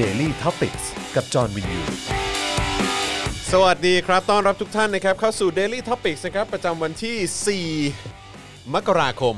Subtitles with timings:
[0.00, 0.76] Daily t o p i c ก
[1.14, 1.80] กับจอห์นวินยู
[3.52, 9.36] สวัสดีครับ ต้อนรับทุกท่านนะครับ เข้าสู่ Daily Topics นะครับ ประจำวันที่ 4 มกราคม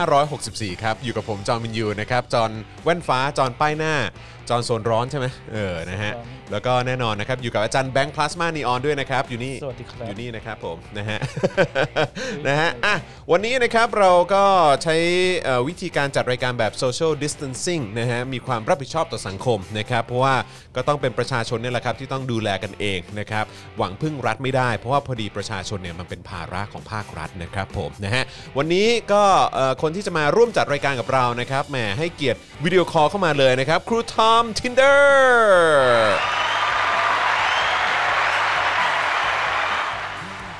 [0.00, 2.50] 2564 ครับ อยู่กับผม จอห์นวินยูนะครับ จอห์น
[2.84, 3.94] แว่นฟ้า จอห์นป้ายหน้า
[4.50, 6.12] จอห์นโซนร้อนใช่ไหมเออนะฮะ
[6.52, 11.18] แล้วก็แน่นอนนะครับอยู่กับอาจารย์แบงค์พลาสมานีออนด้วยนะครับอยู่นี่สวัสดีครับอยู่นี่นะครับผมนะฮะ
[12.48, 12.94] นะฮะอะ
[13.30, 14.44] วันนี้นะครับเราก็
[14.82, 14.96] ใช้
[15.44, 20.34] เอ่อวิธีการจัดรายการแบบ social distancing นะฮะมีความรับผิดชอบต่อสังคมนะครับเพราะว่า
[20.76, 23.44] ก็ต้องเป็นประชาชนเนี่ยแหละครับที่ต้องดูแลกันเองนะครับ
[23.78, 28.22] หวังพึ่งรัฐไม่ได้ เพราะว่าพอดีประชาชนเนี่ยมันเป็นภาระของภาครัฐนะครับผมนะฮะ
[28.58, 29.22] วันนี้ก็
[29.54, 35.00] เอ่อคนที่จะมาร่วมจัดรายการกับเรานะครับแหมให้เกียรติ video call เข้ามาเลยนะครับครูทอม Tinder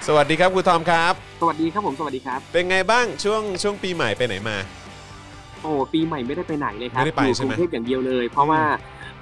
[0.06, 4.56] สวัสดีครับครูทอมครับ สวัสดีครับผมสวัสดีครับ เป็นไงบ้างช่วงช่วงปีใหม่ไปไหนมา
[5.62, 8.60] โอ้ปีใหม่ไม่ได้ไปไหนเลยครับไม่ได้ไปอยู่ใช่กไหม รุงเทพอย่างเดียวเลย เพราะว่า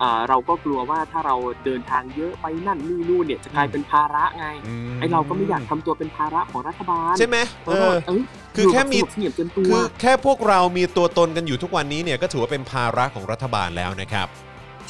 [0.03, 4.47] อ่าเราก็กลัวว่าถ้าเราเดินทางเยอะไปนั่นนี่นู่นเนี่ยจะกลายเป็นภาระไง
[4.89, 8.23] มไอเราก็ไม่อยากทำตัวเป็นภาระของรัฐบาลใช่ไหมเอเราก็อเอ้ย
[8.57, 14.29] คือแค่มียู่บบสงบเสงี่ยมเกินตัว คือแค่พวกเรามีตัวตนกันอยู่ทุกวันนี้เนี่ยก็ถือว่าเป็นภาระของรัฐบาลแล้วนะครับ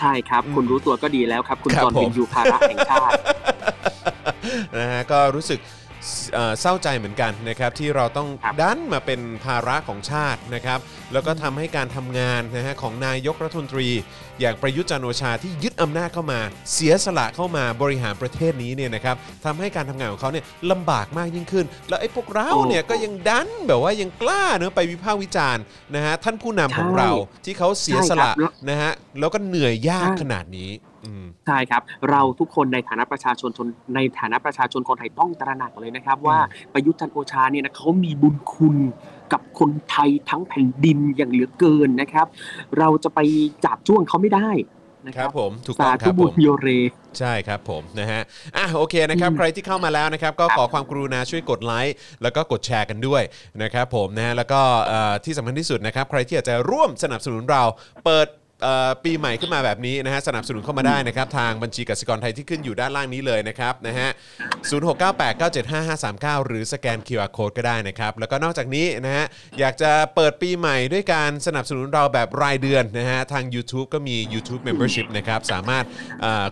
[0.01, 3.15] ใช่ครับอืมคุณรู้ตัวก็ดีแล้วครับ คุณครับจอห์นผมเป็นยูภาระแห่งชาติ
[4.79, 5.59] นะฮะก็รู้สึก
[6.35, 10.79] เอ่อเศร้าใจเหมือนกันนะครับที่เราต้องครับดันมาเป็นภาระของชาตินะครับ
[11.13, 13.89] แล้วก็ทำให้การทำงานนะฮะของนายกรัฐมนตรี
[14.41, 16.41] อย่างประยุทธ์จันทร์โอชาที่ยึดอำนาจเข้ามา
[16.73, 25.63] เสียสละเข้ามาบริหารประเทศนี้เนี่ยนะครับทำให้การทำงานของเขาเนี่ยลำบากมากยิ่งขึ้น แล้วไอ้พวกเราเนี่ยก็ยังดันแบบว่ายังกล้าเนอะไปวิพากษ์วิจารณ์
[25.95, 27.11] นะฮะท่านผู้นำของใช่เรา
[27.45, 30.88] ที่เขาเสียสละใช่ครับนะฮะแล้วก็เหนื่อยยากใช่ขนาดนี้อืม
[31.47, 36.39] ใช่ครับ เราทุกคนในฐานะประชาชนชนในฐานะประชาชนคนไทยต้องตระหนักเลยนะครับ ว่า
[36.73, 38.77] ประยุทธ์จันทร์โอชาเนี่ยนะเขามีบุญคุณ
[39.33, 42.27] กับคนไทยทั้งแผ่นดินอย่างเหลือเกินนะครับ
[42.79, 43.21] เราจะไป
[43.65, 44.51] จับจ้วงเขาไม่ได้
[45.07, 46.69] นะคครัรับบผมถูกต้สาองคธุรับผบุญมโยเร
[47.19, 48.21] ใช่ครับผมนะฮะ
[48.57, 53.23] อะโอเคนะครับอืมใครที่เข้ามาแล้วนะครับก็ครับขอความกรุณาช่วยกดไลค์แล้วก็กดแชร์กันด้วย
[53.63, 57.63] นะครับผมนะฮะแล้วก็เอ่อที่สำคัญที่สุดนะครับใครที่อยากจะร่วมสนับสนุนเรา
[58.05, 58.48] เปิดเอ่อ
[59.05, 64.09] ปีใหม่ขึ้นมาแบบนี้นะฮะสนับสนุนเข้ามาได้นะครับ ทางบัญชีกสิกรไทยที่ขึ้นอยู่ด้านล่างนี้เลยนะครับนะฮะ
[64.71, 69.25] 0698975539หรือสแกน QR Code ก็ได้นะครับ แล้วก็นอกจากนี้นะฮะ
[69.59, 75.85] อยากจะเปิดปีใหม่ด้วยการสนับสนุนเราแบบรายเดือนนะฮะทาง YouTube ก็มี YouTube Membership นะครับสามารถ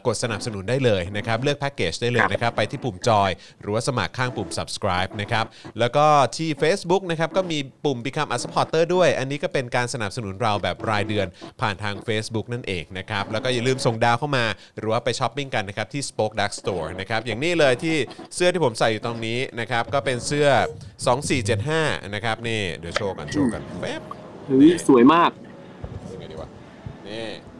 [0.06, 3.30] กดสนับสนุนได้เลยนะครับเลือกแพ็กเกจได้เลยนะครับไปที่ปุ่มจอย
[3.60, 5.44] หรือว่าสมัครข้างปุ่ม subscribe นะครับ
[5.78, 6.06] แล้วก็
[6.36, 11.26] ที่ Facebook นะครับก็มีปุ่ม Become a supporter ด้วย อันนี้ก็เป็นการสนับสนุนเราแบบรายเดือน
[11.62, 14.44] ผ่านทาง Facebook นั่นเองนะครับ แล้วก็อย่าลืมส่งดาวเข้ามา
[14.78, 17.96] หรือว่าไปช้อปปิ้งกันนะครับที่ Spoke Dark Store นะครับ อย่างนี้เลยที่
[18.34, 20.48] เสื้อที่ผมใส่อยู่ตรงนี้นะครับ ก็เป็นเสื้อ
[21.50, 24.02] 2475 นะครับนี่เดี๋ยวโชว์กันโชว์กันแป๊บ
[24.46, 25.30] เฮ้ยสวยมาก
[26.12, 26.48] ยังไงดีวะ
[27.08, 27.55] นี่นะฮะ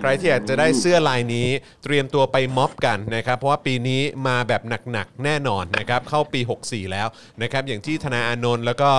[0.00, 1.48] ใครที่อยากจะได้เสื้อลายนี้
[1.84, 7.08] เตรียมตัวไปม็อบกันนะครับ เพราะว่าปีนี้มาแบบหนักๆแน่นอนนะครับเข้าปี 64 แล้ว
[7.42, 8.90] นะครับอย่างที่ธนาอานนท์แล้วก็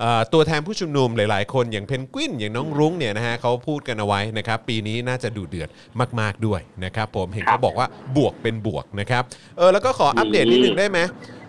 [0.00, 5.68] เอ่อตัวแทนผู้ชุมนุมหลายๆ คนอย่างเพนกวินอย่างน้องรุ้งเนี่ยนะฮะเขาพูดกันเอาไว้นะครับปีนี้น่าจะดูเดือด
[6.20, 7.86] มากๆด้วยนะครับผมเห็นเขาบอกว่า
[8.16, 9.22] บวกเป็นบวกนะครับ
[9.56, 10.98] เออแล้วก็ขออัปเดตนิดนึงได้ไหม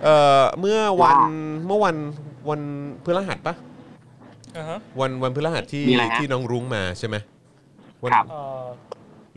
[0.04, 1.18] เออเมื่อวัน
[1.66, 1.96] เมื่อวัน
[2.50, 2.62] วัน
[3.04, 3.56] พฤหัสปะ
[4.58, 7.18] อ่าฮะวันวันพฤหัสที่มีอะไรฮะ ที่น้องรุ้งมาใช่ไหม
[8.04, 8.66] วัน ครับ เอ่อ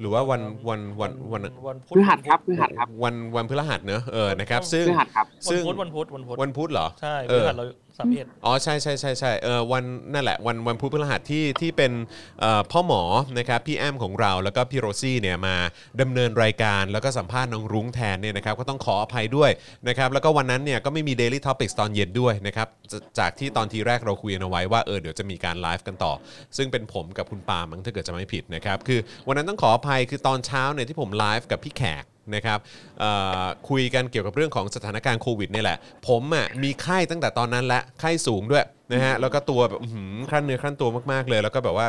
[0.00, 7.64] หรือว่าวันวันวันวันวันพุธพฤหัสครับพฤหัสครับวันวันพฤหัสเนอะเออนะครับ ซึ่งพฤหัสครับซึ่งวันพุธวันพุธวันพุธวันพุธเหรอใช่เอพฤอหัสเรา
[8.00, 11.92] สามเอ็ดอ๋อใช่ใช่ใช่ใช่เออวันนั่นแหละวันวันพุธพฤหัสที่ที่เป็น
[12.40, 13.02] เอ่อพ่อหมอ
[13.38, 15.56] นะครับพี่แอมของเราแล้วก็พี่โรซี่เนี่ยมา
[16.00, 19.50] ดำเนินรายการแล้วก็สัมภาษณ์น้องรุ้งแทนเนี่ยนะครับก็ต้องขออภัยด้วย
[19.88, 26.12] นะครับแล้วก็วันนั้นเนี่ยก็ไม่มี Daily Topics ตอนเย็นด้วยนะครับจจากที่ตอนทีแรกเราคุยกันเอาไว้ว่าเออเดี๋ยวจะมีการไลฟ์กันต่อ
[26.56, 32.04] ซึ่งเป็นผมกับคุณปาล์มมั้งถ้าเกิดจะไม่ผิดนะครับคือวันนั้นต้องขออภัยคือตอนเช้าเนี่ยที่ผมไลฟ์กับพี่แขก
[32.34, 32.58] นะครับ
[33.68, 39.80] คุยกันเกี่ยวกับเรื่องของสถานการณ์โควิดนี่แหละ ผมอะมีไข้ตั้งแต่ตอนนั้นและไข้สูงด้วยนะฮะแล้วก็ตัวแบบ
[40.30, 41.86] ขั้นเนื้อขั้นตัวมากๆเลย แล้วก็แบบว่า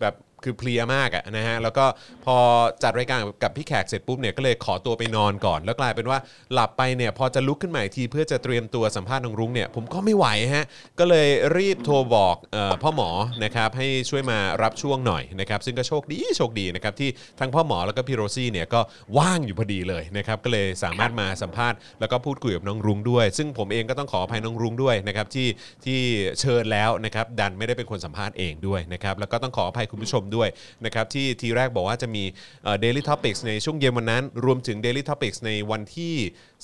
[0.00, 1.84] แบบ คือเพลียมากอะนะฮะแล้วก็
[2.24, 2.36] พอ
[2.82, 6.18] จัดรายการกับพี่แขกเสร็จปุ๊บเนี่ยก็เลยขอตัวไปนอนก่อน แล้วกลายเป็นว่า
[6.52, 10.64] หลับไปเนี่ยพอจะลุกขึ้นมาอีกทีเพื่อจะเตรียมตัวสัมภาษณ์น้องรุ้งเนี่ยผมก็ไม่ไหวฮะ
[10.98, 13.10] ก็เลยรีบโทรบอกเออพ่อหมอ
[13.44, 18.80] นะครับให้ช่วยมารับช่วงหน่อยนะครับซึ่งก็โชคดีโชคดีนะครับที่ทั้งพ่อหมอแล้วก็พี่โรซี่เนี่ยก็
[19.18, 25.48] ว่างอยู่พอดีเลยนะครับก็เลยสามารถมาสัมภาษณ์แล้วก็พูดคุยกับน้องรุ้งด้วย ซึ่งผมเองก็ต้องขออภัยน้องรุ้งด้วยนะครับที่
[25.84, 25.98] ที่
[26.40, 30.48] เชิญแล้วนะครับดันไม่ได้เป็นคนสัมภาษณ์เองด้วยนะครับแล้วก็ต้องขออภัยคุณผู้ชมด้วย
[30.84, 32.24] นะครับที่ทีแรกบอกว่าจะมี
[32.64, 36.14] เอ่อ Daily Topics ในช่วงเย็นวันนั้น รวมถึง Daily Topics ในวันที่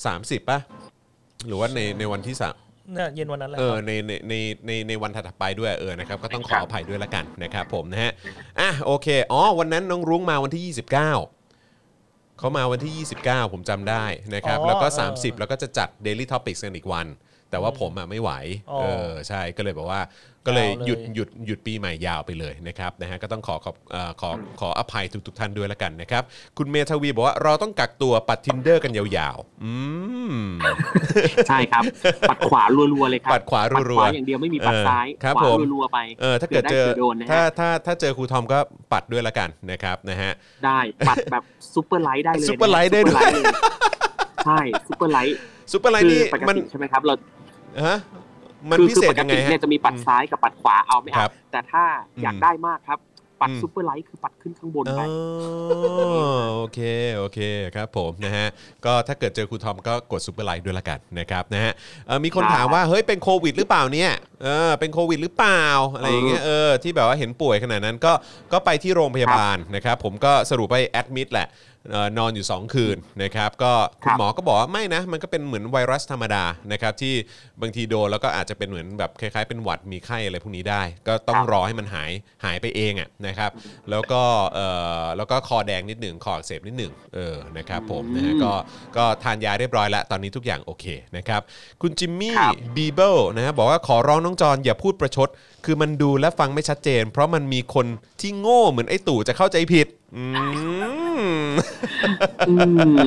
[0.05, 0.59] 30ป่ะ
[1.47, 2.57] หรือว่าในในวันที่สาม
[2.95, 4.35] เนี่ยเย็นวันนั้นแหละเอคอรับในในใน
[4.67, 8.13] ในในวันถัดๆไปด้วยเออนะครับก็ต้องขอครับอภัยด้วยละกันนะครับผมนะฮะ
[8.61, 10.93] อะโอเคอ๋อวันนั้นน้องรุ้งมาวันที่ 29
[12.39, 17.07] เขามาวันที่ 29 ผมจำได้นะครับอ๋อแล้วก็เออ30 แล้วก็จะจัด Daily Topics กันอีกวัน
[17.55, 18.31] แต่ว่าผมอะไม่ไหว
[18.71, 20.01] อ๋อเออใช่ก็เลยบอกว่า
[20.47, 24.31] ก็เลยยาวเลยหยุดหยุดหยุดปีใหม่ยาวไปเลยนะครับนะฮะก็ต้องขอขอบเอ่อขอ
[24.61, 26.23] ขออภัยทุกๆท่านด้วยละกันนะครับ
[26.59, 29.73] คุณเมทวีบอกว่าเราต้องกักตัวปัด tinder กันยาวๆอื
[30.35, 30.37] ม
[31.49, 31.83] ใช่ครับ
[32.31, 32.63] ปัดขวา
[32.93, 38.59] รัวๆเลยครับปัดขวารัวๆปัดขวาอย่างเดียวไม่มีปัดซ้ายเออครับขวาผมรัวๆไปเออถ้าเกิดเจอผื่ไโดนนะถ้าฮะถ้าถ้าเจอครูทอมก็
[38.93, 40.31] ปัดด้วยละกันนะครับนะฮะ
[40.65, 40.79] ได้
[41.09, 41.43] ปัดแบบ
[41.75, 45.39] ซุปเปอร์ไลท์ได้เลยนะซุปเปอร์ไลท์ได้ด้วยซุปเปอร์ไลท์เลยใช่ซุปเปอร์ไลท์
[45.73, 47.15] ซูเปอร์ไลน์คืนี่ปกมันติใช่ไหมครับเรา
[47.87, 47.99] ฮะ
[48.71, 51.83] มันคือพิคือเศษปกยังไงติฮะ เนี่ยจะมีปัดซ้ายกับปัดขวาเอาไม่ครัเอาบแต่ถ้า
[52.23, 52.99] อยากอืมได้มากครับ
[53.41, 55.01] ปัดอืม super like คือปัดขึ้นข้างบนอ๋ไป
[56.35, 56.81] อโอเค
[57.17, 57.39] โอเค
[57.77, 58.47] ครับผมนะฮะ
[58.85, 61.73] ก็ถ้าเกิดเจอครูทอมก็กด super like ด้วยละกันนะครับนะฮะ
[62.07, 64.11] เอ่อมีคนครับถามว่า เฮ้ย เป็นโควิดหรือเปล่าเนี่ย
[64.43, 68.13] เออเป็นโควิดหรือเปล่า อะไรอย่างเงี้ยเออที่แบบว่าเห็นป่วยขนาดนั้นก็
[68.53, 71.74] ก็ไปที่โรงพยาบาลนะครับ ผมก็สรุปไป admit แหละเอ่อ
[72.19, 73.73] นอนอยู่ 2 คืนนะครับก็
[74.03, 77.15] คุครัณบหมอก็บอกว่าไม่นะ มันก็เป็นเหมือนไวรัสธรรมดานะครับที่
[77.61, 82.11] บางทีโดนแล้วก็อาจจะเป็นเหมือนแบบคล้ายๆ เป็นหวัดมีไข้อะไรพวกนี้ได้ ก็ต้องครับรอให้มันหาย
[82.45, 83.51] หายไปเองอะนะครับ
[83.91, 84.23] แล้วก็
[84.55, 84.67] เอ่
[85.01, 88.53] อแล้วก็คอแดงนิดหนึ่งคออักเสบนิดหนึ่งเออนะครับผมนะฮะก็
[88.97, 90.87] ก็ทานยาเรียบร้อยแล้ว ตอนนี้ทุกอย่างโอเค
[91.17, 91.41] นะครับ
[91.83, 95.29] คุณจิมมี่ครับบีเบิลนะฮะบอกว่าขอร้องน้องจอนอย่าพูดประชด
[95.65, 97.87] คือมันดูและฟังไม่ชัดเจน เพราะมันมีคน
[98.21, 100.25] ที่โง่เหมือนไอ้ตู่จะเข้าใจผิด อื
[101.47, 101.49] ม
[102.49, 102.55] อื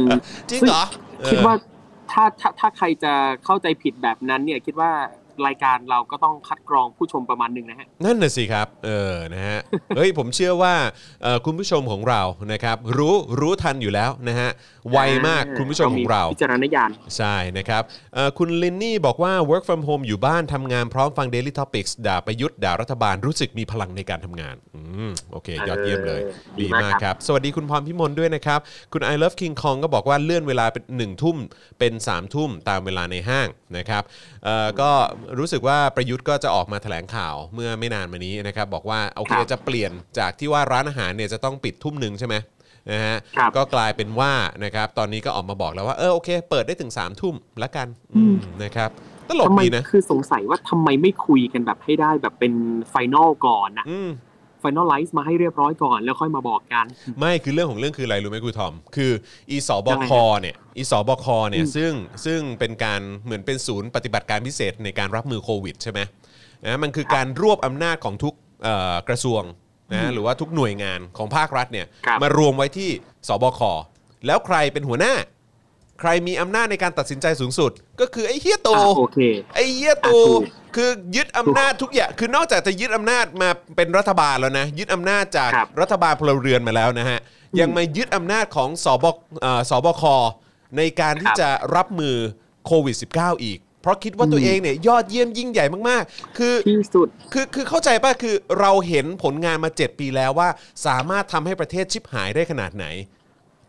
[0.03, 0.07] ม
[0.49, 0.83] จริงเหรอ
[1.31, 1.75] คิดว่าเออ
[2.11, 3.13] ถ้าถ้าถ้าใครจะ
[3.45, 4.91] เข้าใจผิดแบบนั้นเนี่ยคิดว่า
[5.47, 9.59] รายการเราก็ต้องคัดกรองผู้ชมประมาณหนึ่งนะฮะ นั่นน่ะสิครับ เออ นะฮะ
[9.95, 10.75] เฮ้ย ผมเชื่อว่า
[11.23, 12.21] เอ่อคุณผู้ชมของเรา
[12.53, 14.49] นะครับ รู้ รู้ทันอยู่แล้วนะฮะ
[14.91, 14.97] ไว
[15.27, 27.25] มาก คุณผู้ชมของเรา พิจารณญาณ ใช่ นะครับเอ่อคุณลินนี่บอกว่า work from home อยู่บ้านทำงานพร้อมฟัง Daily Topics ด่าประยุทธ์ด่ารัฐบาล รู้สึกมีพลังในการทำงาน อืม โอเค ยอดเยี่ยมเลยเออดีดีมากมากครับครับ
[27.27, 28.59] สวัสดีคุณพรพิมลด้วยนะครับ
[28.93, 30.83] คุณ I love King Kong ก็บอกว่าเลื่อนเวลาเป็น
[31.15, 31.37] 1ทุ่ม
[31.79, 33.47] เป็น3ทุ่มตามเวลาในห้าง
[33.77, 34.03] นะครับ
[34.43, 34.91] เอ่อก็
[35.39, 42.35] รู้สึกว่าประยุทธ์ก็จะออกมาแถลงข่าวเมื่อไม่นานมานี้นะครับบอกว่าโอเคครับจะเปลี่ยนจากที่ว่าร้านอาหารเนี่ยจะต้องปิดทุ่มหนึ่งใช่ไหม
[42.91, 44.33] นะฮะครับก็กลายเป็นว่า
[44.63, 48.89] นะครับตอนนี้ก็ออกมาบอกแล้วว่าเออโอเค เปิดได้ถึง3ามทุ่มละกันอืมนะครับ
[49.29, 52.53] ตลกทำไมดีนะคือสงสัยว่าทำไมไม่คุยกันแบบให้ได้แบบเป็น
[52.89, 53.85] final ก่อนนะ
[54.67, 56.85] อืม finalize มาให้เรียบร้อยก่อน แล้วค่อยมาบอกกัน
[57.19, 59.11] ไม่คือเรื่องของเรื่องคืออะไรรู้ไหมครูทอม คือ
[59.51, 61.91] อีศบคยังไงฮะเนี่ยอีศบคเนี่ยอืมซึ่ง
[62.25, 65.99] ซึ่งเป็นการเหมือนเป็นศูนย์ปฏิบัติการพิเศษในการรับมือโควิดใช่ไหม
[66.65, 68.33] นะมันคือการรวบอำนาจของทุก
[68.63, 69.41] เอ่อกระทรวง
[69.93, 72.89] นะหรือว่าทุกหน่วยงานของภาครัฐเนี่ยครับมารวมไว้ที่
[73.27, 73.61] ศบค
[74.25, 75.13] แล้วใครเป็นหัวหน้า
[75.99, 77.71] ใครมีอำนาจในการตัดสินใจสูงสุด
[78.01, 79.19] ก็คือไอ้เฮียโตอะโอเค
[79.55, 80.41] ไอ้เหี้ยตูอะถูก
[80.75, 87.19] คือยึดอำนาจทุกอย่างคือนอกจากจะยึดอำนาจมาเป็นรัฐบาลแล้วนะ ยึดอำนาจจากครับรัฐบาลพลเรือนมาแล้วนะฮะ
[87.59, 89.05] ยังมายึดอำนาจของสบ
[89.41, 90.03] เอ่อสบค
[90.77, 92.15] ในการที่ครับจะรับมือ
[92.65, 100.49] โควิด -19 อีก เพราะคิดว่าตัวเองเนี่ยยอดเยี่ยมยิ่งใหญ่มากๆ คือ ที่สุด คือคือเข้าใจป่ะคือเราเห็นผลงานมา 7 ปีแล้วว่า
[100.85, 102.85] สามารถทำให้ประเทศชิบหายได้ขนาดไหน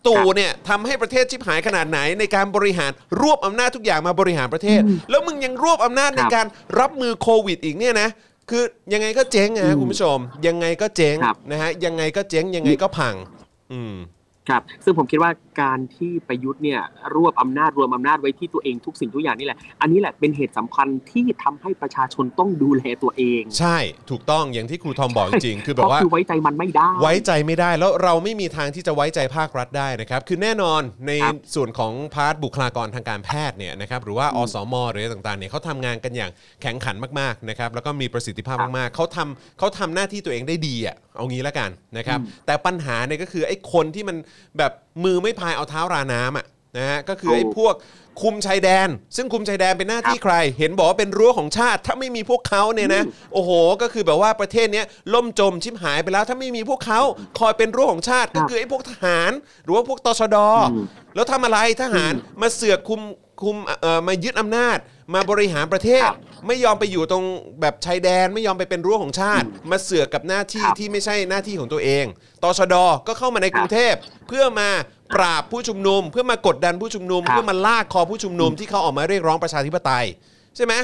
[0.06, 2.90] ตู่เนี่ยทำให้ประเทศชิบหายขนาดไหนในการบริหาร
[3.20, 4.80] รวบอำนาจทุกอย่างมาบริหารประเทศ
[5.10, 6.46] แล้วมึงยังรวบอำนาจในครับการ
[6.80, 8.08] รับมือโควิดอีกเนี่ยนะ
[8.50, 8.62] คือ
[8.92, 13.14] ยังไงก็เจ๊งนะฮะอืมคุณผู้ชม ยังไงก็เจ๊งครับนะฮะยังไงก็เจ๊งยังไงก็พัง
[13.72, 13.94] อืม
[14.48, 16.81] ครับ ซึ่งผมคิดว่า การที่ประยุทธ์เนี่ย
[17.15, 23.77] รวบอำนาจรวมอำนาจไว้ที่ตัวเองทุกสิ่งทุกอย่างนี่แหละ อันนี้แหละเป็นเหตุสำคัญที่ทำให้ประชาชนต้องดูแลตัวเอง ใช่
[24.10, 36.31] ถูกต้องอย่างที่ครูทอมบอกจริงๆคือแบบเพราะว่าคือไว้ใจมันไม่ได้ ไว้ใจไม่ได้แล้วเราไม่มีทางที่จะไว้ใจภาครัฐได้นะครับ คือแน่นอนในครับส่วนของพาร์ทบุคลากรทางการแพทย์เนี่ยนะครับหรือว่าอสมหรืออะไรต่างๆเนี่ยเขาทำงานกันอย่าง
[36.62, 44.17] แข็งขันมากๆนะครับแล้วก็มีประสิทธิภาพครับมากๆเขาทำเขาทำหน้าที่ตัวเองได้ดีอะเอางี้ละกันนะครับอืมแต่ปัญหาเนี่ยก็คือไอ้คนที่มัน
[44.58, 44.72] แบบ
[45.05, 47.74] มือไม่พายเอาเท้าราน้ำอะนะฮะก็คือไอ้ถูกพวก
[48.22, 53.02] คุมชายแดน ซึ่งคุมชายแดนเป็นหน้าที่ใคร เห็นบอกว่าเป็นรั้วของชาติ ถ้าไม่มีพวกเขาเนี่ยนะ
[53.32, 53.50] โอ้โห
[53.82, 57.00] ก็คือแบบว่าประเทศเนี้ยล่มจมชิบหายไปแล้ว ถ้าไม่มีพวกเขา
[57.38, 59.32] คอยเป็นรั้วของชาติครัก็บคือไอ้พวกทหาร
[59.64, 60.36] หรือว่าพวกตชด
[60.72, 63.00] อืมแล้วทำอะไรทหารมาเสือกคุม
[63.42, 64.78] คุมเอ่อมายึดอำนาจ
[65.14, 66.16] มาบริหารประเทศ ครับ
[66.46, 67.24] ไม่ยอมไปอยู่ตรง
[67.60, 72.04] แบบชายแดนไม่ยอมไปเป็นรั้วของชาติ มาเสือกกับหน้าที่ครับที่ไม่ใช่หน้าที่ของตัวเอง
[72.42, 72.74] ตชด
[73.06, 73.94] ก็เข้ามาในครับกรุงเทพ
[74.28, 74.68] เพื่อมา
[75.16, 80.04] ปราบผู้ชุมนุม เพื่อมากดดันผู้ชุมนุม ครับ เพื่อมาลากคอผู้ชุมนุมที่เขาออกมาเรียกร้องประชาธิปไตย
[80.56, 80.74] ใช่ไหม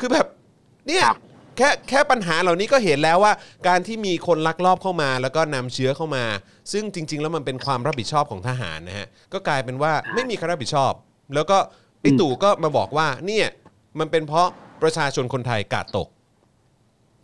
[0.00, 0.26] คือแบบ
[0.88, 1.18] เนี่ย ครับ
[1.56, 3.32] แค่แค่ปัญหาเหล่านี้ก็เห็นแล้วว่า
[3.68, 6.24] การที่มีคนลักลอบเข้ามา แล้วก็นำเชื้อเข้ามา
[6.72, 10.92] ซึ่งจริง ๆ แล้วมันเป็นความรับผิดชอบของทหารนะฮะก็กลายเป็นว่าไม่มีใครรับผิดชอบ
[11.34, 11.58] แล้วก็
[12.02, 13.46] ไอ้ตู่ก็มาบอกว่าเนี่ย
[13.98, 14.48] มันเป็นเพราะ
[14.82, 16.08] ประชาชนคนไทยกาดตก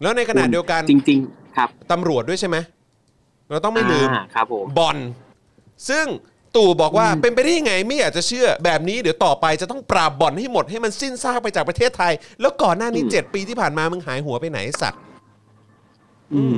[0.03, 2.57] แล้วในขณะเดียวกันจริง ๆ ครับตำรวจด้วยใช่ไหม
[3.51, 4.97] เราต้องไม่ลืมอ่าครับผมบอล
[5.89, 6.07] ซึ่ง
[6.57, 15.01] ตู่บอกว่าเป็นไปได้ยังไงไม่อยากจะเชื่อแบบนี้เดี๋ยวต่อไปจะต้องปราบบ่อนให้หมดให้มันสิ้นซากไปจากประเทศไทย แล้วก่อนหน้านี้อืม7ปีที่ผ่านมามึงหายหัวไปไหนไอ้สัตว์
[16.35, 16.57] อืม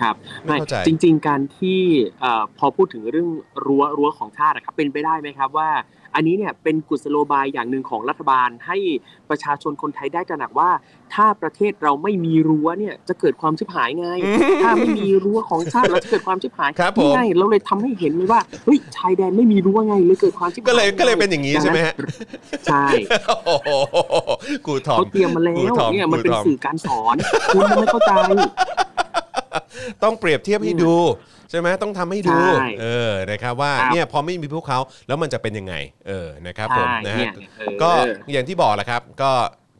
[0.00, 1.80] ครับไม่เข้าใจจริง ๆ การที่
[2.20, 3.28] เอ่อพอพูดถึงเรื่อง
[3.64, 5.70] รั้วรั้วของชาติอะครับเป็นไปได้ไหมครับว่า
[6.14, 8.76] อันนี้เนี่ยเป็นกุศโลบายอย่างหนึ่งของรัฐบาล ให้
[9.30, 10.70] ประชาชนคนไทยได้ตระหนักว่า
[11.14, 14.08] ถ้าประเทศเราไม่มีรั้วเนี่ยจะเกิดความชิบหายไง
[14.62, 21.94] ถ้าไม่มีรั้วของชาติเราจะเกิดความชิบหายครับผมนี่ไงเราเลยทำให้เห็นเลยว่าเฮ้ยชายแดนไม่มีรั้วไงเลยเกิดความชิบหายก็เลยก็เลยเป็นอย่างนี้ใช่ไหมฮะ
[22.66, 22.86] ใช่
[23.46, 23.68] โอ้โห
[24.66, 27.16] กูทอมเขาเตรียมมาแล้กูวทอมเนี่ยมันเป็นกูทอมสื่อการสอน
[27.54, 28.12] คุณยังไม่เข้าใจ
[30.02, 30.94] ต้องเปรียบเทียบให้ดู
[31.43, 35.74] ใช่ไหมต้องทำให้ดูใช่เออนะครับว่าครับเนี่ยพอไม่มีพวกเขาแล้วมันจะเป็นยังไง
[36.08, 37.90] เออนะครับผมใช่นะเนี่ฮะยเออก็
[38.32, 39.32] อย่างที่บอกแหละครับ ก็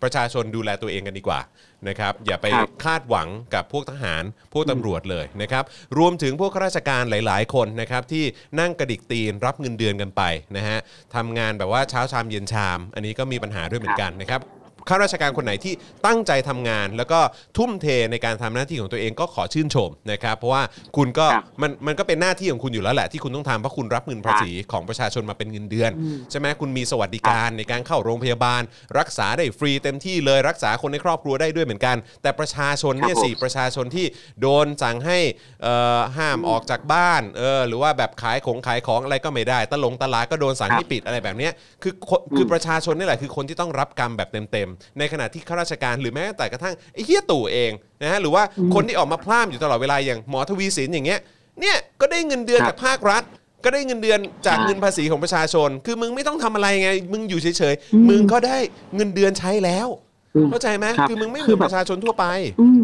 [0.02, 1.40] ประชาชนดูแลตัวเองกันดีกว่า
[1.88, 5.64] นะครับอย่าไปครับคาดหวังกับพวกทหารพวกตำรวจเลยนะครับ
[5.98, 8.24] รวมถึงพวกข้าราชการหลาย ๆ คนนะครับที่
[8.60, 10.22] นั่งกระดิกตีนรับเงินเดือนกันไป
[10.56, 10.78] นะฮะ
[11.14, 14.40] ทำงานแบบว่าเช้าชามเย็นชาม อันนี้ก็มีปัญหาด้วยเหมือนกันนะครับ
[14.88, 15.74] ข้าราชการคนไหนที่
[16.06, 17.20] ตั้งใจทำงาน แล้วก็
[17.56, 20.62] ทุ่มเทในการทำหน้าที่ของตัวเองก็ขอชื่นชมนะครับเพราะว่า
[20.96, 28.62] คุณก็ครับมันมันก็เป็นหน้าที่ของคุณอยู่แล้วแหละที่คุณต้องทำเพราะคุณรับเงินภาษีของประชาชนมาเป็นเงินเดือนอืมใช่ไหมคุณมีสวัสดิการในการเข้าโรงพยาบาล
[28.98, 34.06] รักษาได้ฟรีเต็มที่เลยรักษาคนในครอบครัวได้ด้วยเหมือนกัน แต่ประชาชนเนี่ยครับผม สิประชาชนที่
[34.40, 35.18] โดนสั่งให้
[35.62, 47.70] เอ่อห้ามออกจากบ้านเออหรือว่าแบบขายของขายของอะไรก็ไม่ได้ตลงตลาดก็โดนสั่งให้ปิดอะไรแบบเนี้ยคือคนคือประชาชนนี่แหละคือคนที่ต้องรับกรรมแบบเต็มๆในขณะที่ข้าราชการหรือแม้แต่กระทั่งไอ้เฮียตู่เอง
[48.02, 48.42] นะฮะหรือว่า
[48.74, 51.20] คนที่ออกมาพร่ำอยู่ตลอดเวลาอย่างหมอทวีสินอย่างเงี้ย
[51.60, 53.22] เนี่ยก็ได้เงินเดือนครับจากภาครัฐ
[53.64, 58.56] ก็ได้เงินเดือนจากใช่เงินภาษีของประชาชน คือมึงไม่ต้องทำอะไรไง มึงอยู่เฉยอืมๆมึงก็ได้
[58.96, 59.88] เงินเดือนใช้แล้ว
[60.34, 62.24] อืมเข้าใจไหมครับคือมึงไม่เหคืมืออนแบบประชาชนทั่วไป
[62.60, 62.80] อืม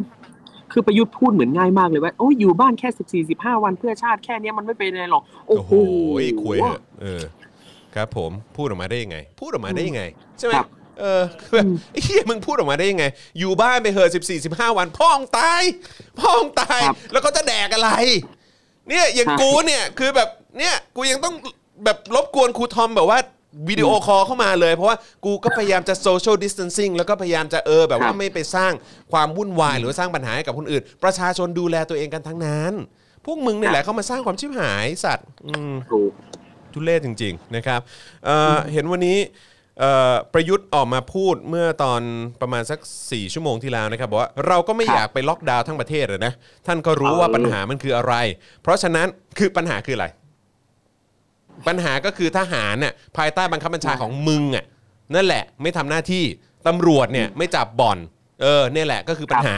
[0.73, 5.73] คือประยุทธ์พูดเหมือนง่ายมากเลยว่าโอ้ยอยู่บ้านแค่สิบสี่สิบห้าวันเพื่อชาติแค่เนี้ยมันไม่เป็นไรหรอก โอ้โอ้โหโห
[6.45, 7.23] คุยเหอะเออ
[7.95, 10.03] ครับผมพูดออกมาได้ยังไง พูดออกมาได้ยังไง
[10.39, 10.69] ใช่ไหมครับ
[11.01, 13.05] เออคือแบบอืมไอ้เหี้ยมึงพูดออกมาได้ยังไง
[13.39, 15.63] อยู่บ้านไปเหอะสิบสี่สิบห้าวันพ่องตาย
[16.21, 17.91] พ่องตายครับแล้วก็จะแดกอะไร
[18.89, 20.29] เนี่ยอย่างใช่กูเนี่ยคือแบบ
[20.59, 21.35] เนี่ยกูยังต้อง
[21.85, 23.19] แบบรบกวนครูทอมแบบว่า
[23.69, 28.73] video call เข้ามาเลย เพราะว่ากูก็พยายามจะโซเชียลดิส a ทนซิ่งแล้วก็พยายามจะเออ แบบว่าครับไม่ไปสร้าง
[29.13, 32.73] ความวุ่นวาย หรือว่าสร้างปัญหาให้กับคนอื่น ประชาชนดูแลตัวเองกันทั้งนั้น
[33.25, 36.11] พวกมึงเนี่ยแหละเข้ามาสร้างความชิบหายสัตว์ อืมถูก
[36.73, 37.81] ทุเรศจริง ๆ นะครับ
[38.25, 39.50] เอ่อเห็นวันนี้เอ่อ
[40.33, 42.03] ประยุทธ์ออกมาพูดเมื่อตอน
[42.41, 46.33] ประมาณสัก 4 ชั่วโมงที่แล้วนะครับบอกว่าเราก็ไม่ครับอยากไปล็อกดาวน์ทั้งประเทศอะนะ
[46.67, 48.15] ท่านก็รู้เออว่าปัญหามันคืออะไร
[48.63, 49.07] เพราะฉะนั้น
[49.39, 50.07] คือปัญหาคืออะไร
[51.69, 54.65] ปัญหาก็คือทหารน่ะภายใต้บังคับบัญชาของมึงอะ
[55.15, 56.25] นั่นแหละไม่ทำหน้าที่
[56.67, 57.99] ตำรวจเนี่ยไม่จับบ่อน
[58.43, 59.57] เออเนี่ยแหละก็คือปัญหา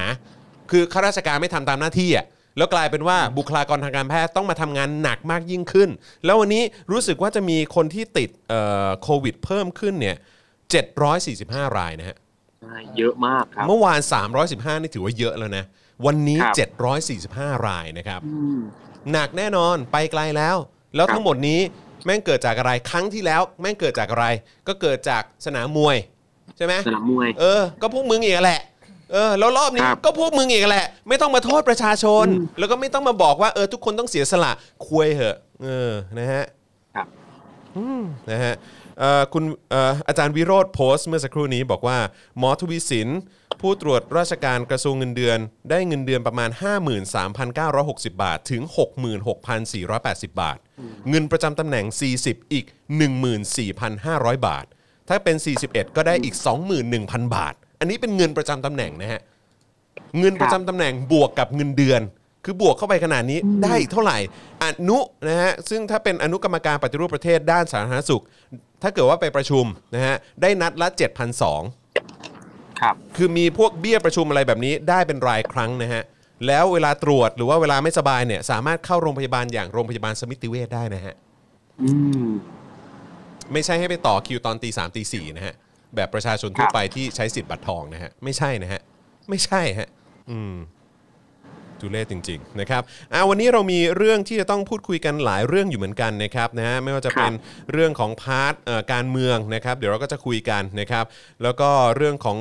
[0.71, 5.91] คือข้าราชการไม่ทำตามหน้าที่อะ แล้วกลายเป็นว่าบุคลากรทางการแพทย์ต้องมาทำงานหนักมากยิ่งขึ้น
[6.25, 10.17] แล้ววันนี้รู้สึกว่าจะมีคนที่ติดเอ่อโควิดเพิ่มขึ้นเนี่ย
[10.97, 12.17] 745 รายนะฮะ
[12.63, 14.01] ใช่เยอะมากครับ เมื่อวาน
[14.41, 15.65] 315 นี่ถือว่าเยอะแล้วนะ
[16.07, 16.55] วันนี้ ครับ
[17.59, 18.59] 745 รายนะครับ อืม
[19.13, 20.57] หนักแน่นอนไปไกลแล้ว
[20.97, 21.61] แล้วครับทั้งหมดนี้
[22.05, 24.27] แม่งเกิดจากอะไรครั้งที่แล้ว แม่งเกิดจากอะไร
[24.69, 25.97] ก็เกิดจากสนามมวย
[26.57, 28.61] ใช่ไหมสนามมวย เออ ก็พวกมึงอีกแหละ
[29.13, 34.53] เออแล้วรอบนี้ครับก็พวกมึงอีกแหละ ไม่ต้องมาโทษประชาชนอืมแล้วก็ไม่ต้องมาบอกว่าเออทุกคนต้องเสียสละ
[34.89, 36.45] คุยเหอะ เออนะฮะ
[36.97, 37.07] ครับ
[37.77, 38.55] อืมนะฮะ
[38.99, 41.99] เอ่อคุณเอ่ออาจารย์วิโรธโพสต์เมื่อสักครู่นี้บอกว่า
[42.39, 43.09] หมอทวีสิน
[43.61, 45.39] ผู้ตรวจราชการกระทรวงเงินเดือน
[45.71, 46.51] ได้เงินเดือนประมาณ
[47.37, 48.63] 53,960 บาท ถึง
[49.73, 50.59] 66,480 บาท
[51.11, 51.87] เงินประจำตำแหน่ง
[52.21, 52.67] 40 อีก
[53.37, 54.65] 14,500 บาท
[55.09, 56.35] ถ้าเป็น 41 ก็ได้อีก
[56.85, 59.21] 21,000 บาท อันนี้เป็นเงินประจำตำแหน่งนะฮะ
[60.19, 62.01] เงินประจำตำแหน่งบวกกับเงินเดือน
[62.45, 64.19] คือบวกเข้าไปขนาดนี้ได้อีกเท่าไหร่
[64.63, 64.99] อนุ
[65.29, 68.23] นะฮะซึ่งถ้าเป็นอนุกรรมการปฏิรูปประเทศด้านสาธารณสุข
[68.83, 70.89] ถ้าเกิดว่าไปประชุมนะฮะได้นัดละ
[71.65, 76.03] 7,200ครับคือมีพวกเบี้ยประชุมอะไรแบบนี้ได้เป็นรายครั้งนะฮะ
[76.47, 81.15] แล้วเวลาตรวจหรือว่าเวลาไม่สบายเนี่ยสามารถเข้าโรงพยาบาลอย่างโรงพยาบาลสมิติเวชได้นะฮะ
[81.83, 81.91] อื
[82.25, 82.29] ม
[83.53, 85.55] ไม่ใช่ให้ไปต่อคิวตอนตีสามตีสี่นะฮะ
[85.97, 88.81] แบบประชาชนทั่วไปที่ใช้สิทธิ์บัตรทองนะฮะไม่ใช่นะฮะ
[89.29, 89.89] ไม่ใช่ฮะ
[90.31, 90.55] อืม
[91.83, 97.33] ทุเรศจริงๆนะครับอ่าวันนี้เรามีเรื่องที่จะต้องพูดคุยกันหลายเรื่องอยู่เหมือนกันนะครับนะฮะไม่ว่าจะเป็น
[97.73, 101.05] เรื่องของพาร์ทเอ่อการเมืองนะครับ เดี๋ยวเราก็จะคุยกันนะครับ
[101.43, 102.39] แล้วก็เรื่องของ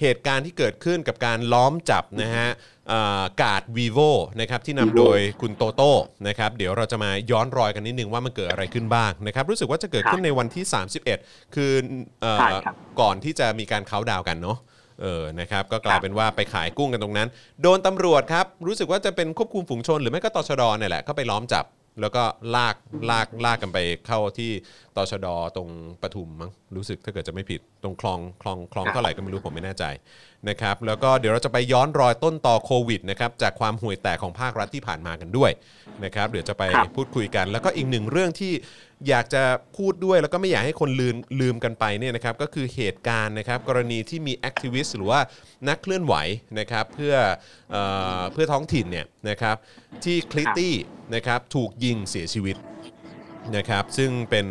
[0.00, 2.48] เหตุการณ์ที่เกิดขึ้นกับการล้อมจับนะฮะ
[2.88, 4.10] เอ่อกาด vivo
[4.40, 5.92] นะครับที่นำโดยคุณโตโต้
[6.28, 10.64] นะครับเดี๋ยวเราจะมาย้อนรอยกันนิดนึงว่ามันเกิดอะไรขึ้นบ้างนะครับรู้สึกว่าจะเกิดขึ้นในวันที่
[11.10, 11.72] 31 คือ
[12.20, 14.58] เอ่อใช่ครับก่อนที่จะมีการเขาน์ดาวน์กันเนาะ
[15.02, 17.28] เออนะครับก็กลายเป็นว่าไปขายกุ้งกันตรงนั้น
[17.62, 21.66] โดนตำรวจครับ รู้สึกว่าจะเป็นควบคุมฝูงชน หรือไม่ก็ตชดเนี่ยแหละก็ไปล้อมจับ
[22.00, 22.22] แล้วก็
[22.56, 22.76] ลาก
[23.10, 24.50] ลากลากกันไปเข้าที่
[24.96, 25.68] ตชดตรง
[26.02, 29.84] ปทุมมั้งรู้สึกถ้าเกิดจะไม่ผิดตรงคลองคลองคลองเท่าไหร่ก็ไม่รู้ผมไม่แน่ใจ
[30.48, 35.50] นะครับแล้วก็เดี๋ยวเราจะไปย้อนรอยต้นตอโควิดนะครับจากความห่วยแตกของภาครัฐที่ผ่านมากันด้วย
[36.04, 38.52] นะครับเดี๋ยวจะไปครับพูดคุยกัน แล้วก็อีกหนึ่งเรื่องที่
[39.08, 39.42] อยากจะ
[39.76, 45.20] พูดด้วยแล้วก็ไม่อยากให้คนลืมลืมกันไปเนี่ยนะครับก็คือเหตุการณ์นะครับกรณีที่มี activist หรือว่า
[45.68, 46.14] นักเคลื่อนไหว
[46.58, 47.14] นะครับเพื่อ
[47.70, 47.76] เอ
[48.18, 49.56] อเพื่อท้องถิ่นเนี่ยนะครับ
[50.04, 50.74] ที่คลิตตี้
[51.14, 52.56] นะครับถูกยิงเสียชีวิต
[53.56, 54.46] นะครับซึ่งเป็น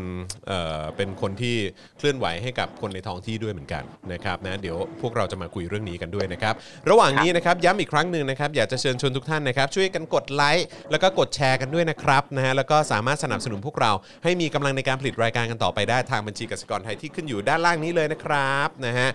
[0.47, 1.55] เอ่อเป็นคนที่
[1.97, 3.83] เคลื่อนไหวให้กับคนในท้องที่ด้วยเหมือนกัน
[4.13, 6.53] นะครับนะเดี๋ยวพวกเราจะมาคุยเรื่องนี้กันด้วยนะครับ
[6.89, 13.91] ระหว่างนี้นะครับย้ำอีกครั้งหนึ่งนะครับอยากจะเชิญชวนทุกท่านนะครับช่วยกันกดไลค์แล้วก็กดแชร์กันด้วยนะครับนะฮะแล้วก็สามารถสนับสนุนพวกเรา
[14.23, 19.09] ให้มีกำลังในการผลิตรายการกันต่อไปได้ทางบัญชีกสิกรไทยที่ขึ้นอยู่ด้านล่างนี้เลยนะครับนะฮะ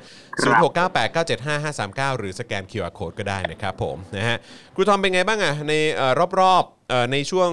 [0.96, 4.36] 0698975539หรือสแกน QR Code ก็ได้นะครับผมนะฮะ
[4.74, 6.77] ครูทอมเป็นไงบ้างอะในเอ่อรอบๆ
[7.12, 7.50] ในช่วง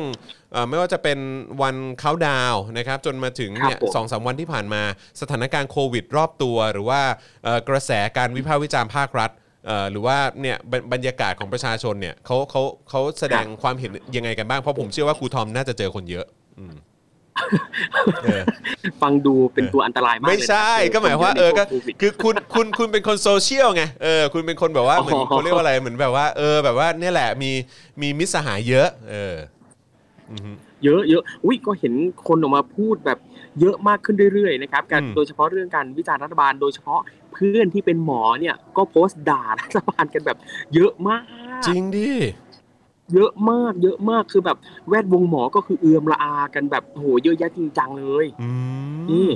[0.52, 1.20] เอ่อไม่ว่าจะเป็น
[1.62, 4.82] วันเขาดาวน์นะครับ จนมาถึงเนี่ยครับผมสองสามวันที่ผ่านมา
[5.22, 7.02] สถานการณ์โควิดรอบตัว หรือว่า
[7.44, 9.32] เอ่อกระแสการวิพากษ์วิจารณ์ภาครัฐ
[9.68, 16.26] เอ่อหรือว่าเนี่ยบรรบรรยากาศของประชาชนเนี่ยเขาเขาเขาแสดงความเห็นยังไงกันบ้างเพราะผมเชื่อว่าครูทอมน่าจะเจอคนเยอะ
[16.60, 16.82] อืมเออ
[19.02, 27.52] ฟังดูเป็นตัวอันตรายมากไม่เลยนะใช่ก็หมายว่าเออก็โควิดคือคุณคุณคุณเป็นคนโซเชียลไงเออคุณเป็นคนแบบว่าเหมือนอ๋อเขาเรียกว่าอะไรเหมือนแบบว่าเออแบบว่าเนี่ยแหละมี
[28.02, 29.36] มีมิตรสหายเยอะ เออ
[30.32, 30.52] อือฮึ
[30.84, 31.94] เยอะเยอะอุ้ยก็เห็น
[32.28, 33.20] คนออกมาพูดแบบ
[33.62, 37.02] เยอะมากขึ้นเรื่อยๆนะครับการอืมโดยเฉพาะเรื่องการวิจารณ์รัฐบาล โดยเฉพาะ
[37.34, 40.38] เพื่อนที่เป็นหมอเนี่ยก็โพสต์ด่ารัฐบาลกันแบบ
[40.76, 41.20] เยอะมา
[41.60, 42.10] ก จริงดิ
[43.14, 44.58] เยอะมาก เยอะมากคือแบบ
[44.90, 48.50] แวดวงหมอก็คือเอือมละอากันแบบโหเยอะแยะจริงจังเลยอื
[49.12, 49.32] นี่ม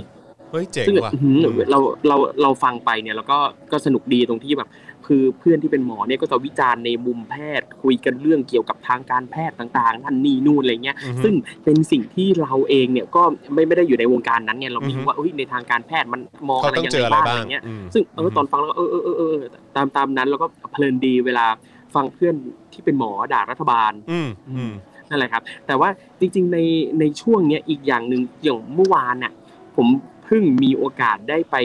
[0.51, 1.35] เฮ้ยเจ๋งซึ่งว่ะอื้อหือ
[1.71, 3.37] เราเราเราฟังไปเนี่ยแล้วก็
[3.71, 4.69] ก็สนุกดีตรงที่แบบ
[5.07, 11.33] คือเพื่อนที่เป็นหมอเนี่ยก็จะวิจารณ์ในมุมแพทย์ คุยกันเรื่องเกี่ยวกับทางการแพทย์ต่างๆนั่นนี่นู่นอะไรเงี้ยอือฮึซึ่ง
[11.63, 19.35] เป็นสิ่งที่เราเองเนี่ยก็ไม่ไม่ได้อยู่ในวงการนั้นไงเราไม่อือฮึรู้ว่าเอ้ยในทางการแพทย์มันมองเขาอะไรต้องยังเจอไงอะไรบ้างบ้าอะไรงเงี้ยอืมซึ่งเออตอนฟังแล้วก็เออเออเออเออ
[19.75, 21.45] ตามตามนั้นแล้วก็เพลินดีเวลา
[21.95, 22.35] ฟังเพื่อน
[22.73, 24.73] ที่เป็นหมอด่ารัฐบาลอืมอืม
[25.09, 26.57] นั่นแหละครับ แต่ว่าจริงๆใน
[26.99, 29.33] ในช่วงเนี้ยอีกอย่างหนึ่งอย่างเมื่อวานน่ะ
[29.75, 29.87] ผม
[30.25, 31.55] เพิ่งมีโอกาสได้ไป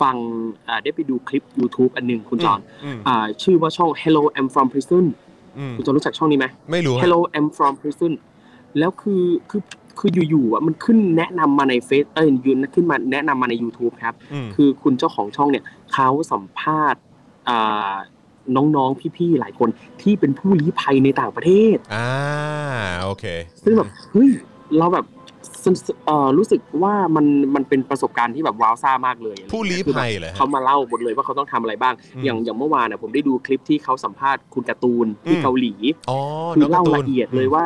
[0.00, 0.16] ฟัง
[0.68, 5.04] อ่าได้ไปดูคลิป YouTube อันหนึ่งคุณจอนอืมอ่าชื่อว่าช่อง Hello I'm from prison
[5.58, 8.12] อืมคุณจอนรู้จักช่องนี้ไหมไม่รู้ฮะ Hello I'm from prison
[8.78, 9.62] แล้วคือคือ
[9.98, 17.00] คืออยู่ๆอะมันขึ้นแนะนำมาในเฟซเอ้ยยืนขึ้นมาแนะนำมาใน YouTube ครับอืมคือคุณเจ้าของช่องเนี่ยเขาสัมภาษณ์
[17.48, 17.94] อ่า
[18.56, 19.68] น้องๆพี่ๆหลายคน
[20.02, 22.08] ที่เป็นผู้ลี้ภัยในต่างประเทศอ่า
[23.02, 23.24] โอเค
[23.64, 24.30] ซึ่งแบบเฮ้ย
[24.78, 25.06] เราแบบ
[25.64, 25.74] สน
[26.06, 35.74] เอ่อรู้สึกว่ามันมันเป็นประสบการณ์ที่แบบว้าวซ่ามากเลยผู้ลี้ภัยเหรอฮะเขามาเล่าหมดเลยว่าเขาต้องทำอะไรบ้างอืมอย่างอย่างเมื่อวานน่ะผมได้ดูคลิปที่เขาสัมภาษณ์คุณการ์ตูนที่อืมเกาหลี
[36.10, 36.18] อ๋อ
[36.54, 37.64] คือน้องกาเล่าร์ตูนละเอียดเลยว่า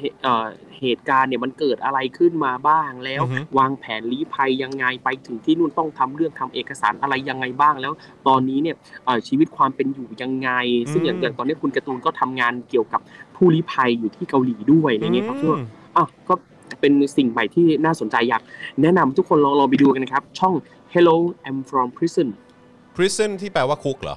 [0.00, 0.46] เหเอ่อ
[0.80, 7.92] เหตุการณ์เนี่ยมันเกิดอะไรขึ้นมาบ้างแล้วอือฮึวางแผนลี้ภัยยังไงไปถึงที่นู่นต้องทำเรื่องทำเอกสารอะไรยังไงบ้างแล้ว
[8.28, 10.50] ตอนนี้เนี่ยเอ่อชีวิตความเป็นอยู่ยังไง
[10.92, 13.00] ซึ่งอย่างอืมอย่างตอนนี้คุณการ์ตูนก็ทำงานเกี่ยวกับ
[13.36, 16.34] ผู้ลี้ภัยอยู่ที่เกาหลีด้วยอะไรเงี้ยครับซึ่งอืมอะก็
[16.80, 18.42] เป็นสิ่งใหม่ที่น่าสนใจอยาก
[18.82, 20.54] แนะนำทุกคนลองลองไปดูกันนะครับ ช่อง
[20.94, 21.16] Hello
[21.48, 22.28] I'm from prison
[22.96, 24.16] prison ที่แปลว่าคุกเหรอ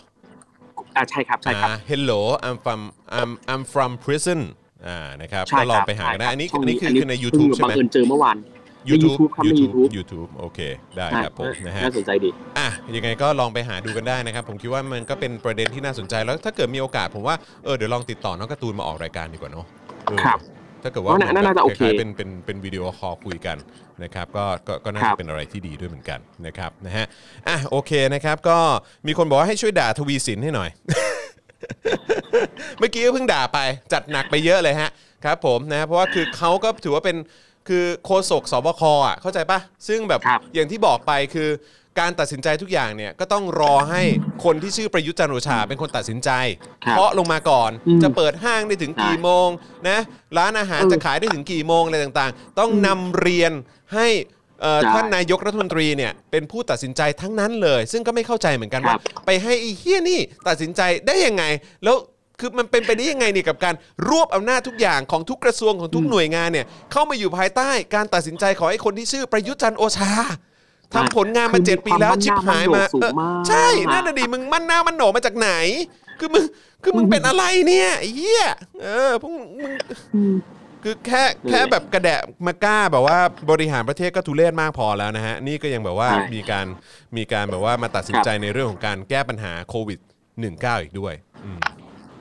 [0.96, 2.82] อ่าใช่ครับใช่ครับอ่า hello I'm from
[3.20, 4.42] I'm I'm from prison
[4.88, 8.38] อ่านะครับใช่ก็ลองครับไปหากันได้ใช่ครับอันนี้ช่งอันนี้คือคือในเพิ่ง YouTube ใช่ไหมบังเอิญเจอเมื่อวาน
[8.86, 10.60] ใน YouTube YouTube ครับใน YouTube YouTube โอเค
[10.98, 19.66] ได้ครับผมอ่นะฮะน่าสนใจดีอะยังไงก็ลองไปหาดูกันได้นะครับ ผมคิดว่ามันก็เป็นประเด็นที่น่าสนใจแล้วถ้าเกิดมีโอกาสผมว่าเออเดี๋ยวลองติดต่อน้องการ์ตูนมาออกรายการดีกว่าเนาะ
[20.06, 20.40] เออครับ
[20.84, 23.58] ถ้าเกิดว่าน่าน่าน่าจะโอเคคล้ายๆเป็นเป็นเป็น video call คุยกัน
[24.04, 27.06] นะครับก็ก็ก็น่าจะครับเป็นอะไรที่ดีด้วยเหมือนกันนะครับนะฮะ
[27.48, 28.58] อะโอเคนะครับ ก็
[29.08, 30.70] มีคนบอกว่าให้ช่วยด่าทวีสินให้หน่อย
[32.80, 33.60] เมื่อกี้ก็เพิ่งด่าไป
[33.94, 34.90] จัดหนักไปเยอะเลยฮะ
[35.26, 37.18] ครับผมนะเพราะว่าคือเขาก็ถือว่าเป็น
[37.68, 41.50] คือโฆษกสบคอะเข้าใจปะซึ่งแบบครับอย่างที่บอกไปคือ
[42.00, 44.02] การตัดสินใจทุกอย่างเนี่ยก็ต้องรอให้
[44.44, 46.30] คนที่ชื่อประยุทธ์จันทร์โอชาเป็นคนตัดสินใจ
[46.86, 49.50] ครับเคาะลงมาก่อนอืมจะเปิดห้างได้ถึงกี่ใช่โมง
[49.90, 50.00] นะ
[50.38, 53.52] ร้านอาหารเออจะขายได้ถึงกี่โมงอะไรต่างๆ ต้องนำเรียน
[53.94, 54.08] ให้
[54.62, 61.44] เอ่อใช่ท่านนายกรัฐมนตรีเนี่ยเป็นผู้ตัดสินใจทั้งนั้นเลย ซึ่งก็ไม่เข้าใจเหมือนกันครัว่าบไปให้ไอ้เฮี้ยนี่ตัดสินใจได้ยังไง
[61.84, 61.96] แล้ว
[62.40, 63.76] คือมันเป็นไปได้ยังไงเนี่ยกับการ
[64.10, 70.12] รวบอำนาจทุกอย่างของทุกกระทรวงของทุกหน่วยงานเนี่ยเข้ามาอยู่ภายใต้การตัดสินใจของไอ้คนที่ชื่อประยุทธ์จันทร์โอชา
[70.94, 75.52] ทำผลงานมาคือเจ็ดปีแล้วชิบหายมาความมั่นหน้ามั่นโหนกสูงเออมากใช่นั่นน่ะดิมึงมั่นหน้ามันโหนมาจากไหน
[76.20, 76.44] คือมึง
[76.84, 78.46] คือมึงเป็นอะไรเนี่ยไอ้เหี้ย
[78.82, 79.46] เออพวกมึง
[80.16, 80.36] อืม
[80.84, 83.18] คือแค่แค่แบบกระแดะมากล้าแบบว่า
[83.52, 86.66] บริหารประเทศก็ทุเรศมากพอแล้วนะฮะ นี่ก็ยังแบบว่าใช่มีการ
[87.18, 90.00] มีการแบบว่ามาตัดสินครับใจในเรื่องของการแก้ปัญหาโควิด
[90.42, 91.14] -19 อีกด้วย
[91.46, 91.60] อืม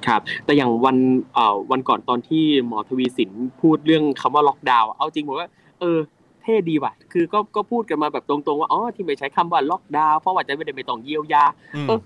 [0.06, 0.96] ครับแต่อย่างวัน
[1.34, 5.98] เอ่อวันก่อนตอนที่หมอทวีสินพูดเรื่องคำว่าล็อกดาวน์อะเอาจริงผมว่า เออ
[6.42, 11.44] เท่ดีว่ะ คือก็ก็พูดกันมาแบบตรงๆว่าอ๋อที่ไม่ใช้คำว่าล็อกดาวน์เพราะว่าจะไม่ได้ไปต้องเยียวยา
[11.76, 11.98] อืมเออ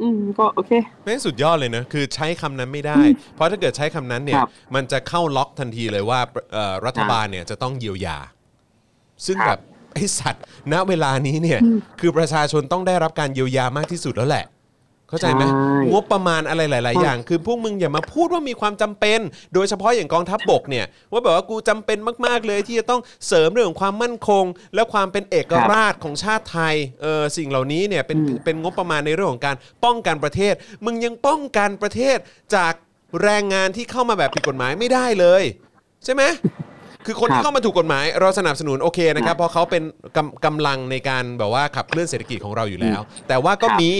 [0.00, 0.72] อืมก็โอเค
[1.04, 6.20] แม่งสุดยอดเลยนะคือใช้คำนั้นไม่ได้อืมเพราะถ้าเกิดใช้คำนั้นเนี่ยครับมันจะเข้าล็อกทันทีเลยว่า
[6.52, 8.18] เอ่อรัฐบาลเนี่ยจะต้องเยียวยา
[9.26, 9.60] ซึ่งครับแบบ
[9.94, 14.44] ไอสัตว์ณเวลานี้เนี่ยอืมคือประชาชนต้องได้รับการเยียวยามากที่สุดแล้วแหละ
[15.08, 19.20] เข้าใจไหมใช่งบประมาณอะไรหลาย ๆ อย่าง คือพวกมึงอย่ามาพูดว่ามีความจำเป็น
[19.54, 24.44] โดยเฉพาะอย่างกองทัพบกเนี่ย ว่าแบบว่ากูจำเป็นมาก ๆ เลยที่จะต้องเสริมเรื่องของความมั่นคง
[24.74, 32.18] และความเป็นเอกราชของชาติไทยเออสิ่งเหล่านี้เนี่ยเป็นอืมเป็นงบประมาณในเรื่องของการป้องกันประเทศ มึงยังป้องกันประเทศ
[32.56, 32.72] จาก
[33.22, 35.42] แรงงานที่เข้ามาแบบผิดกฎหมายไม่ได้เลย
[36.04, 36.22] ใช่ไหม
[37.08, 39.82] คือคนครัที่บเข้ามาถูกกฎหมาย เราสนับสนุนโอเคนะครับครับ เพราะเขาเป็น
[40.16, 43.90] กำกำลังในการแบบว่าขับเคลื่อนเศรษฐกิจของเราอยู่แล้ว แต่ว่าก็ครับมี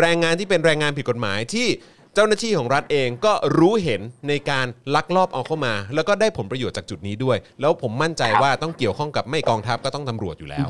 [0.00, 1.66] แรงงานที่เป็นแรงงานผิดกฎหมายที่
[2.14, 10.68] เจ้าหน้าที่ของรัฐเองก็รู้เห็นในการลักลอบเอาเข้ามา แล้วก็ได้ผลประโยชน์จากจุดนี้ด้วย แล้วผมมั่นใจครับว่าต้องเกี่ยวข้องกับไม่กองทัพก็ต้องตำรวจอยู่แล้ว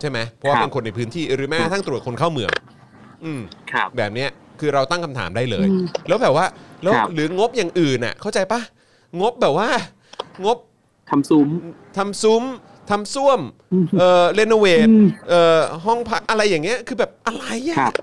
[0.00, 2.50] ใช่ไหมเพราะว่าครับเป็นคนในพื้นที่หรือแม้กระทั่งตรวจคนเข้าเมือง
[3.24, 3.40] อืม
[3.72, 6.46] ครับแบบเนี้ยคือเราตั้งคำถามได้เลยอืมแล้วแบบว่า
[6.82, 8.60] แล้วครับหรืองบอย่างอื่นน่ะเข้าใจปะ
[9.20, 9.68] งบแบบว่า
[10.44, 10.58] งบ
[11.10, 11.48] ทำซุ้ม
[11.96, 12.44] ทำซุ้ม
[12.90, 13.40] ทำส้วม
[13.72, 17.94] อืมเอ่อเรโนเวทอืมเอ่อห้องพักอะไรอย่างเงี้ยคือแบบอะไรอะครับ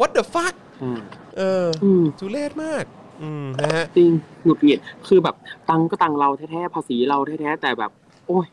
[0.00, 1.00] what the fuck อืม
[1.38, 2.84] เอออืมทุเรศมาก
[3.22, 4.10] อืมนะฮะจริง
[4.44, 5.36] หงุดหงิดคือแบบ
[5.70, 7.90] ตังค์ก็ตังค์เราแท้ๆภาษีเราแท้ๆแต่แบบ
[8.26, 8.46] โอ้ย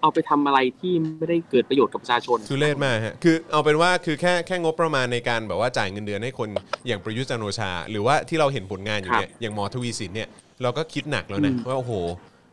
[0.00, 6.48] เอาไปทำอะไรที่ไม่ได้เกิดประโยชน์กับประชาชนทุเรศมากฮะคือเอาเป็นว่าคือแค่แค่งบประมาณในการแบบว่าจ่ายเงินเดือนให้คน
[6.86, 10.28] อย่างประยุทธ์จันทร์โอชา หรือว่าที่เราเห็นผลงานอยู่เนี่ยอย่างหมอทวีสินเนี่ย
[10.62, 11.92] เราก็คิดหนักแล้วนะอืมว่าโอ้โห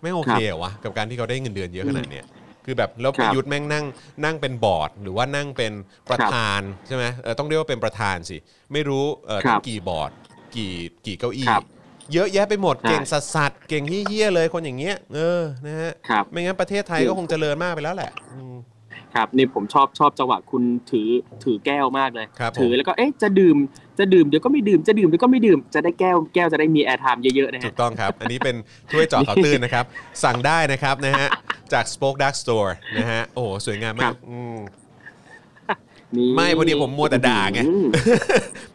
[0.02, 2.26] ไม่โอเคเหรอวะกับการที่เขาได้เงินเดือนเยอะขนาดเนี้ย
[2.66, 3.86] คือแบบแล้วคปรับระยุทธ์แม่งนั่ง
[4.24, 5.74] นั่งเป็นบอร์ด หรือว่านั่งเป็น
[6.10, 8.38] ประธานใช่ไหมเออต้องเรียกว่าเป็นประธานสิ
[8.74, 10.12] ไม่รู้เออครับกี่บอร์ด
[10.56, 10.74] กี่
[11.06, 11.64] กี่เก้าอี้ครับ
[12.14, 18.54] เยอะแยะไปหมดใช่เก่งสัสสัสๆเก่งเฮี้ยๆเลยคนอย่างเงี้ยเออนะฮะครับไม่งั้นประเทศไทยก็คงเจริญมากไปแล้วแหละอืม
[19.16, 21.08] ครับนี่ผมชอบชอบจังหวะคุณถือ
[21.44, 23.58] ถือแก้วมากเลยครับผมถือแล้วก็เอ๊ะจะดื่ม
[24.00, 28.56] จะดื่มเดี๋ยวก็ไม่ดื่มจะดื่มเดี๋ยวก็ไม่ดื่มจะได้แก้วแก้วจะได้มี airtime เยอะๆนะถูกต้องฮะครับ อันนี้เป็น
[28.92, 29.86] ถ้วยเจาะข่าวตื้นนะครับ
[30.24, 31.28] สั่งได้นะครับนะฮะ
[31.74, 34.91] จาก Spoke Dark Store นะฮะโอ้โหสวยงามมากครับอืมนี่
[36.36, 37.88] ไม่พอดีผมมัวแต่ด่าไงอืม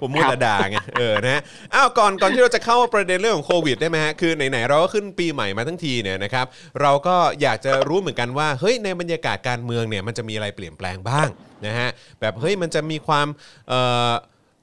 [0.00, 1.42] ผมมัวแต่ด่าไงเออนะฮะ
[1.74, 6.46] อ้าวก่อนก่อนที่เราจะเข้าประเด็นเรื่องของโควิดได้ไหมฮะคือไหนๆเราก็ขึ้นปีใหม่มาทั้งทีเนี่ยนะครับ
[6.80, 11.28] เราก็อยากจะรู้เหมือนกันว่าเฮ้ยในบรรยากาศการเมืองเนี่ยมันจะมีอะไรเปลี่ยนแปลงบ้าง
[11.66, 11.88] นะฮะ
[12.20, 13.26] แบบเฮ้ยมันจะมีความ
[13.68, 14.12] เอ่อ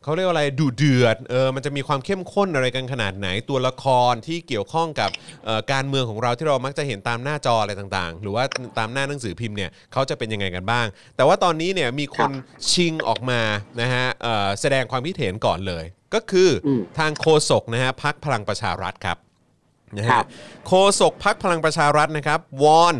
[0.03, 5.09] เขาเรียกว่าอะไรดูเดือดเออมันจะมีความเข้มข้นอะไรกันขนาดไหนตัวละครที่เกี่ยวข้องกับ
[5.45, 8.43] เอ่อการเมืองของเราที่เรามักจะเห็นตามหน้าจออะไรต่างๆ หรือว่า
[8.77, 10.85] ตามหน้าหนังสือพิมพ์เนี่ยเขาจะเป็นยังไงกันบ้าง
[11.15, 12.31] แต่ว่าตอนนี้เนี่ยมีคน
[12.71, 13.41] ชิงออกมา
[13.81, 19.17] นะฮะเอ่อแสดงความคิดเห็นก่อนเลย ก็คืออม ทางโฆษกนะฮะพักพลังประชารัฐครับ
[19.97, 20.25] นะครัฮะบ
[20.67, 22.95] โฆษกพักพลังประชารัฐนะครับ วอน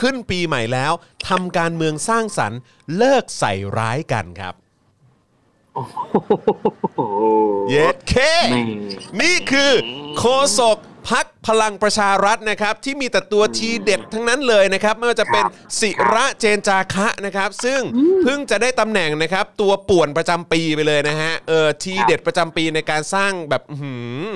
[0.00, 0.92] ขึ้นปีใหม่แล้ว
[1.28, 2.60] ทำการเมืองสร้างสรรค์
[2.96, 4.65] เลิกใส่ร้ายกันครับโอ้โห
[7.70, 8.14] เย็ดเค
[8.50, 8.62] แม่
[9.20, 9.70] นี่คือ
[10.18, 10.24] โค
[10.58, 15.44] ศกพักพลังประชารัฐนะครับ ที่มีแต่ตัวทีเด็ดทั้งนั้นเลยนะครับ ไม่ว่าจะเป็น
[15.80, 17.80] ศิระเจนจาคะนะครับ ซึ่ง
[18.22, 24.26] เพิ่งจะได้ตำแหน่งนะครับ ตัวป่วนประจำปีไปเลยนะฮะเออทีเด็ดประจำปีในการสร้างแบบอื้อหือ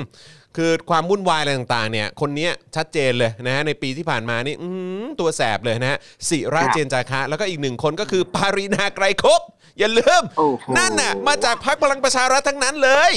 [0.56, 9.40] คือความวุ่นวายอะไรต่างๆเนี่ยคนเนี้ยชัดเจนเลยนะฮะในปีที่ผ่านมานี่อื้อหือตัวแสบเลยนะฮะศิระเจนจาคะ แล้วก็อีกหนึ่งคนก็คือปารีนาไกรครบ
[9.78, 13.12] อย่าลืม โอ้โห นั่นน่ะมาจากพักพลังประชารัฐทั้งนั้นเลย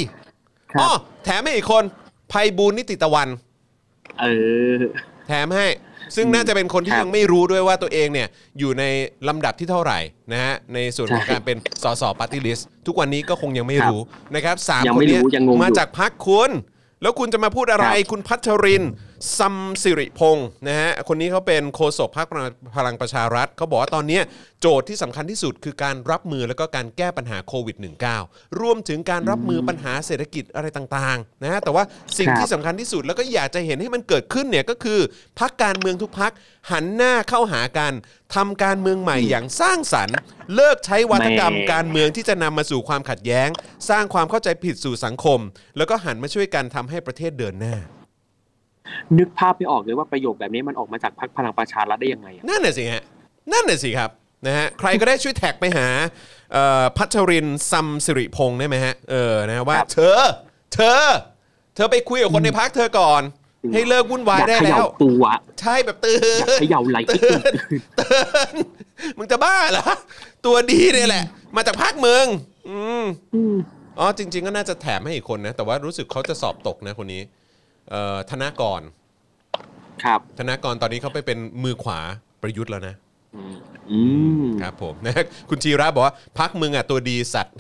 [0.72, 1.84] ครัอ๋อบแถมให้อีกคน
[2.32, 3.30] ภัยบูลย์นิติตะวัน
[4.22, 4.26] เอ
[4.78, 4.82] อ
[5.28, 5.68] แถมให้
[6.16, 8.28] ซึ่งอืมน่าจะเป็นคนที่ครับยังไม่รู้ด้วยว่าตัวเองเนี่ย
[8.60, 8.84] อยู่ใน
[9.28, 10.00] ลำดับที่เท่าไหร่
[10.32, 14.02] นะฮะในส่วนของใช่การเป็นสส party list ทุกวันนี้ก็คงยังไม่ครับรู้
[14.36, 16.52] นะครับสามยังคนไม่รู้เนี้ยยังงงอยู่ มาจากพรรคคุณ
[17.04, 18.92] แล้วคุณจะมาพูดอะไรครับคุณพัชรินทร์
[19.38, 22.28] ซำศิริพงษ์นะฮะคนนี้เขาเป็นโฆษกพรรค
[22.76, 24.24] พลังประชารัฐเขาบอกว่าตอนเนี้ย
[24.62, 27.78] โจทย์ที่สำคัญที่สุดคือการรับมือแล้วก็การแก้ปัญหาโควิด
[28.18, 31.84] -19 รวมถึงการรับมือปัญหาเศรษฐกิจอะไรต่างๆนะฮะแต่ว่า
[32.18, 35.00] สิ่งครับที่สำคัญที่สุดแล้วก็อยากจะเห็นให้มันเกิดขึ้นเนี่ยก็คือ
[35.40, 36.32] พรรคการเมืองทุกพรรค
[36.72, 37.94] หันหน้าเข้าหากัน
[38.36, 40.18] ทำการเมืองใหม่อย่างสร้างสรรค์
[40.56, 43.50] เลิกใช้วัฒกรรมแม่การเมืองที่จะนำมาสู่ความขัดแย้ง
[43.90, 45.40] สร้างความเข้าใจผิดสู่สังคม
[45.78, 47.76] แล้วก็หันมาช่วยกันทำให้ประเทศเดินหน้า
[49.18, 53.02] นึกภาพไม่ออกเลยว่าประโยคแบบนี้มันออกมาจากพรรคพลังประชารัฐได้ยังไงอะนั่นน่ะสิฮะ
[53.52, 54.10] นั่นน่ะสิครับ
[54.48, 55.88] นะฮะใครก็ได้ช่วยแท็กไปหา
[56.54, 60.20] เอ่อพัชรินทร์ซัมสิริพงศ์ได้ไหมฮะเออนะฮะว่าครับเธอ
[60.74, 61.02] เธอ
[61.76, 63.24] เธอไปคุยกับคนในพักเธอก่อน
[63.74, 65.24] ให้เลิกวุ่นวายอยากได้เขแล้ย่าวตัว
[65.62, 67.42] ใช่แบบตื่อยากนเขย่าไหลให้ตื่น
[68.00, 68.20] ตื่
[68.52, 68.54] น
[69.18, 69.86] มึงจะบ้าเหรอ
[70.46, 72.26] ตัวดีเนี่ยแหละ มาจากภาคเมือง
[72.70, 73.56] อืมอืม
[74.00, 77.43] อ๋อจริง ๆ ก็น่าจะแถมให้อีกคนนะ แต่ว่ารู้สึกเขาจะสอบตกนะคนนี้เอ่อ
[78.32, 78.82] ธนากร
[80.04, 82.00] ครับ ธนากรตอนนี้เขาไปเป็นมือขวา
[82.42, 82.96] ประยุทธ์แล้วนะ
[83.92, 84.00] อื
[84.44, 85.14] มครับผมนะ
[85.50, 87.56] คุณชีระบอกว่าพักมึงอะตัวดีสัตว์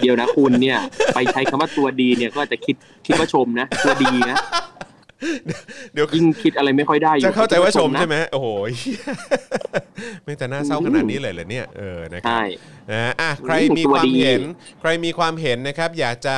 [0.00, 0.78] เดี๋ยวนะคุณเนี่ย
[1.14, 4.36] ไปใช้คำว่าตัวดีเนี่ยก็อาจจะคิดคิดว่าชมนะ ตัวดีนะ
[5.92, 8.48] เดี๋ยวยิ่งคิดอะไรไม่ค่อยได้อยู่จะเข้าใจว่าชมนะใช่ไหมโอ้โห
[10.24, 12.42] ไม่แต่น่าเศร้าขนาดนี้เลยเหรอเนี่ยเออนะครัใช่
[12.90, 14.42] นะฮะอะใครอืมมีตัวความดีเห็น
[14.80, 16.36] ใครมีความเห็นนะครับ อยากจะ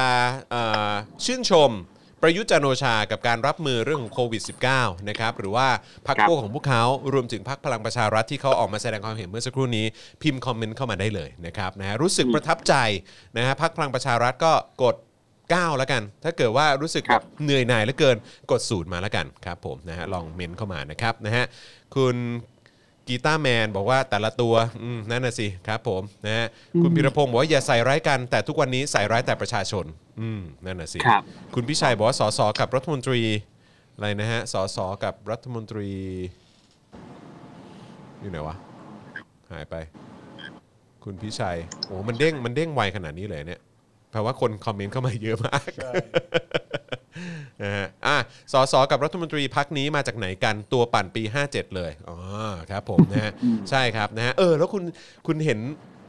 [0.51, 0.91] เอ่อ
[1.25, 1.73] ชื่นชม
[2.25, 4.43] ประยุทธ์จันทร์โอชากับการรับมือเรื่องของโควิด
[4.75, 5.69] -19 นะครับหรือว่า
[6.07, 9.87] พรรคพวกของพวกเขารวมถึงพรรคพลังประชารัฐที่เขาออกมาแสดงความเห็นเมื่อสักครู่นี้
[10.23, 12.75] พิมพ์คอมเมนต์เข้ามาได้เลยนะครับนะฮะรู้สึกประทับใจ
[13.37, 14.97] นะฮะพรรคพลังประชารัฐก็กด
[15.57, 18.17] 9 แล้วกัน ถ้าเกิดว่ารู้สึกครับเหนื่อยหน่ายเหลือเกิน
[18.51, 21.45] กดศูนย์มาแล้วกันครับผมนะฮะลองเมนเข้ามานะครับนะฮะ
[21.95, 22.17] คุณ
[23.09, 26.47] กีตาร์แมนบอกว่าแต่ละตัวอืมนั่นน่ะสิครับผมนะฮะ
[26.83, 29.85] คุณพิรพงศ์บอกว่าอย่าใส่ร้ายกันแต่ทุกวันนี้ใส่ร้ายแต่ประชาชน
[30.21, 31.23] อืมนั่นน่ะสิครับ
[31.55, 33.21] คุณพิชัยบอกว่าสสกับรัฐมนตรี
[33.95, 35.89] อะไรนะฮะสสกับรัฐมนตรี
[38.21, 38.57] อยู่ไหนวะ
[39.53, 39.75] หายไป
[41.05, 43.61] คุณพิชัยโอ้มันเด้งมันเด้งไวขนาดนี้เลยเนี่ย
[44.11, 45.71] แปลว่าคนคอมเมนต์เข้ามาเยอะมาก
[47.63, 48.17] นะฮะอะ
[48.53, 52.17] สสกับรัฐมนตรีพักนี้มาจากไหนกันตัวปั่นปี 57 เลยอ๋อ
[52.71, 53.33] ครับผมนะฮะ
[53.71, 54.83] ใช่ครับนะฮะเออ แล้วคุณ
[55.27, 55.59] คุณเห็น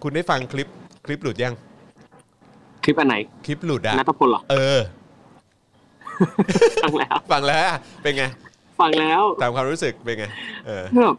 [0.03, 0.67] คุณได้ฟังคลิป
[1.05, 1.53] คลิปหลุดยัง
[2.83, 4.79] คลิปอันไหน คลิปหลุดอะนัทพลเหรอเออ
[6.83, 8.23] ฟังแล้วฟังแล้วอะเป็นไง
[8.79, 10.25] ฟังแล้วตามความรู้สึกเป็นไง
[10.65, 11.17] เออแบบ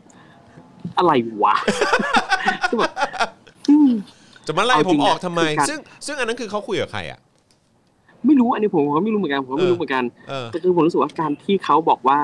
[0.98, 1.54] อะไรวะ
[2.68, 2.92] คือแบบ
[3.70, 3.90] อืม
[4.46, 7.20] จะมาไล่เอาผจริมงอนะอกทำไมคือการซึ่งซึ่งอันนั้นคือเขาคุยกับใครอะ
[8.26, 12.20] ไม่รู้อันนี้ผมก็ไม่รู้เหมือนกันผมก็ไม่รู้เหมือนกันเออแต่คือผมรู้สึกว่าการที่เขาบอกว่า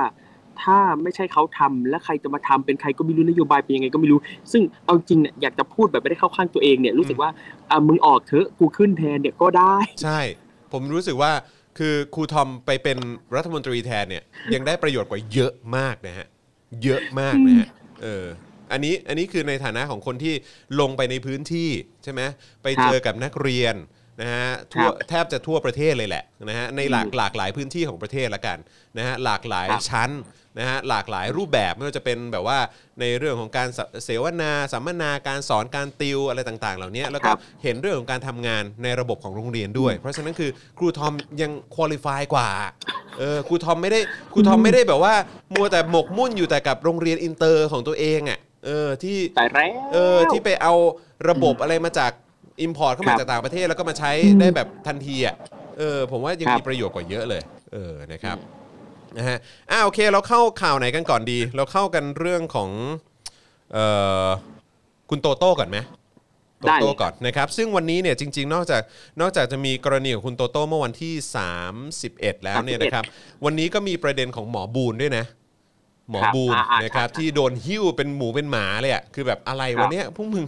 [0.63, 4.19] ถ้าไม่ใช่เขาทำและใครจะมาทำเป็นใครก็ไม่รู้นโยบายเป็นยังไงก็ไม่รู้
[4.53, 7.31] ซึ่งเอาจริงเนี่ยอยากจะพูดแบบไม่ได้เข้าข้างตัวเองเนี่ยรู้สึกว่า
[7.71, 10.21] อะมึงออกเถอะกูขึ้นแทนเนี่ยก็ได้ ใช่
[10.73, 11.33] ผมรู้สึกว่า
[11.79, 12.99] คือครูทอมไปเป็น
[13.37, 16.27] รัฐมนตรีแทนเนี่ยยังได้ประโยชน์กว่าเยอะมากนะฮะ
[16.85, 17.69] เยอะมากนะฮะ
[18.03, 18.25] เออ
[18.73, 20.35] อันนี้อันนี้คือในฐานะของคนที่
[20.81, 21.71] ลงไปในพื้นที่
[22.05, 22.21] ใช่ไหม
[22.63, 23.75] ไปเจอกับนักเรียน
[24.21, 28.59] นะฮะทั่วครับแทบจะทั่วประเทศเลยแหละนะฮะในหลากหลากหลายพื้นที่ของประเทศละกัน
[28.99, 30.11] นะฮะหลากหลายครับชั้น
[30.59, 32.59] นะฮะหลากหลายรูปแบบไม่ว่าจะเป็นแบบว่า
[33.01, 42.49] ในเรื่องของการเสเสวนาสัมมนาการสอนการติวอะไรต่าง ๆ เหล่านี้แล้วก็ครับเห็นเรื่องของการทำงานในระบบของโรงเรียนด้วย เพราะฉะนั้นคือครูทอมยัง qualify กว่า
[43.19, 44.01] เออครูทอมไม่ได้
[44.33, 45.15] ครูทอมไม่ได้แบบว่า
[45.55, 50.75] มัวแต่หมกมุ่นอยู่แต่กับโรงเรียนอินเตอร์ของตัวเองอะ เออที่แต่แล้วเออที่ไปเอา
[51.29, 52.13] ระบบอะไรมาจาก
[52.63, 55.35] import เข้ามาครับจากต่างประเทศแล้วก็มาใช้ได้แบบทันทีอะ
[55.79, 57.43] เออผมว่ายังครับมีประโยชน์กว่าเยอะเลย
[57.73, 58.37] เออนะครับ
[59.17, 59.39] นะฮะ
[59.71, 62.71] อ่าโอเคเราเข้าข่าวไหนกันก่อนดี เราเข้ากันเรื่องของ
[63.73, 63.85] เอ่
[64.27, 64.29] อ
[65.11, 65.79] คุณโตโต้ก่อนไหม
[66.61, 68.83] โตได้โต้เลยก่อนนะครับซึ่งวันนี้เนี่ยจริง ๆ นอกจาก
[69.21, 71.15] นอกจากจะมีกรณีของคุณโตโต้เมื่อวันที่
[71.79, 73.05] 31 แล้วเนี่ยนะครับ
[73.45, 75.25] วันนี้ก็มีประเด็นของหมอบูนด้วยนะ
[76.11, 80.45] หมอครับบูนอ่าอ่านะครับใช่ที่โดนหิ้วเป็นหมูเป็นหมาเลยอะคือแบบอะไรครัวะบเนี่ยพวกมึง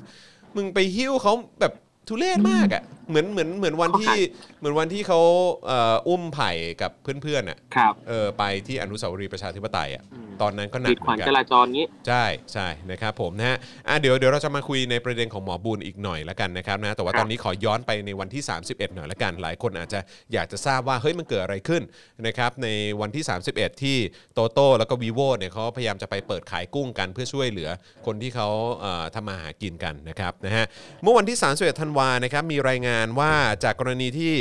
[0.56, 1.72] มึงไปหิ้วเขาแบบ
[2.08, 4.20] ทุเรศมากอะ เหมือนเหมือนเหมือนวันที่เขาขาย
[4.58, 5.20] เหมือนวันที่เขา
[5.66, 6.50] เอ่ออุ้มไผ่
[6.82, 13.56] กับเพื่อนๆอะครับเออไปที่อนุสาวรีย์ประชาธิปไตยอะอืมตอนนั้นก็หนักีกดเหขวามืงอนกัจนราจรงี้ใช่ใช่นะครับผมนะฮะ
[13.88, 20.00] อะเดี๋ยวเดี๋ยวเราจะมาคุยในประเด็นของหมอบุญอีกหน่อยละกันนะครับนะแต่ว่าครับตอนนี้ขอย้อนไปในวันที่ 31 หน่อยละกัน หลายคนอาจจะ
[20.32, 21.82] อยากจะทราบว่าเฮ้ยมันเกิดอะไรขึ้น
[22.26, 22.68] นะครับใน
[23.00, 23.96] วันที่ 31 ที่
[24.34, 27.68] โตโต้แล้วก็วีโวเนี่ยเขาพยายามจะไปเปิดขายกุ้งกันเพื่อช่วยเหลือ
[28.06, 28.48] คนที่เขา
[28.80, 30.64] เอ่อทำมาหากินกันนะครับนะฮะ
[31.02, 33.34] เมื่อวันที่ 31 ธันวานะครับมีรายงานว่า
[33.64, 34.32] จากกรณีที่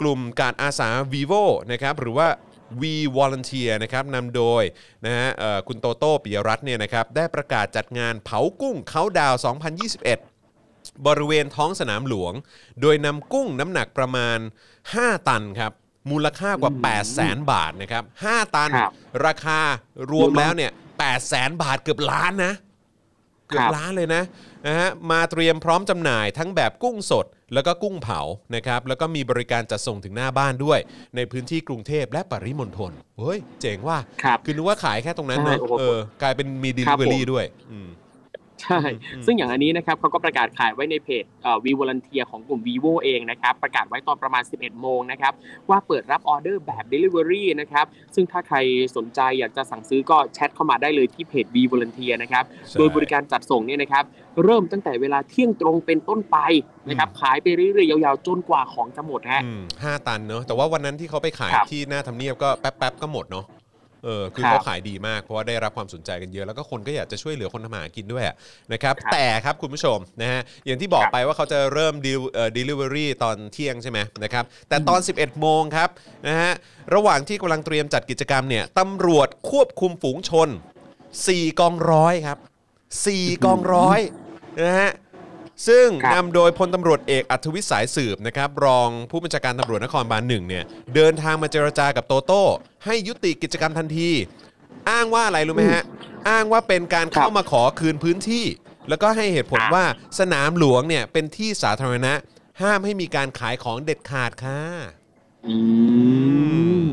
[0.00, 2.28] กลุ่มการอาสา vivo นะครับหรือว่า
[2.80, 2.82] V
[3.16, 4.62] Volunteer นะครับนำโดย
[5.06, 12.32] นะฮะเอ่อคุณโตโต้ปิยรัตน์เนี่ยนะครับได้ประกาศจัดงานเผากุ้งเขาดาว 2021 บริเวณท้องสนามหลวง
[12.80, 14.38] โดยนำกุ้งน้ำหนักประมาณ
[14.84, 15.72] 5 ตันครับ
[16.10, 18.92] มูลค่ากว่า 8 0 0แสนบาทนะครับ 5 ตันครับ
[19.26, 19.60] ราคา
[20.12, 22.52] รวมแล้วเนี่ย8 0 0แสนบาทเกือบล้านนะ
[23.48, 24.22] เกือบครับล้านเลยนะ
[24.66, 28.20] นะฮะมาเตรียมพร้อมจำหน่ายทั้งแบบกุ้งสด แล้วก็กุ้งเผา
[28.54, 30.78] นะครับแล้วก็มีบริการจัดส่งถึงหน้าบ้านด้วย
[31.16, 37.88] ในพื้นที่กรุงเทพและปริมณฑลเฮ้ย เจ๋งว่าครับ คือนึกว่าขายแค่ตรงนั้นเนอะใช่โอ้โห เออกลายเป็นมีครับผม delivery ด้วยอืม
[38.62, 38.80] ใช่
[39.26, 41.24] ซึ่งอย่างอันนี้นะครับเขาก็ประกาศขายไว้ในเพจ
[41.64, 45.32] วีวอลันเทียของกลุ่ม vivo เองนะครับ ประกาศไว้ตอนประมาณ 11 โมงนะครับ
[45.70, 48.56] ว่าเปิดรับออเดอร์แบบ Delivery นะครับ ซึ่งถ้าใคร
[48.96, 54.04] สนใจอยากจะสั่งซื้อก็แชทเข้ามาได้เลยที่เพจ v v o l u n t e e r นะครับใช่โดยบริการจัดส่งเนี่ยนะครับ
[54.44, 56.36] เริ่มตั้งแต่เวลาเที่ยงตรงเป็นต้นไป
[56.88, 63.44] นะครับ ขายไปเรื่อยๆ ยาวๆ จนกว่าของจะหมดฮะอืมห้าตันเนอะแต่ว่าวันนั้นที่เขาไปขายครับที่หน้าทำเนียบก็แป๊บๆก็หมดเนาะ
[64.06, 68.34] เออคือครับเขาขายดีมากเพราะว่าได้รับความสนใจกันเยอะแล้วก็คนก็อยากจะช่วยเหลือคนทำมาหากินด้วยอะ
[68.72, 75.88] นะครับครับ แต่ครับคุณผู้ชมนะฮะอย่างที่บอกครับไปว่าเขาจะเริ่มดิวเอ่อ delivery ตอนเที่ยงใช่ไหมนะครับ แต่ตอน 11 โมงครับ
[76.28, 76.52] นะฮะ
[76.94, 80.48] ระหว่างที่กำลังเตรียมจัดกิจกรรมเนี่ยตำรวจควบคุมฝูงชน
[81.04, 82.38] 4 กองร้อยครับ
[82.86, 84.00] 4 กองร้อย
[84.64, 84.90] นะฮะ
[85.66, 90.64] ซึ่งครับนำโดยพลตำรวจเอกอัธวิทย์สายสืบนะครับรองผู้บัญชาการตำรวจนครบาลหนึ่งเนี่ย
[90.94, 92.44] เดินทางมาเจรจากับโตโต้
[92.84, 94.10] ให้ยุติกิจกรรมทันที
[94.90, 95.82] อ้างว่าอะไรรู้ไหมฮะ
[96.28, 98.44] อ้างว่าเป็นการเข้ามาขอคืนพื้นที่
[98.88, 99.86] แล้วก็ให้เหตุผลครับว่า
[100.18, 102.12] สนามหลวงเนี่ยเป็นที่สาธารณะ
[102.62, 104.60] ห้ามให้มีการขายของเด็ดขาดค่ะ
[105.48, 105.56] อื
[106.86, 106.88] ม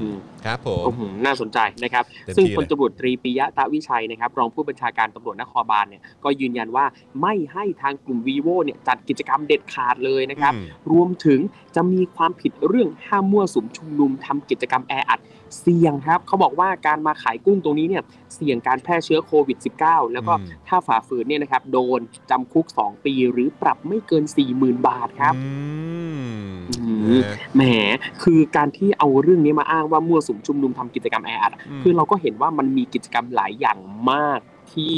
[0.46, 6.86] ครับผมโอ้โหน่าสนใจนะครับเต็มที่ซึ่งเลยพลตำรวจตรีปิยะตะวิชัยนะครับ รองผู้บัญชาการตำรวจนครบาลเนี่ยก็ยืนยันว่า
[7.22, 11.40] ไม่ให้ทางกลุ่ม vivo เนี่ยจัดกิจกรรมเด็ดขาดเลยนะครับอืมรวมถึง
[11.76, 15.20] จะมีความผิดเรื่องห้ามมั่วสุมชุมนุมทำกิจกรรมแออัด
[15.62, 18.04] เสี่ยงครับเขาบอกว่าการมาขายกุ้งตรงนี้เนี่ย
[18.36, 24.24] เสี่ยงการแพร่เชื้อโควิด -19 แล้วก็อืมถ้าฝ่าฝืนเนี่ยนะครับโดนจำคุก 2 ปีหรือปรับไม่เกิน
[24.56, 25.48] 40,000 บาทครับอื
[26.14, 27.24] มอืมนะฮะ
[27.56, 27.64] แหม
[28.24, 33.78] คือการที่เอาเรื่องนี้มาอ้างว่ามั่วสุมชุมนุมทำกิจกรรมแออัดอะอืมคือเราก็เห็นว่ามันมีกิจกรรมหลายอย่าง
[34.12, 34.40] มาก
[34.74, 34.96] ที่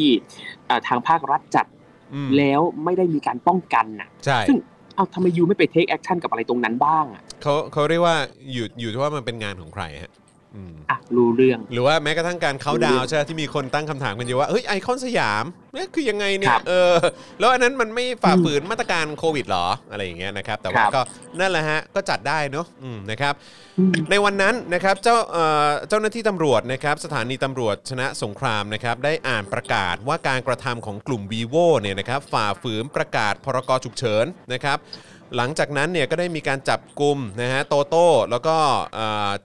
[0.67, 1.65] เอ่อทางภาครัฐจัด
[2.13, 4.57] อืมแล้วไม่ได้มีการป้องกันน่ะใช่ซึ่ง
[4.95, 8.15] เอาทำไม you ไม่ไป take action กับอะไรตรงนั้นบ้างอะเขาเขาเรียกว่า
[8.53, 10.11] อยู่อยู่ที่ว่ามันเป็นงานของใครฮะ
[10.55, 16.93] อืมอะรู้เรื่อง หรือว่าแม้กระทั่งการเขาน์ดาวน์ใช่ไหมที่มีคนตั้งคำถามกันเยอะว่าเฮ้ยไอคอนสยามเนี่ยคือยังไงเนี่ครับเออ
[17.39, 21.01] แล้วอันนั้นมันไม่ฝ่าฝืนมาตรการโควิดเหรออะไรอย่างเงี้ยนะครับ แต่ว่าครับก็
[21.39, 23.33] นั่นแหละฮะก็จัดได้เนอะอืมนะครับ
[23.79, 34.77] อืมในวันนั้นนะครับเจ้าเอ่อเจ้าหน้าที่ตำรวจนะครับสถานีตำรวจชนะสงครามนะครับได้อ่านประกาศว่าการกระทำของกลุ่ม vivo เนี่ยนะครับฝ่าฝืนประกาศพรกฉุกเฉินนะครับ
[35.37, 38.55] หลังจากนั้นเนี่ยก็ได้มีการจับกลุ่มนะฮะโตโต้แล้วก็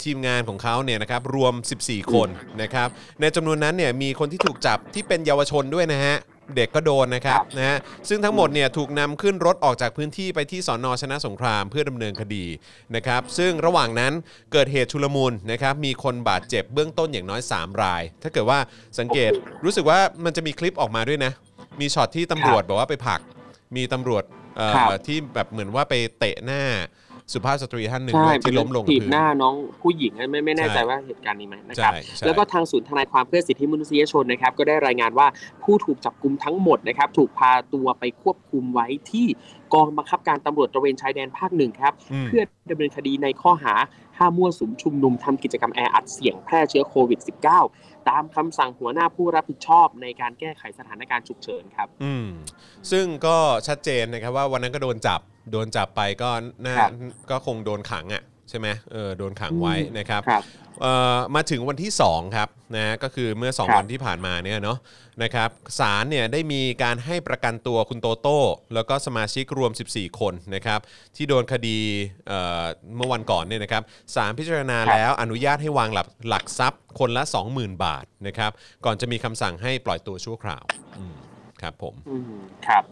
[0.02, 2.28] ทีมงานของเขาเนี่ยนะครับรวม 14 คน
[2.62, 2.88] นะครับ
[3.20, 6.16] ในจำนวนนั้นเนี่ยมีคนที่ถูกจับที่เป็นเยาวชนด้วยนะฮะ
[6.56, 12.44] เด็กก็โดนนะครับนะฮะซึ่งทั้งหมดเนี่ยถูกนำขึ้นรถออกจากพื้นที่ไปที่สอนอชนะสงครามเพื่อดำเนินคดี
[12.94, 14.12] นะครับซึ่งระหว่างนั้น
[14.52, 18.58] เกิดเหตุชุลมุนนะครับมีคนบาดเจ็บเบื้องต้นอย่างน้อย 3 ราย ถ้าเกิดว่า
[18.98, 19.30] สังเกต
[19.64, 21.32] รู้สึกว่ามันจะมีคลิปออกมาด้วยนะ
[21.80, 23.20] มีช็อตที่ตำรวจบอกว่าไปผลัก
[23.76, 24.24] มีตำรวจ
[24.56, 26.62] เอ่อครับ ที่แบบเหมือนว่าไปเตะหน้า
[27.34, 35.26] สุภาพสตรีท่านหนึ่งใช่ด้วยที่ล้มลงกับถีบพื้น หน้าน้องผู้หญิงไม่ไม่แน่ใจใช่ ว่าเหตุการณ์นี้ไหมนะครับ ใช่ใช่ แล้วก็ทางศูนย์ทนายความเพื่อสิทธิมนุษยชนนะครับก็ได้รายงานว่า
[35.62, 39.26] ผู้ถูกจับกลุ่มทั้งหมดนะครับถูกพาตัวไปควบคุมไว้ที่
[39.74, 43.74] กองบังคับการตำรวจตระเวนชายแดนภาคหนึ่งครับ อืม เพื่อดำเนินคดีในข้อหา
[44.18, 47.20] ห้ามมั่วสุมชุมนุมทำกิจกรรมแออัดเสี่ยงแพร่เชื้อโควิด
[47.64, 52.26] -19 ตามคำสั่งหัวหน้าผู้รับผิดชอบในการแก้ไขสถานการณ์ฉุกเฉินครับ อืม
[52.90, 53.36] ซึ่งก็
[53.68, 55.20] ชัดเจนนะครับว่าวันนั้นก็โดนจับ
[55.52, 56.30] โดนจับไปก็
[56.64, 56.90] น่าครับ
[57.30, 60.42] ก็คงโดนขังอะ ใช่ไหมเออโดนขังไว้นะครับครับ
[60.82, 64.78] เอ่อมาถึงวันที่2ครับนะก็คือเมื่อ2ครับวันที่ผ่านมาเนี่ยเนาะ
[65.22, 68.40] นะครับศาลเนี่ยได้มีการให้ประกันตัวคุณโตโต้
[68.74, 70.80] แล้วก็สมาชิกรวม 14 คนนะครับ
[71.16, 71.78] ที่โดนคดี
[72.28, 72.64] เอ่อ
[72.96, 73.82] เมื่อวันก่อนเนี่ยนะครับ
[74.14, 77.22] ศาลพิจารณาครับแล้วอนุญาตให้วางหลักหลักทรัพย์คนละ
[77.54, 78.50] 20,000 บาทนะครับ
[78.84, 80.64] ก่อนจะมีคำสั่งให้ปล่อยตัวชั่วคราว
[80.98, 81.16] อืม
[81.62, 82.84] ครับผม อืมครับ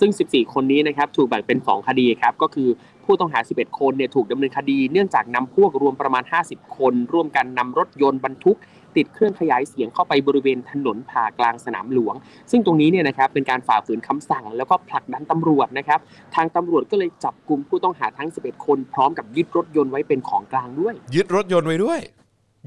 [0.00, 2.68] ซึ่ง 14 คนนี้นะครับ ถูกแบ่งเป็น 2 คดีครับ ก็คือ
[3.06, 8.58] ผู้ต้องหา 11 คนเนี่ยถูกดำเนินคดี เนื่องจากนำพวกรวมประมาณ 50 คน ร่วมกันนำรถยนต์บรรทุก
[8.96, 12.14] ติดเครื่องขยายเสียงเข้าไปบริเวณถนนผ่ากลางสนามหลวง
[12.50, 16.00] ซึ่งตรงนี้เนี่ยนะครับเป็นการฝ่าฝืนคำสั่ง แล้วก็ผลักดันตำรวจนะครับ
[16.34, 22.00] ทางตำรวจก็เลยจับกลุ่มผู้ต้องหาทั้ง 11 คน พร้อมกับยึดรถยนต์ไว้เป็นของกลางด้วย ยึดรถยนต์ไว้ด้วย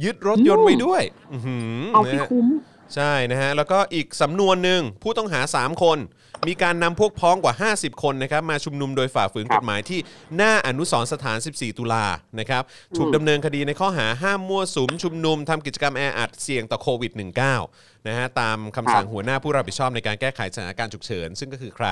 [0.03, 1.01] ยึดรถยนต์ไว้ด้วย
[1.33, 2.47] อื้อหือเอานะที่ฮะคุ้ม
[2.95, 5.99] ใช่นะฮะแล้วก็อีกสำนวนหนึ่งผู้ต้องหา 3 คน
[6.47, 9.99] มีการนำพวกพ้องกว่า 50 คนนะครับมาชุมนุมโดยฝ่าฝืนครักบฎหมายที่
[10.37, 12.05] หน้าอนุสรณ์สถาน 14 ตุลา
[12.39, 12.63] นะครับ
[12.97, 17.11] ถูกอืมดำเนินคดีในข้อหาห้ามมั่วสุมชุมนุมทำกิจกรรมแออัดเสี่ยงต่อโควิด
[17.57, 21.87] -19 นะฮะตามคำสั่งหัวหน้าผู้รับผิดชอบในการแก้ไขสถานการณ์ฉุกเฉิน ซึ่งก็คือใคร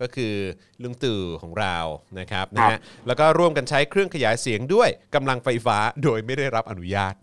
[0.00, 0.34] ก็คือ
[0.82, 1.76] ลุงตู่ของเรา
[2.18, 7.14] นะครับนะครัฮะบแล้วก็ร่วมกันใช้เครื่องขยายเสียงด้วยกำลังไฟฟ้าโดยไม่ได้รับอนุญาต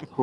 [0.00, 0.20] โอ้โห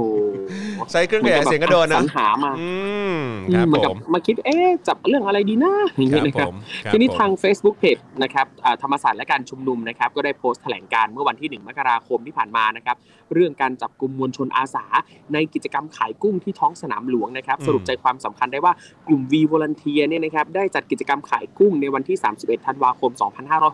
[0.92, 2.70] ใช้เครื่องขยายเสียงก็โดนนะ สรรหามาอื
[3.18, 3.20] ม
[3.54, 6.56] ครับเหมือนผกับม มาคิดเอ๊ะจับเรื่องอะไรดีนะอย่างครัเงี้ยบนะผครับม
[6.86, 12.98] ครับทีนี้ผม ทาง Facebook Page นะครับอ่าธรรมศาสตร์และการชุมนุมนะครับก็ได้โพสต์แถลงการณ์เมื่อวันที่ 1 มกราคมที่ผ่านมานะครับ
[13.34, 14.86] เรื่องการจับกลุ่มมวลชนอาสา
[15.34, 18.74] ในกิจกรรมขายกุ้งที่ท้องสนามหลวงนะครับอืมสรุปใจความสำคัญได้ว่า
[19.08, 23.12] กลุ่ม V Volunteer เนี่ยนะครับได้จัดกิจกรรมขายกุ้งในวันที่ 31 ธันวาคม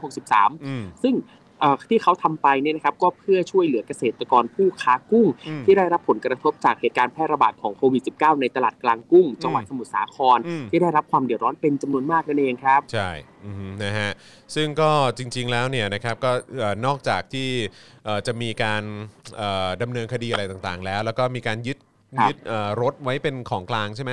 [0.04, 1.16] 2563อืมซึ่ง
[1.62, 13.10] เอ่อที่เขาทำไปเนี่ยนะครับก็เพื่อช่วยเหลือเกษตรกรผู้ค้ากุ้งอืมที่ได้รับผลกระทบจากเหตุการณ์แพร่ระบาดของโควิด -19 ในตลาดกลางกุ้ง จังหวัดสมุทรสาครอืมที่ได้รับความเดือดร้อนเป็นจำนวนมากนั่นเองครับ ใช่
[13.46, 14.12] อือฮึนะฮะ
[14.56, 17.50] ซึ่งก็จริง ๆแล้วเนี่ยนะครับก็เอ่อนอกจากที่
[18.06, 18.84] เอ่อจะมีการ
[19.38, 21.89] เอ่อดำเนินคดีอะไรต่างๆ แล้ว แล้วก็มีการยึดครับ
[22.24, 24.12] ยึดเอ่อรถไว้เป็นของกลางใช่ไหม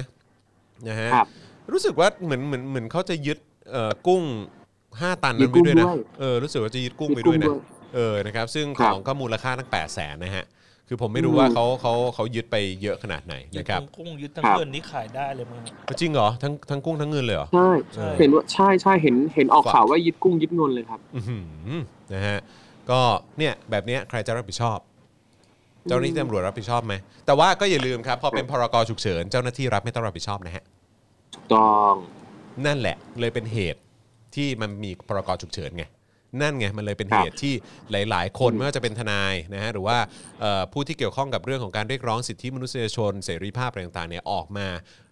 [0.88, 1.26] นะฮะครับ
[1.72, 3.38] รู้สึกว่าเหมือนเหมือนเหมือนเขาจะยึด
[3.72, 4.22] เอ่อกุ้ง
[4.72, 7.60] 5ตันยึนั้นดกุ้ไว้งด้วยนะด้วยเออรู้สึกว่าจะยึดกุ้งยึดไปกุ้ด้วยงนะด้วย
[7.94, 10.44] เออนะครับซึ่งคขรับองก็มูลค่าตั้ง8 0 0แสนนะฮะ
[10.88, 21.38] คือผมไม่รู้อืมว่าเขาเขาเขายึดไปเยอะขนาดไหนยึดนะครับทั้งกุ้งยึดทั้งครับเงินนี่ขายได้เลยมั้งครับจริงเหรอทั้งทั้งกุ้งทั้งเงินเลยเหรอใช่เออเห็นว่าใช่ใช่เห็นเห็นออกข่าวว่ายึดกุ้งยึดเงินเลยครับอื้อหื
[21.70, 21.78] อ
[22.14, 22.38] นะฮะ
[22.90, 23.00] ก็
[23.38, 24.78] เนี่ยแบบเนี้ยใครจะรับผิดชอบ
[25.88, 26.94] เจ้าหน้าที่ตำรวจรับผิดชอบไหม
[27.26, 30.64] แต่ว่าก็อย่าลืมครับพอเป็นพรกฉุกเฉินเจ้าหน้าที่รัฐไม่ต้องรับผิดชอบนะฮะ
[31.34, 31.92] ถูกต้อง
[32.66, 33.80] นั่นแหละเลยเป็นเหตุ
[34.34, 35.84] ที่มันมีพรกฉุกเฉินไง
[36.42, 37.54] นั่นไงมันเลยเป็นเหตุที่
[37.90, 39.98] หลาย ๆ คนไม่ว่าจะเป็นทนายนะฮะหรือว่า
[40.40, 44.66] เอ่อผู้ที่เกี่ยวข้องกับเรื่องของการเรียกร้องสิทธิมนุษยชน เสรีภาพอะไรต่างๆเนี่ยออกมา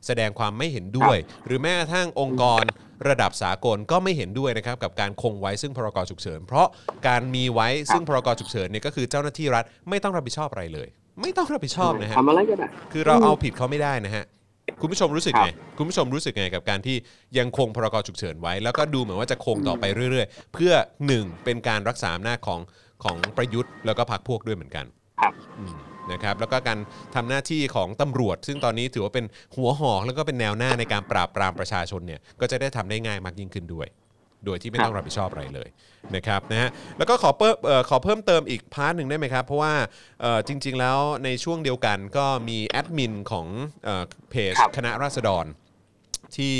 [0.06, 1.16] แสดงความไม่เห็นด้วย
[1.46, 2.62] หรือแม้กระทั่งองค์กร
[3.08, 6.66] ระดับสากลก็ไม่เห็นด้วยนะครับกับการคงไว้ซึ่งพรกฉุกเฉิน เพราะ
[7.08, 10.88] การมีไว้ซึ่งพรกฉุกเฉินเนี่ยก็คือเจ้าหน้าที่รัฐไม่ต้องรับผิดชอบอะไรเลย
[11.22, 14.24] ไม่ต้องรับผิดชอบนะฮะทำอะไรก็ได้คือเราเอาผิดเขาไม่ได้นะฮะ
[14.80, 16.96] คุณผู้ชมรู้สึกครับไงคุณผู้ชมรู้สึกไงกับการที่
[17.38, 20.72] ยังคงพรกฉุกเฉินไว้ แล้วก็ดูเหมือนว่าจะคงต่อไปเรื่อย ๆ เพื่อ
[21.06, 22.60] หนึ่งเป็นการรักษาอำนาจของ
[23.04, 24.86] ของประยุทธ์แล้วก็พรรคพวกด้วยเหมือนกัน
[25.20, 25.76] ครับอืม
[26.12, 26.78] นะครับแล้วก็การ
[27.14, 29.24] ทำหน้าที่ของตำรวจ ซึ่งตอนนี้ถือว่าเป็น
[29.56, 33.86] หัวหอกแล้วก็เป็นแนวหน้าในการปราบปรามประชาชนเนี่ยก็จะได้ทำได้ง่ายมากยิ่งขึ้นด้วย
[34.46, 35.68] โดยที่ไม่ต้องรับผิดชอบอะไรเลย
[36.16, 36.68] นะครับนะฮะ
[36.98, 39.74] แล้วก็ขอเพิ่มเอ่อขอเพิ่มเติมอีกพาร์ทหนึ่งได้ไหมครับ เพราะว่า
[40.20, 43.46] เอ่อจริง ๆ แล้วในช่วงเดียวกันก็มีแอดมินของ
[43.84, 45.44] เอ่อเพจครับคณะราษฎร
[46.36, 46.56] ที่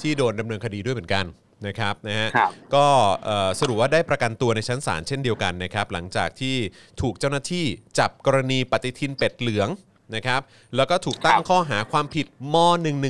[0.00, 1.24] ที่โดนดำเนินคดีด้วยเหมือนกัน
[1.66, 2.86] นะครับนะฮะครับก็
[3.24, 6.56] เอ่อสรุปว่าได้ประกันตัวในชั้นศาลเช่นเดียวกันนะครับหลังจากที่
[7.00, 7.64] ถูกเจ้าหน้าที่
[7.98, 9.68] จับกรณีปฏิทินเป็ดเหลือง
[10.14, 10.40] นะครับ
[10.76, 12.56] แล้วก็ถูกตั้งครับข้อหาความผิดม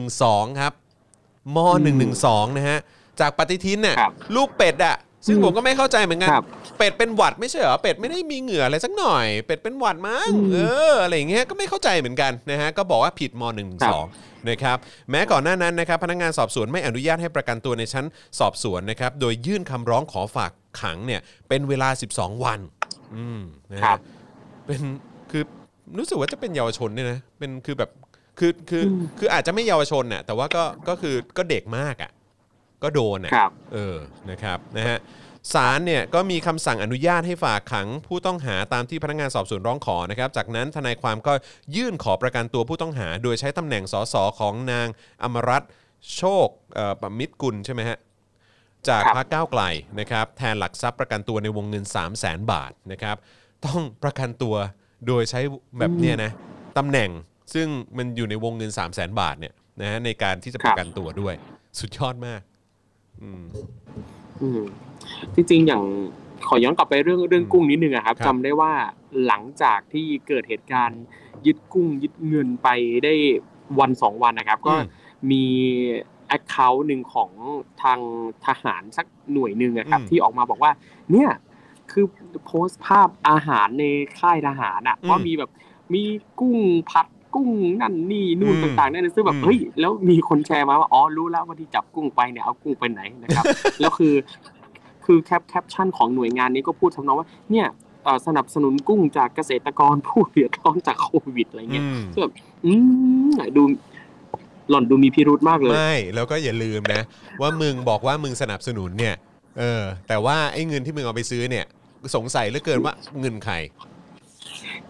[0.04, 0.72] .112 ครับ
[1.56, 1.58] ม
[2.08, 2.78] .112 นะฮะ
[3.20, 4.96] จากปฏิทินน่ะครับลูกเป็ดอะ
[5.26, 6.44] ซึ่งอืมผมก็ไม่เข้าใจเหมือนกัน ครับ
[6.78, 10.58] เป็ดเป็นหวัดไม่ใช่เหรอเป็ดไม่ได้มีเหงื่ออะไรสักหน่อย เป็ดเป็นหวัดมั้งอืมเอ
[10.90, 13.42] ออะไรอย่างเงี้ยก็ไม่เข้าใจเหมือนกันนะฮะก็บอกว่าผิดม
[13.94, 14.76] .112 นะครับ
[15.10, 18.04] แม้ก่อนหน้านั้นนะครับพนักงานสอบสวนไม่อนุญาตให้ประกันตัวในชั้น
[18.38, 20.50] สอบสวนนะครับโดยยื่นคำร้องขอฝาก
[20.80, 22.60] ขังเนี่ยเป็นเวลา 12 วัน
[23.16, 23.40] อืม
[23.72, 23.98] นะฮะครับ
[24.66, 24.80] เป็น
[25.30, 25.42] คือ
[25.98, 27.90] รู้สึกว่าจะเป็นเยาวชนเนี่ยนะเป็นคือแบบ
[28.38, 32.10] คือคืออืมคืออาจจะไม่เยาวชนน่ะแต่ว่าก็ก็คือก็เด็กมากอะ
[32.82, 33.96] ก็โดนอะครับเออ
[34.30, 34.98] นะครับนะฮะ
[35.54, 41.32] ศาลเนี่ยก็มีคำสั่งอนุญาตให้ฝากขังผู้ต้องหาตามที่พนักงานสอบสวนร้องขอนะครับ จากนั้นทนายความก็
[41.76, 44.86] ยื่นขอประกันตัวผู้ต้องหา โดยใช้ตำแหน่งสสของนาง
[45.22, 45.70] อมรัตน์
[46.16, 47.98] โชคเอ่อปมิตรกุลใช่ไหมฮะ
[48.88, 49.62] จากครับพรรคก้าวไกล
[50.00, 53.16] นะครับแทนหลักทรัพย์ประกันตัวในวงเงิน 3 0 0แสนบาทนะครับ
[53.66, 54.54] ต้องประกันตัว
[55.06, 55.40] โดยใช้
[55.78, 56.32] แบบเนี้ยนะ
[56.78, 57.10] ตำแหน่ง
[57.54, 57.66] ซึ่ง
[57.96, 61.34] มันอยู่ในวงเงิน 3 0 0แสนบาทเนี่ยนะฮะในการที่จะประกันตัวด้วย
[61.80, 62.40] สุดยอดมาก
[63.22, 63.42] อืม
[64.42, 64.60] อืม
[65.34, 65.82] จริงๆอย่าง
[66.46, 68.72] ขอย้อนกลับไปเรื่องเรื่องกุ้งนิดนึงอะครับครับจำได้ว่า
[69.26, 71.02] หลังจากที่เกิดเหตุการณ์
[71.46, 72.68] ยึดกุ้งยึดเงินไป
[73.04, 73.14] ได้
[73.80, 74.86] วันสองวันนะครับ ก็อืม
[75.30, 75.44] มี
[76.28, 77.30] แอคเคาท์หนึ่งของ
[77.82, 78.00] ทาง
[78.46, 80.72] ทหารสักหน่วยหนึ่งอะครับอืมที่ออกมาบอกว่า
[81.12, 81.30] เนี่ย
[81.90, 82.04] คือ
[82.46, 83.84] โพสต์ภาพอาหารใน
[84.18, 85.50] ค่ายทหารอะอืมว่ามีแบบ
[85.94, 86.02] มี
[86.40, 86.58] กุ้ง
[86.90, 87.06] ผัด
[87.36, 87.48] กุ้ง
[87.80, 93.44] นั่นนี่นู่นอืมต่างๆนั่นซึ่งแบบอืมเฮ้ยแล้วมีคนแชร์มาว่าอ๋อรู้แล้วว่าที่จับกุ้งไปเนี่ยเอากุ้งไปไหนนะครับ
[93.80, 94.14] แล้วคือ
[95.04, 97.66] คือ cap caption ของหน่วยงานนี้ก็พูดทำนองว่าเนี่ย
[98.04, 102.34] เอ่อสนับสนุนกุ้งจากเกษตรกรผู้เดือดร้อนจากโควิดอะไรเงี้ยอืมซึ่งแบบ
[102.64, 102.72] อื
[103.28, 103.62] มดู
[104.70, 107.02] หล่อนดูมีพิรุธมากเลยไม่แล้วก็อย่าลืมนะ
[107.40, 109.14] ว่ามึงบอกว่ามึงสนับสนุนเนี่ย
[109.58, 111.64] เออ แต่ว่าไอ้เงินที่มึงเอาไปซื้อเนี่ย
[112.16, 113.54] สงสัยเหลือเกินว่าเงินใคร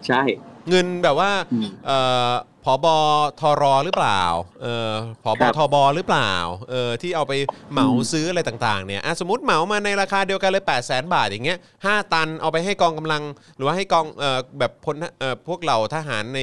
[0.07, 0.21] ใช่
[0.69, 1.97] เงินแบบว่าอืมเอ่
[2.29, 2.31] อ
[2.63, 2.97] ผอบอ
[3.39, 4.21] ทรอหรือเปล่า
[4.61, 4.91] เออ
[5.23, 6.31] ผอบคอรับทบหรือเปล่า
[6.69, 7.33] เออที่เอาไป
[7.71, 13.23] เหมาอืมซื้ออะไรต่างๆเนี่ยอะสมมติเหมามาในราคาเดียวกันเลย8 0 0 0 0 0บาทอย่างเงี้ยห้าตันเอาไปให้กองกำลัง
[13.55, 16.39] หรือว่าให้กองเอ่อแบบพลเอ่อพวกเหล่าทหารใน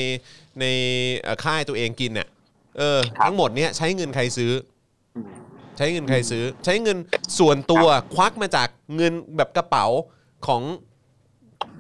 [0.60, 0.64] ใน
[1.20, 2.28] เอ่อค่ายตัวเองกินเนี่ย
[2.78, 4.52] เออครับทั้งหมดเนี้ยใช้เงินใครซื้อ
[5.16, 5.30] อืม
[5.76, 6.98] ใช้เงินใครซื้อ ใช้เงิน
[7.38, 9.86] ส่วนตัวควักมาจากเงินแบบกระเป๋า
[10.46, 10.62] ของ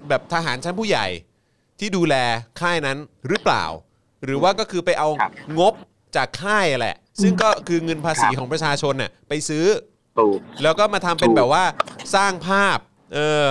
[0.08, 1.06] แบบทหารชั้นผู้ใหญ่
[1.80, 2.14] ที่ดูแล
[2.60, 2.98] ค่ายนั้น
[3.28, 3.64] หรือเปล่า
[4.24, 5.74] หรือว่าก็คือไปเอาครับงบ
[6.16, 9.66] จากค่ายแหละ ซึ่งก็คือเงินภาษีครับ ของประชาชนน่ะไปซื้อ
[10.18, 11.64] ถูก แล้วก็มาทำเป็นถูกแบบว่า
[12.14, 12.78] สร้างภาพ
[13.14, 13.44] เออ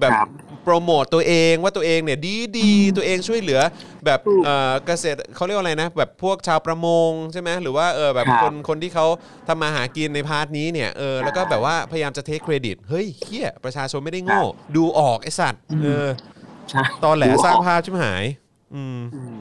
[0.00, 0.28] แบบครับ
[0.64, 3.60] โปรโมตตัวเองว่าตัวเองเนี่ยดีดีตัวเองช่วยเหลือ
[4.04, 9.06] แบบถูกเออเกษตรเขาเรียกว่าอะไรนะ แบบพวกชาวประมงใช่ไหมหรือว่าเออแบบครับคนคนที่เขา
[9.48, 14.42] ทำมาหากินใน part นี้เนี่ยเออแล้วก็แบบว่าพยายามจะ take credit เฮ้ยเหี้ยประชาชนไม่ได้โง่
[14.76, 16.06] ดูออกไอ้สัตว์เออ
[16.70, 18.24] ใช่ตอแหลดูออกสร้างภาพชิบหาย
[18.74, 19.36] อืมอืม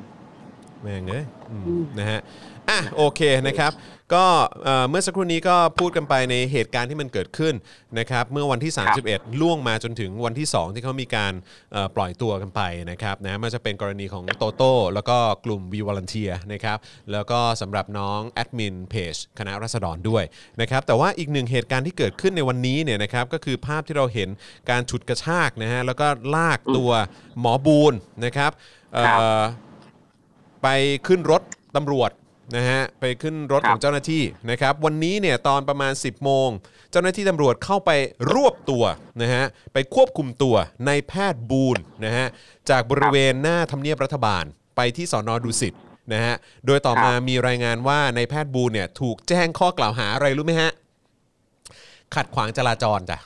[0.82, 2.20] แม่งเอ้ยอืมอืมนะฮะ
[2.70, 3.72] อะโอเคนะครับ
[4.14, 4.26] ก็
[4.64, 7.54] เอ่อเมื่อสักครู่นี้ก็พูดกันไปในเหตุการณ์ที่มันเกิดขึ้น
[8.00, 8.74] นะครับเมื่อวันที่
[9.06, 11.34] 31 ล่วงมาจนถึงวันที่ 2 ที่เขามีการ
[11.74, 16.78] เอ่อปล่อยตัวกันไปนะครับนะมันจะเป็นกรณีของโตโต้แล้วก็กลุ่ม v ีวอล n นเทียนะครับ
[17.12, 20.24] แล้วก็สำหรับน้องแอดมินเพจคณะรัษฎรด้วย
[20.62, 24.30] นะครับแต่ว่าอีกหนึ่งเหตุการณ์ที่เกิดขึ้นในวันนี้เนี่ยนะครับก็คือภาพที่เราเห็น
[24.70, 26.92] การฉุดกระชากนะฮะแล้วก็ลากตัว
[27.40, 27.94] หมอบูน
[28.26, 28.52] นะครับ
[28.94, 29.20] เอ่อครับ
[30.64, 30.68] ไป
[31.08, 31.42] ขึ้นรถ
[31.76, 32.12] ตำรวจ
[32.56, 36.50] นะฮะไปขึ้นรถครับของเจ้าหน้าที่นะครับ วันนี้เนี่ยตอนประมาณ 10 โมง
[36.92, 37.92] เจ้าหน้าที่ตำรวจเข้าไป
[38.34, 38.84] รวบตัว
[39.22, 39.44] นะฮะ
[39.74, 40.56] ไปควบคุมตัว
[40.88, 42.28] ในแพทย์บูนนะฮะ
[42.70, 44.44] จากบริเวณหน้าทำเนียบรัฐบาล
[44.76, 45.74] ไปที่สอนอดุสิต
[46.14, 46.36] นะฮะ
[46.66, 50.72] โดยต่อมามีรายงานว่าในแพทย์บูนเนี่ยถูกแจ้งข้อกล่าวหาอะไรรู้ไหมฮะ
[52.16, 53.20] ขัดขวางจราจรจ้ะ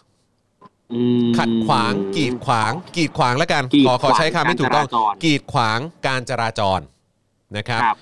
[0.94, 6.80] อืมขัดขวางกีดขวาง กีดขวางแล้วกันกีดขอขอขวางใช้คำให้ถูกต้องการจราจรกีดขวางการจราจร
[7.58, 7.98] นะครับครับ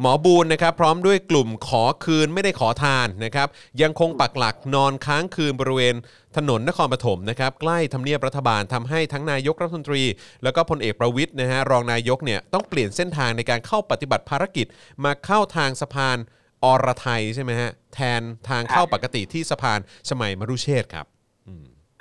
[0.00, 3.48] หมอบูนนะครับพร้อมด้วยกลุ่มขอคืนไม่ได้ขอทานนะครับ
[3.82, 5.94] ยังคงปักหลักนอนค้างคืนบริเวณ
[6.36, 10.02] ถนนนครปฐมนะครับใกล้ทำเนียบรัฐบาลทำให้ทั้งนายกรัฐมนตรี
[10.42, 14.66] แล้วก็พลเอกประวิทย์นะฮะรองนายกเนี่ยต้องเปลี่ยนเส้นทางในการเข้าปฏิบัติภารกิจ
[15.04, 16.18] มาเข้าทางสะพาน
[16.64, 19.78] อรไทยใช่ไหมฮะแทนทางเข้าปกติที่สะพาน
[20.08, 21.06] ชมัยมรุเชษฐ์ครับ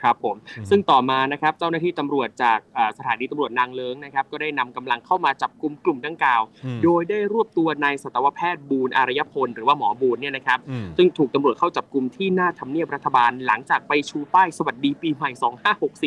[0.03, 0.35] ครับผม
[0.69, 15.29] ซึ่งต่อมานะครับเจ้าหน้าที่ตำรวจจากอ่าสถานีตำรวจนางเลิงนะครับก็ได้นำกำลังเข้ามาจับกลุ่มกลุ่มดังกล่าวอืมโดยได้รวบตัวนายสัตวแพทย์บูนอารยพลหรือว่าหมอบูนเนี่ยนะครับอืมซึ่งถูกตำรวจเข้าจับกลุ่มที่หน้าทำเนียบรัฐบาล หลังจากไปชูป้ายสวัสดีปีใหม่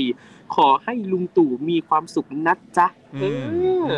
[0.08, 2.86] 2564 ขอให้ลุงตู่มีความสุขนะจ๊ะ
[3.20, 3.94] เอออ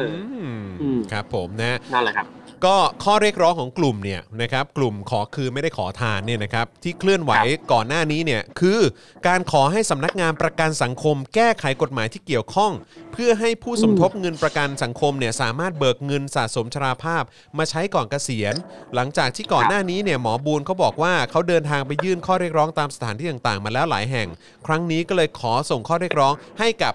[0.80, 2.26] อืมครับผมนะนั่นแหละครับ
[2.66, 8.80] ก็ข้อเรียกร้องของกลุ่มเนี่ยนะครับกลุ่มขอคืนไม่ได้ขอทานเนี่ยนะครับที่เคลื่อนไหวครับก่อนหน้านี้เนี่ยคือ
[9.26, 12.72] การขอให้สำนักงานประกันสังคม แก้ไขกฎหมายที่เกี่ยวข้อง
[13.12, 17.22] เพื่อให้ผู้สมทบเงินประกันสังคมเนี่ยสามารถเบิกเงินสะสมชราภาพ
[17.58, 18.54] มาใช้ก่อนเกษียณ
[18.94, 24.28] หลังจากที่ก่อนหน้านี้เนี่ยหมอบูนเขาบอกว่าเขาเดินทางไปยื่นข้อเรียกร้องตามสถานที่ต่างๆ มาแล้วหลายแห่ง
[24.66, 26.94] ครั้งนี้ก็เลยขอส่งข้อเรียกร้องให้กับ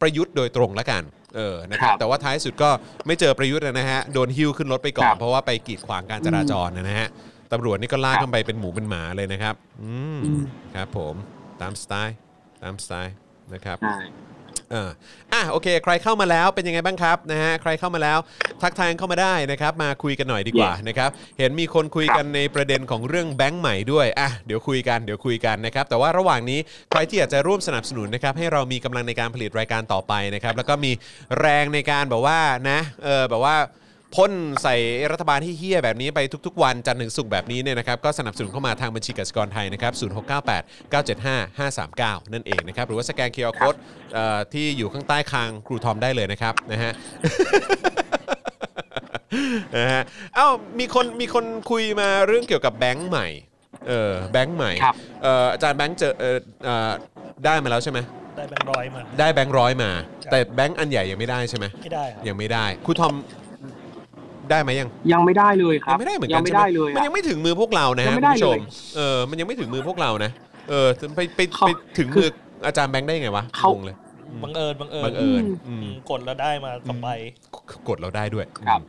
[0.00, 1.04] ประยุทธ์โดยตรงละกัน
[1.36, 2.70] เออนะครับครับแต่ว่าท้ายสุดก็
[3.06, 7.08] ไม่เจอประยุทธ์นะฮะโดนฮิ้วขึ้นรถไปก่อคนรับเพราะว่าไปกีดขวางการจราจรนะฮะ
[7.52, 10.42] ตำรวจนี่ก็ลากครับกันไปเป็นหมูเป็นหมาเลยนะครับอืมอืม
[10.74, 11.14] ครับผม
[11.60, 12.16] ตามสไตล์
[12.62, 13.14] ตามสไตล์
[13.54, 13.96] นะครับใช่
[14.72, 14.90] เออ
[15.32, 18.18] อะโอเค ใครเข้ามาแล้วเป็นยังไงบ้างครับนะฮะใครเข้ามาแล้ว
[18.62, 26.58] ทักทายเข้ามาได้นะครับ มาคุยกันหน่อยดีกว่า Yes นะครับเห็นมีคนคุยกันในประเด็นของเรื่องแบงค์ใหม่ด้วยอะเดี๋ยวคุยกันเดี๋ยวคุยกันนะครับ แต่ว่าระหว่างนี้
[26.90, 30.92] ใครที่อยากจะร่วมสนับสนุนนะครับ ให้เรามีกำลังในการผลิตรายการต่อไปนะครับ แล้วก็มี
[31.40, 32.40] แรงในการแบบว่า
[32.70, 33.56] นะเออแบบว่า
[34.14, 34.32] พ่น
[34.62, 34.76] ใส่
[35.12, 43.74] รัฐบาลที่เหี้ยแบบนี้ไปทุกๆ วันจันทร์ถึงศุกร์แบบนี้เนี่ยนะครับก็สนับสนุนเข้ามาทางบัญชีกสิกรไทยนะครับ0698 975 539 นั่นเองนะครับหรือว่าสแกน QR code
[44.52, 46.92] ที่อยู่ข้างใต้คางครูทอมได้เลยนะครับนะฮะ
[49.76, 50.02] นะฮะ
[50.36, 50.48] เอ้า
[50.78, 53.28] มีคนมีคนคุยมาเรื่องเกี่ยวกับแบงค์ใหม่
[53.88, 56.90] เออแบงค์ใหม่ครับเอ่ออาจารย์แบงค์เจอเอ่อเอ่อ
[57.44, 57.98] ได้มาแล้วใช่ไหม
[58.36, 59.90] ได้แบงค์ร้อยมาได้แบงค์ร้อยมา
[60.24, 63.14] ครับแต่แบงค์อันใหญ่ยังไม่ได้ใช่ไหมไม่ได้ครับยังไม่ได้ครูทอม
[64.50, 68.58] ได้ไหมยัง ยังไม่ได้เลยครัยับงไม่ได้เหมือนยักันไม่ใช่ไหมได้เลยมันอะยังไม่ถึงมือพวกเรานะยัฮะงคุไม่ณได้ผู้ชมเลย
[68.96, 70.30] เออมันยังไม่ถึงมือพวกเรานะ
[70.70, 72.28] เออไปไปเขาไปถึงมือ
[72.66, 73.96] อาจารย์แบงค์ได้ยังไงวะเขางงเลย
[74.42, 77.08] บังเอิญบังเอิญบังเอิญอืมอืมอืมกดแล้วได้มาสองใบ
[77.88, 78.82] กดเราได้ด้วยครับ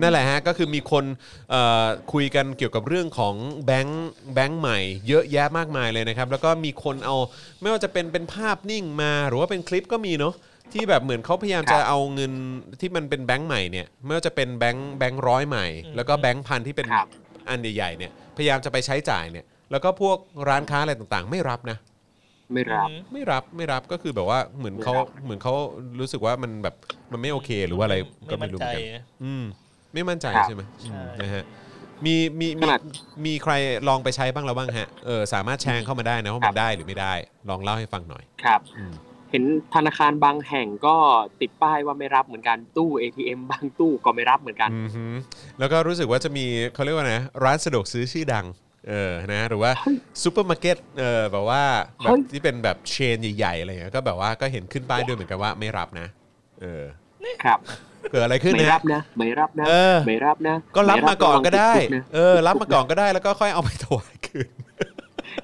[0.00, 1.04] นั่นแหละฮะก็คือมีคน
[1.50, 3.34] เอ่อคุยกันเกี่ยวกับเรื่องของ
[3.66, 7.16] แบงค์แบงค์ใหม่ เยอะแยะมากมายเลยนะครับ แล้วก็มีคนเอา
[7.60, 10.34] ไม่ว่าจะเป็นเป็นภาพนิ่งมาหรือว่าเป็นคลิปก็มีเนาะ
[10.72, 12.32] ที่แบบเหมือนเขาพยายามครับจะเอาเงิน
[12.80, 17.08] ที่มันเป็นแบงค์ใหม่เนี่ยไม่ว่าจะเป็นแบงค์แบงค์ร้อยใหม่อืมแล้วก็แบงค์พันที่เป็นครับ
[17.48, 20.18] อันใหญ่ๆเนี่ยพยายามจะไปใช้จ่ายเนี่ย แล้วก็พวก
[20.48, 21.78] ร้านค้าอะไรต่างๆ ไม่รับนะ
[22.54, 25.54] ไม่รับอืมไม่รับไม่รับก็คือแบบว่าเหมือนเขาไม่รับเหมือนเขา
[26.00, 26.74] รู้สึกว่ามันแบบ
[27.12, 27.96] มันไม่โอเค หรือว่าอะไร
[28.30, 29.44] ก็ไม่ไม่มั่นใจเหมือนกันอืม
[29.94, 31.44] ไม่มั่นใจครับใช่ไหมใช่อืมนะฮะ
[32.04, 32.80] มีมีขมีนาด
[33.26, 33.52] มีใคร
[33.88, 37.12] ลองไปใช้บ้างแล้วบ้างฮะเออสามารถแชร์เข้ามาได้นะว่าครัมันได้หรือไม่ได้
[37.48, 38.94] ลองเล่าให้ฟังหน่อย ครับอืม
[39.32, 40.96] เห็นธนาคารบางแห่งก็
[41.40, 45.04] ติดป้ายว่าไม่รับเหมือนกันตู้ ATM บางตู้ก็ไม่รับเหมือนกันอือฮึ
[45.58, 48.46] แล้วก็รู้สึกว่าจะมีเขาเรียกว่าไงร้านสะดวกซื้อชื่อดัง
[48.88, 51.62] เออนะหรือว่าเฮ้ยซูเปอร์มาร์เก็ตเออแบบว่า
[52.02, 56.06] แบเฮ้บยที่เป็นแบบเชนใหญ่ๆอะไรอย่างเงี้ยก็แบบว่าก็เห็นขึ้นป้ายด้วยเหมือนกันว่าไม่รับนะ
[56.62, 56.84] เออ
[57.44, 57.58] ครับ
[58.10, 64.50] เกิดอะไรขึ้นไม่นะรับนะไม่รับนะเออไม่รับนะ ก็รับมาก่อนก็ได้ม่รับระวังติคุนะเออ รับมาก่อนก็ได้แล้วก็ค่อยเอาไปถวายคืน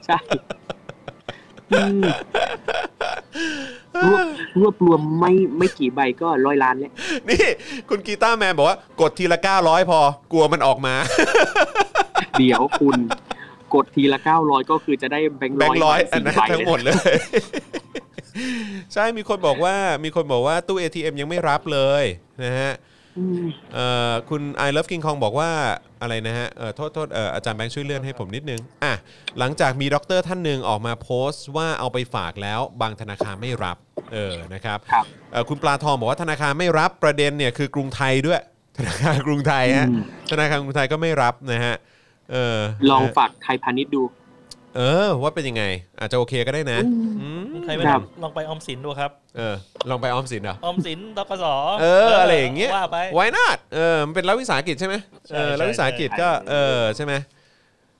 [0.06, 0.18] ใช่
[1.72, 2.00] อืม
[4.10, 4.26] รวบ
[4.60, 6.92] รวบรวมไม่ไม่กี่ใบก็ร้อยล้านแล้ว
[7.28, 7.46] นี่
[7.88, 10.00] คุณกีตาร์แมนบอกว่ากดทีละ900พอ
[10.32, 10.94] กลัวมันออกมา
[12.38, 12.96] เดี๋ยวคุณ
[13.74, 16.94] กดทีละเก้าร้อยก็คือจะได้แบงค์ร้อยแบงค์ร้อยมาอันนั้นสี่ใบทั้งหมดเลย
[18.92, 22.04] ใช่มีคนบอกว่ามีคนบอกว่าตู้ ATM ยังไม่รับเลย
[22.44, 22.72] นะฮะ
[23.18, 23.44] อืม
[23.74, 25.50] เอ่อคุณ I love King Kong บอกว่า
[26.02, 28.94] อะไรนะฮะเอ่อโทษโทษเอ่ออาจารย์แบงค์ช่วยเลื่อนให้ผมนิดนึงอะ
[29.38, 33.76] หลังจากมีด็อกเตอร์ท่านหนึ่งออกมาโพสต์ว่าเอาไปฝากแล้วบางธนาคารไม่รับ
[34.12, 38.42] เออนะครับครับเอ่อคุณปลาทองบอกว่าธนาคารไม่รับประเด็นเนี่ยคือกรุงไทยด้วย
[38.78, 41.74] ธนาคารกรุงไทยฮะอืมธนาคารกรุงไทยก็ไม่รับนะฮะ
[42.32, 42.58] เออ
[42.90, 44.02] ลองฝากไทยพาณิชย์ดู
[44.78, 45.64] เออ ว่าเป็นยังไง
[45.98, 46.80] อาจจะโอเคก็ได้นะ
[47.20, 49.54] อืมใครไม่ครับ ลองไปออมสินดูครับ เออ
[49.90, 51.44] ลองไปออมสินเหรอ ออมสินตกส
[51.80, 54.94] เอออะไรอย่างเงี้ย ว่าไป why not เออมันเป็นรัฐวิสาหกิจใช่ไหม
[55.28, 57.14] ใช่เออใช่รัฐวิสาหกิจก็ใช่เออใช่ไหม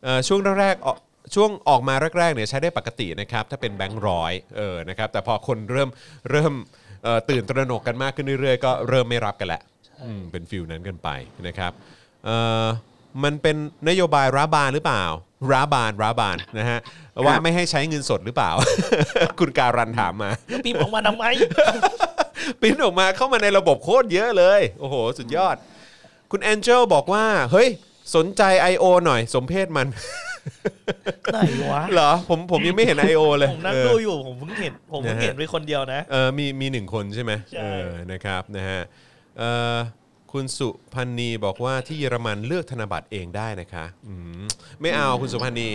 [0.05, 0.97] เออช่วงแรกๆออก
[1.35, 5.89] ช่วงออกมาแรกๆเนี่ยใช้ได้ปกตินะครับ ถ้าเป็นแบงค์ร้อยเออนะครับแต่พอคนเริ่ม
[6.31, 6.53] เริ่ม
[7.05, 9.63] เอ่อตื่นตระหนกกันมากขึ้นเรื่อยๆ ก็เริ่มไม่รับกันแล้ว
[10.05, 11.09] อืมเป็นฟิลนั้นกันไป
[11.47, 11.73] นะครับ
[12.25, 12.31] เอ
[12.65, 12.67] อ
[13.25, 13.57] มันเป็น
[13.89, 15.05] นโยบายร้าบานหรือเปล่า
[15.53, 16.79] ร้าบานร้าบานนะฮะ
[17.27, 18.51] ว่าไม่ให้ใช้เงินสดหรือเปล่า
[19.39, 21.25] คุณการันถามมาแล้วพิมพ์ออกมาทำไม
[22.61, 25.57] ปริ้นออกมาเข้ามาในระบบโคตรเยอะเลย โอ้โห สุดยอด
[26.31, 27.69] คุณแองเจลบอกว่า เฮ้ย
[28.17, 28.43] สนใจ
[28.73, 28.85] I.O.
[29.07, 29.87] หน่อย สมเพศมัน
[31.33, 31.39] ไหน
[31.73, 33.23] วะ เหรอ ผมผมยังไม่เห็น I.O.
[33.39, 38.81] เลยผมนั่งเออดูอยู่ ผมเพิ่งเห็น ผมเพิ่งนะฮะเห็นไปคนเดียวนะ เออ มีมีหนึ่งคนใช่ไหมใช่เออ นะครับ นะฮะ
[39.39, 39.43] เอ
[39.73, 39.75] อ
[40.33, 44.45] คุณสุพันนีบอกว่าที่เยอรมันเลือกธนบัตรเองได้นะคะอืม
[44.81, 45.69] ไม่เอาคุณสุพันนี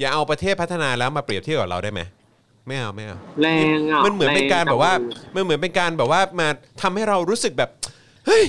[0.00, 2.00] อย่าเอาประเทศพัฒนาแล้วมาเปรียบเทียบกับเราได้ไหม
[2.66, 4.92] ไม่เอาไม่เอาแรงอะมันเหมือนเป็นการแบบว่า
[5.34, 6.48] มันเหมือนเป็นการแบบว่ามา
[6.82, 7.70] ทำให้เรารู้สึกแบบ
[8.26, 8.44] เฮ้ย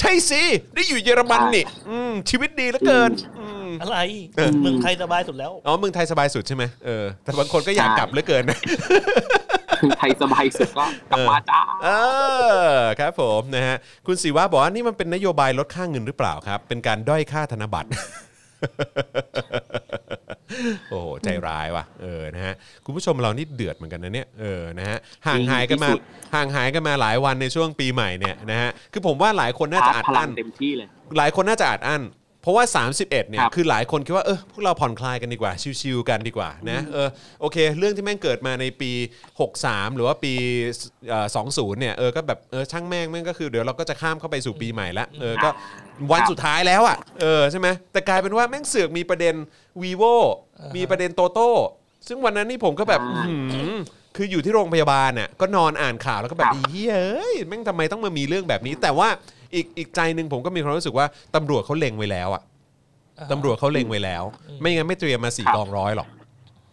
[0.00, 0.42] ใช่สิ
[0.74, 3.98] ได้อยู่เยอรมันนี่อืมชีวิตดีเหลือเกินอืมอะไร
[4.36, 8.58] เออเมืองไทยสบายสุดแล้วอ๋อเมืองไทยสบายสุดใช่ไหมเออแต่บางคนก็อยากกลับเหลือเกินนะ
[9.98, 11.88] ไทยสบายสุดก็กลับมาจ้าเอ
[12.68, 17.90] อครับผมนะฮะคุณศิวะบอกว่านี่มันเป็นนโยบายลดค่าเงินหรือเปล่าครับ เป็นการด้อยค่าธนบัตร
[20.90, 22.54] โอ้โหใจร้ายว่ะเออนะฮะ
[22.84, 26.02] คุณผู้ชมเรานี่เดือดเหมือนกันนะเนี่ยเออนะฮะห่างหายกันมาที่สุด
[26.34, 32.02] ห่างหายกันมาหลายวันในช่วงปีใหม่เนี่ยนะฮะคือผมว่าหลายคนน่าจะชาอัร์ดจพลัอั้งนเต็มที่เลย หลายคนน่าจะอัดอั้น
[32.44, 37.08] เพราะว่า 31เนี่ยครับคือหลายคนคิดว่าเออพวกเราผ่อนคลายกันดีกว่าชิวๆกันดีกว่านะเออ
[37.40, 38.90] โอเค เรื่องที่แม่งเกิดมาในปี
[39.42, 40.32] 63 หรือว่าปี
[41.08, 45.48] เอ่อ20เนี่ยเออก็แบบเออช่างแม่งแม่งก็คือเดี๋ยวเราก็จะข้ามเข้าไปสู่ปีใหม่ละเออก็
[46.12, 49.34] วันสุดท้ายแล้วอะเออใช่ไหมแต่กลายเป็นว่าแม่งเสือกมีประเด็น
[49.82, 50.14] vivo
[50.76, 51.50] มีประเด็นโตโต้
[52.08, 53.74] ซึ่งวันนั้นนี่ผมก็แบบอ่า อื้อหือ
[54.16, 59.08] คืออยู่ที่โรงพยาบาลน่ะก็นอนอ่านข่าวแล้วก็แบบครับอีเฮ้ยแม่งทำไมต้องมามีเรื่องแบบนี้ แต่ว่า
[59.54, 62.42] อีกอีกใจหนึ่งผมก็มีความรู้สึกว่าตำรวจเขาเล็งไว้แล้วอะ
[63.32, 64.24] ตำรวจเขาเล็งไว้แล้ว
[64.60, 66.08] ไม่งั้นไม่เตรียมมาสี่ครับกองร้อยหรอก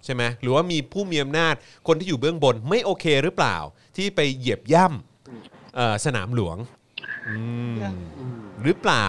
[0.05, 1.55] ใช่ไหมหรือว่ามีผู้มีอำนาจ
[1.88, 3.57] คนที่อยู่เบื้องบนไม่โอเคหรือเปล่า
[3.97, 6.57] ที่ไปเหยียบย่ำเอ่อสนามหลวง
[7.27, 7.36] อื
[7.73, 9.07] มอืมหรือเปล่า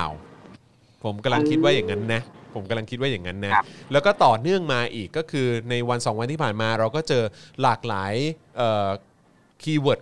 [1.05, 2.21] ผมกำลังคิดว่าอย่างนั้นนะ
[2.55, 7.25] ผมกำลังคิดว่าอย่างนั้นนะครับแล้วก็ต่อเนื่องมาอีกก็คือในวันสองวันที่ผ่านมา เราก็เจอ
[7.63, 8.15] หลากหลาย
[9.63, 10.01] keyword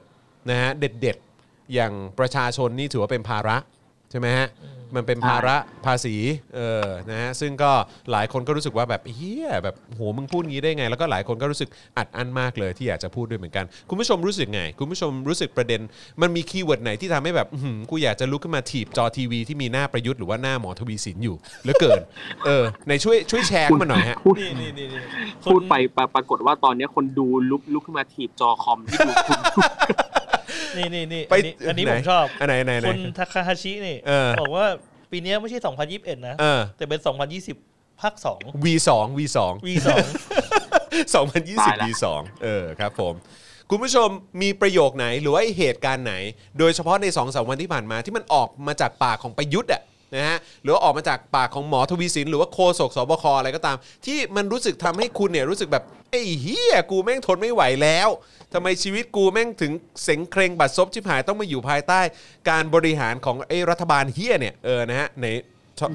[0.50, 1.29] นะฮะเด็ดๆ
[1.74, 3.56] อย่างประชาชนนี่ถือว่าเป็นภาระ
[4.10, 4.48] ใช่ไหมฮะ
[4.96, 5.56] มันเป็นภาระ
[5.86, 6.16] ภาษี
[6.54, 7.70] เออนะฮะซึ่งก็
[8.12, 11.68] หลายคนก็รู้สึกว่าแบบเหี้ยแบบโหมึงพูดงี้ได้ไง แล้วก็หลายคนก็รู้สึก
[11.98, 15.80] อัดอั้นมากเลยที่อยากจะพูดด้วยเหมือนกัน คุณผู้ชมรู้สึกไง คุณผู้ชมรู้สึกประเด็น
[16.22, 22.00] มันมี keyword ไหนที่ทำให้แบบอื้อหือกูอยากจะลุกขึ้นมาถีบจอทีวีที่มีหน้าประยุทธ์หรือว่าหน้าหมอทวีสินอยู่เหลือเกิน
[22.46, 25.02] เออในช่วยช่วยแชร์เข้ามาหน่อยฮะพูดนี่นี่นี่นี่
[25.44, 29.40] พูดไปปรปรากฏว่าตอนนี้คนดูลุกลุกขึ้นมาถีบจอคอมที่ดูคุณ
[30.76, 34.66] นี่นี่นี่ไปอันนี้อันนี้ไหนผมชอบอันไหนไหนไหน คุณทาคาฮาชินี่เออ บอกว่า
[35.10, 37.00] ปีเนี้ยไม่ใช่ 2021 นะ เออ แต่เป็น
[37.50, 39.88] 2020 ภาค 2 V2 V2 V2
[41.14, 42.04] 2020 V2
[42.42, 43.14] เออครับผม
[43.70, 44.08] คุณผู้ชม
[44.42, 46.14] มีประโยคไหนหรือว่าเหตุการณ์ไหน
[46.58, 49.82] โดยเฉพาะใน2อสวันที่ผ่านมาที่มันออกมาจากปากของประยุทธ์อะ
[50.14, 53.76] นะฮะหรือว่าออกมาจากปากของหมอทวีสิน หรือว่าโคศกสบคอะไรก็ตาม
[54.06, 58.08] ที่มันรู้สึกทำให้คุณเนี่ยรู้สึกแบบไอ้เฮียกูแม่งทนไม่ไหวแล้ว
[58.52, 59.72] ทำไมชีวิตกูแม่งถึง
[60.02, 62.00] เสงเครงบัดซบชิบหายต้องมาอยู่ภายใต้
[62.50, 65.26] การบริหารของไอ้รัฐบาลเฮียเนี่ยเออนะฮะไหน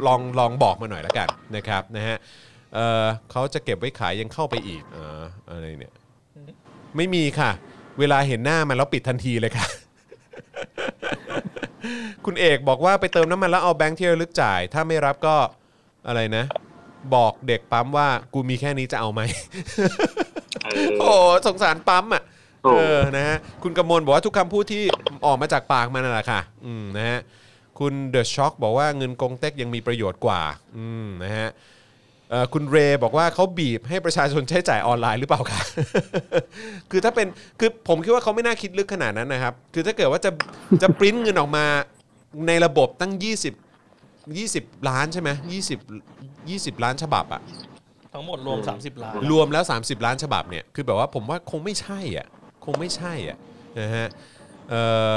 [0.07, 2.17] ลองลองบอกมาหน่อยละกันนะครับนะฮะ
[2.75, 5.93] เออเขาจะเก็บไว้ขายยังเข้าไปอีกอ่าอะไรเนี่ย
[6.95, 7.51] ไม่มีค่ะ
[7.99, 9.67] เวลาเห็นหน้ามันแล้วปิดทันทีเลยค่ะ
[12.25, 15.35] คุณเอกบอกว่าไปเติมน้ำมันแล้วเอาแบงค์ที่ระลึกจ่าย ถ้าไม่รับก็
[16.07, 16.43] อะไรนะ
[17.15, 19.21] บอกเด็กปั๊มว่ากูมีแค่นี้จะเอาไหม
[20.65, 22.34] เอโอ้อสงสารปั๊มอะโอ้
[22.65, 24.83] เออนะฮะคุณกำมลบอกว่าทุกคำพูดที่
[25.25, 27.19] ออกมาจากปากมันนั่นแหละค่ะ อืมนะฮะ
[27.79, 30.41] คุณเดอะช็อคบอกว่าเงินกงเต็กยังมีประโยชน์กว่า
[30.77, 31.49] อืมนะฮะ
[32.29, 35.61] เอ่อคุณเรย์บอกว่าเขาบีบให้ประชาชนใช้จ่ายออนไลน์หรือเปล่าคะ
[36.91, 37.27] คือถ้าเป็น
[37.59, 40.31] คือผมคิดว่าเขาไม่น่าคิดลึกขนาดนั้นนะครับ คือถ้าเกิดว่าจะ
[40.81, 41.65] จะปริ้นเงินออกมา
[42.47, 45.29] ในระบบตั้ง 20 20 ล้านใช่ไหม
[46.09, 47.41] 20 20 ล้านฉบับอะ
[48.13, 52.27] ทั้งหมดรวม 30 ล้าน รวมแล้ว 30 ล้านฉบับเนี่ยคือแบบว่าผมว่าคงไม่ใช่อะ
[52.65, 53.37] คงไม่ใช่อะ
[53.79, 54.07] นะฮะ
[54.69, 55.13] เอ่อ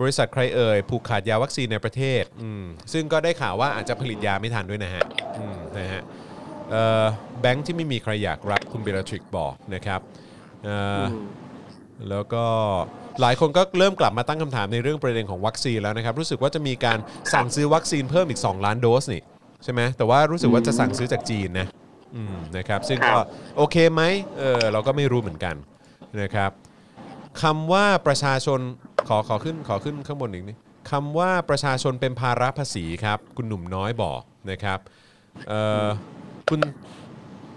[0.00, 5.04] บริษัทใครเอ่ยผูกขาดยาวัคซีนในประเทศอืมซึ่งก็ได้ข่าวว่าอาจจะผลิตยาไม่ทันด้วยนะฮะ
[5.38, 6.02] อืมนะฮะ
[6.70, 7.04] เอ่อ
[7.40, 10.00] แบงค์ที่ไม่มีใครอยากรับคุณเบลทริกบอกนะครับ
[10.64, 11.26] เอ่ออม
[12.10, 12.44] แล้วก็
[13.20, 16.98] หลายคนก็เริ่มกลับมาตั้งคำถามในเรื่องประเด็นของวัคซีนแล้วนะครับ รู้สึกว่าจะมีการ
[17.34, 19.22] สั่งซื้อวัคซีนเพิ่มอีก 2 ล้านโดสนี่
[19.64, 21.66] ใช่ไหมแต่ว่ารู้สึกว่าจะสั่งซื้อจากจีนนะ
[22.16, 24.02] อืมนะครับซึ่งก็ครับโอเคไหม
[24.38, 25.54] เออเราก็ไม่รู้เหมือนกัน
[26.20, 26.50] นะครับ
[27.42, 28.60] คำว่าประชาชน
[29.08, 30.56] ขอขอขึ้นขอขึ้นข้างบนอีกนิด
[30.90, 34.78] คำว่าประชาชนเป็นภาระภาษีครับ คุณหนุ่มน้อยบอกนะครับ
[36.50, 36.60] คุณ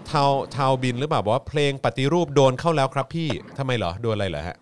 [0.06, 3.28] เทาเทาบินหรือเปล่าบอกว่าเพลงปฏิรูปโดนเข้าแล้วครับพี่
[3.58, 4.56] ทำไมเหรอโดนอะไรเหรอฮะ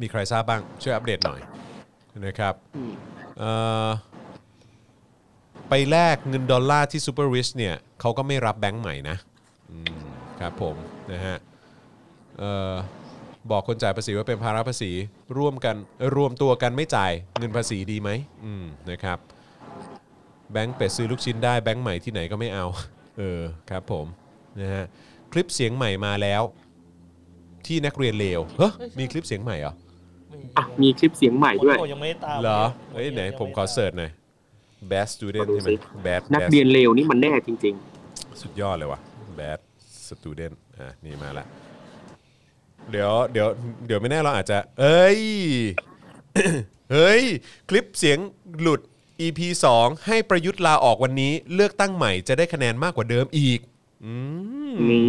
[0.00, 1.40] มีใครทราบบ้างช่วยอัปเดตหน่อย
[2.26, 2.54] นะครับ
[5.68, 9.16] ไปแลกเงินดอลลาร์ที่ซูเปอร์ริชเนี่ยเขาก็ไม่รับแบงค์ใหม่นะ
[10.40, 10.76] ครับผม
[11.12, 11.36] นะฮะ
[13.50, 14.90] บอกคนจ่ายภาษีว่าเป็นภาระภาษี
[15.38, 18.10] ร่วมกันเอ่อรวมตัวกันไม่จ่ายเงินภาษีดีไหม
[18.44, 19.18] อืมนะครับ
[20.52, 22.66] แบงค์เป็ดซื้อลูกชิ้นได้แบงค์ใหม่ที่ไหนก็ไม่เอา
[23.18, 24.06] เออครับผม
[24.60, 24.84] นะฮะ
[25.32, 26.42] คลิปเสียงใหม่มาแล้ว
[27.66, 29.74] ที่นักเรียนเลวเฮ้ยมีคลิปเสียงใหม่เหรอ
[30.56, 34.10] อะมีคลิปเสียงใหม่ด้วยโมยังไม่ได้ตามเหรอโมเฮ้ยยังไหนยังผมไขอเสิร์ชหน่อย
[34.90, 35.76] bad student ขอดูใช่ไหมสิ
[36.06, 37.74] bad นัก bad เรียนเลวนี่มันแน่จริง
[38.42, 39.00] สุดยอดเลยว่ะ
[39.38, 39.58] bad
[40.08, 41.46] student อะนี่มาละ
[42.90, 43.48] เดี๋ยวเดี๋ยว
[43.86, 45.20] เดี๋ยวไม่แน่เราอาจจะ เอ้ย
[46.92, 47.22] เฮ้ย
[47.68, 48.18] คลิปเสียง
[48.60, 48.80] หลุด
[49.20, 49.40] EP
[49.74, 53.60] 2 ให้ประยุทธ์ลาออกวันนี้ เลือกตั้งใหม่จะได้คะแนนมากกว่าเดิมอีก
[54.04, 54.12] อื
[54.72, 55.04] มๆนี่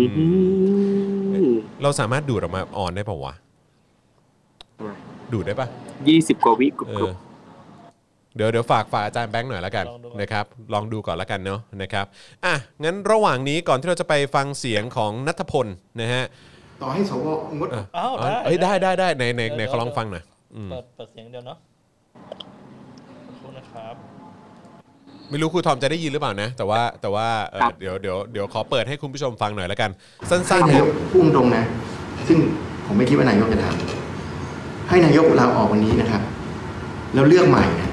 [1.81, 3.33] เราสามารถดูดออกมาออนได้ป่าวะ
[5.33, 5.67] ดูดได้ปะ
[6.07, 7.15] ยี่สิบกว่าวิกเอรุอบ
[8.35, 12.05] เดี๋ยวเดี๋ยวฝากฝากอาจารย์แบงค์หน่อยละกันลองดูก่อน นะครับ ลองดูก่อนละกันเนาะนะครับ
[12.45, 12.53] อะ
[12.83, 15.67] งั้นระหว่างนี้ก่อนที่เราจะไปฟังเสียงของนัทพล
[16.01, 16.23] นะฮะ
[16.81, 17.27] ต่อให้สว
[17.59, 20.23] งดเอออ้าวอ๋อได้เอ้ยได้ได้ได้ในในเดี๋ยวในเดี๋ยวเขาลองฟังหน่อย
[20.55, 21.57] อืมเปิดเปิดเสียงเดียวเนาะ
[23.27, 23.95] ขอบคุณนะครับ
[25.29, 29.89] ไม่รู้ครูทอมจะได้ยินหรือเปล่านะ แต่ว่าแต่ว่าเอ่อเดี๋ยวเดี๋ยวเดี๋ยวขอเปิดให้คุณผู้ชมฟังหน่อยละกัน
[30.29, 31.63] สั้ให้นๆนายนะกพุ่งตรงนะ
[32.27, 32.37] ซึ่ง
[32.85, 36.21] ผมไม่คิดว่านายกจะทำให้นายกลาออกวันนี้นะครับ
[37.13, 37.89] แล้วเลือกใหม่นะ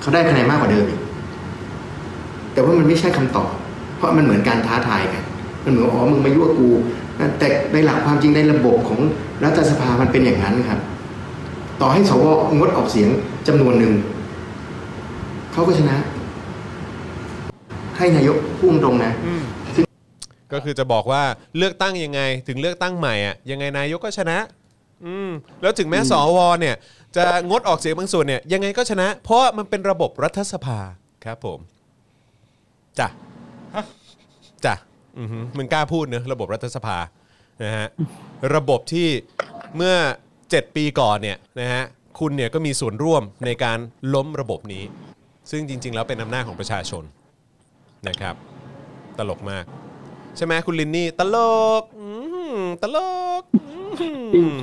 [0.00, 1.00] เขาได้คะแนนมากกว่าเดิมอีก
[2.52, 3.52] แต่ว่ามันไม่ใช่คำตอบ
[3.96, 5.22] เพราะมันเหมือนการท้าทายกัน
[5.64, 6.99] มันเหมือนอ๋อมึงมายั่วกูนั่น
[7.38, 9.00] แต่ในหลักความจริงในระบบของ
[9.44, 10.80] รัฐสภามันเป็นอย่างนั้นครับ
[11.80, 12.24] ต่อให้สว
[12.58, 13.08] งดออกเสียง
[13.46, 13.92] จำนวนหนึ่ง
[15.52, 15.96] เขาก็ชนะ
[17.96, 19.12] ให้นายกพุ่งตรงนะ
[20.52, 21.22] ก็คือจะบอกว่า
[21.56, 24.38] เลือกตั้งยังไงถึงเลือกตั้งใหม่อะยังไงนายกก็ชนะ
[25.04, 25.30] อืม
[25.62, 26.74] แล้วถึงแม้สวเนี่ย
[27.16, 30.78] จะงดออกเสียงบางส่วนเนี่ยยังไงก็ชนะ เพราะมันเป็นระบบรัฐสภา
[31.24, 31.58] ครับผม
[32.98, 33.08] จ้ะ
[34.64, 34.74] จ้ะ
[35.18, 36.98] อือหือมึงกล้าพูดเนอะระบบรัฐสภา
[37.64, 37.86] นะฮะ
[38.54, 39.08] ระบบที่
[39.76, 39.94] เมื่อ
[40.40, 41.82] 7 ปีก่อนเนี่ยนะฮะ
[42.18, 43.78] คุณเนี่ยก็มีส่วนร่วมในการ
[44.14, 44.84] ล้มระบบนี้
[45.50, 47.04] ซึ่งจริง ๆ แล้วเป็นอำนาจของประชาชน
[48.08, 48.34] นะครับ
[49.18, 49.64] ตลกมาก
[50.36, 51.36] ใช่ไหมคุณลินนี่ ตล
[51.80, 52.98] ก อื้อหือตล
[53.40, 54.56] กอื้อหือ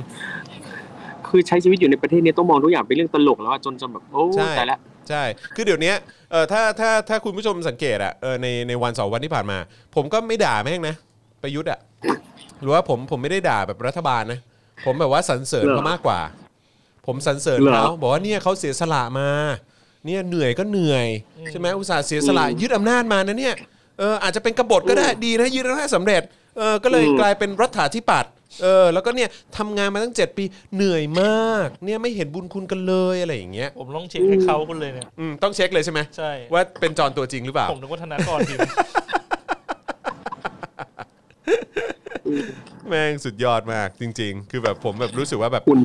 [1.30, 5.22] คือใช้ชีวิตอยู่ในประเทศนี้ต้องมองทุกอย่างเป็นเรื่องตลกแล้วอะจนจนแบบโอ้ใช่แต่ละใช่
[5.54, 5.92] คือเดี๋ยวนี้
[6.30, 9.58] เออถ้าถ้าถ้าคุณผู้ชมสังเกตอะเออในในวันสองวันที่ผ่านมา
[9.94, 10.94] ผมก็ไม่ด่าแม่งนะ
[11.42, 11.78] ประยุทธ์อะ
[12.60, 14.40] หรือว่าผมผมไม่ได้ด่าแบบรัฐบาลนะ
[14.84, 16.20] ผมแบบว่าสรรเสริญเหรอเขามากกว่า
[17.06, 19.28] ผมสรรเสริญเหรอเขาบอกว่าเนี่ยเขาเสียสละมา
[20.06, 21.06] เนี่ยเหนื่อยก็เหนื่อย
[21.50, 23.54] ใช่ไหมอุตส่าห์เสียสละอืมยึดอำนาจมานะเนี่ย
[23.98, 26.22] เอออาจจะเป็นกบฏก็ได้ดีนะยึดอำนาจสำเร็จ
[26.58, 28.32] เออก็เลยอืมกลายเป็นรัฐาธิปัตย์
[28.62, 30.44] เออแล้วก็เนี่ยทำงานมาตั้ง 7 ปี
[30.74, 38.70] เหนื่อยมาก เนี่ยไม่เห็นบุญคุณกันเลยอะไรอย่างเงี้ยผมต้องเช็คให้เขาคุณเลยเนี่ย อืมต้องเช็คเลยใช่ไหมใช่ ว่าเป็นจอนตัวจริงหรือเปล่า ผมนึกว่าธนากรพิมพ์
[42.88, 45.80] แม่งสุดยอดมากจริง ๆ คือแบบผมแบบรู้สึกว่าแบบคุณ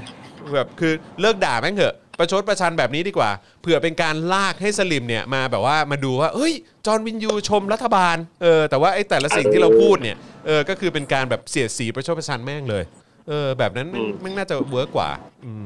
[0.53, 3.29] แบบคือเลิกด่าแม่งเถอะ ประชดประชันแบบนี้ดีกว่า
[3.61, 6.53] เผื่อเป็นการลากให้สลิมเนี่ยมาแบบว่ามาดูว่าเฮ้ย
[6.85, 12.83] จอห์นวินยูชมรัฐบาลเออแต่ว่าไอ้แต่ละสิ่งที่เราพูดเนี่ยเออก็คือเป็นการแบบเสียดสีประชดประชันแม่งเลย
[13.27, 15.09] เออแบบนั้นแม่งอืมแม่งน่าจะ work กว่า
[15.45, 15.65] อืม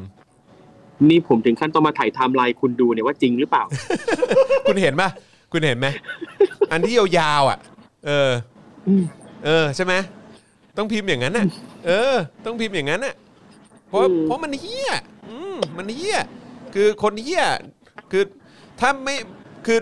[1.09, 3.63] นี่ผมถึงขั้นต้องมาไถ่ายไทม์ไลน์คุณดูเนี่ยว่าจริงหรือเปล่า
[4.69, 5.09] คุณเห็นปะ
[5.51, 5.87] คุณเห็นไหม
[6.71, 7.59] อันที่ยาวๆอะ
[8.05, 8.29] เออ
[8.88, 9.03] อืม
[9.45, 9.93] เออใช่ไหม
[10.77, 11.45] ต้องพิมพ์อย่างนั้นน่ะ
[11.87, 13.13] เออ ต้องพิมพ์อย่างนั้นน่ะ
[13.87, 14.91] เพราะเพราะมันเหี้ย
[15.29, 15.46] อืม
[15.77, 16.19] มันเหี้ย
[16.73, 17.45] คือคนเหี้ย
[18.11, 18.23] คือ
[18.79, 19.15] ถ้าไม่
[19.65, 19.79] คือ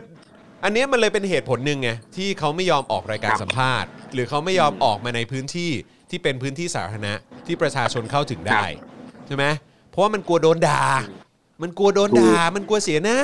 [0.63, 5.71] อันเนี้ยมันเลยเป็นเหตุผลหนึ่งไงที่เขาไม่ยอมออกรายการครับสัมภาษณ์ หรือเขาไม่ยอมออกมาในพื้นที่
[6.09, 7.13] ที่เป็นพื้นที่สาธารณะ
[7.45, 8.63] ที่ประชาชนเข้าถึงได้
[9.27, 9.45] ใช่ไหม
[9.89, 10.83] เพราะว่ามันกลัวโดนด่า
[11.61, 13.17] มันกลัวโดนด่า มันกลัวเสียหน้า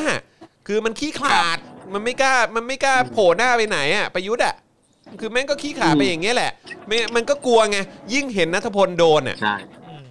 [0.67, 1.57] คือมันขี้ขลาด
[1.93, 4.55] มันไม่กล้ามันไม่กล้าโผล่หน้าไปไหนอะประยุทธ์อะ
[5.19, 6.51] คือแม่งก็ขี้ขลาดไปอย่างเงี้ยแหละ
[6.87, 7.77] ไม่มันก็กลัวไง
[8.13, 9.37] ยิ่งเห็นนัทพลโดนอะ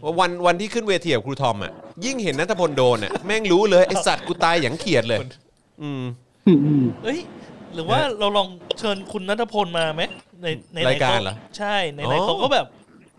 [0.01, 1.73] ใช่วันวันที่ขึ้นเวทีกับครูทอมอะ
[2.05, 5.19] ยิ่งเห็นนัทพลโดนอะแม่งรู้เลยไอสัตว์กูตายอย่างเขียดเลย
[5.83, 6.03] อืม
[6.47, 7.21] อืมอืม เอ้ย
[7.75, 8.49] หรือว่าเราลอง
[8.79, 10.03] เชิญคุณนัทพลมาไหม
[10.43, 12.67] ในในรายการเหรอใช่ในไหนอ๋อ เขาก็แบบ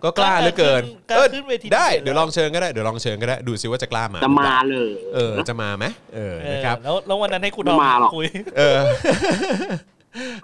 [0.04, 8.28] ก็กล้าเหลือเกินกล้าเออขึ้นเวทีได้ดีเบตเดี๋ยวลองเชิญก็ได้เดี๋ยวลองเชิญก็ได้ดูซิว่าจะกล้ามาจะมาเลย เออจะมาไหมเออเออนะครับ แล้วแล้ววันนั้นให้คุณไม่มาหรอก คุย
[8.58, 8.78] เออ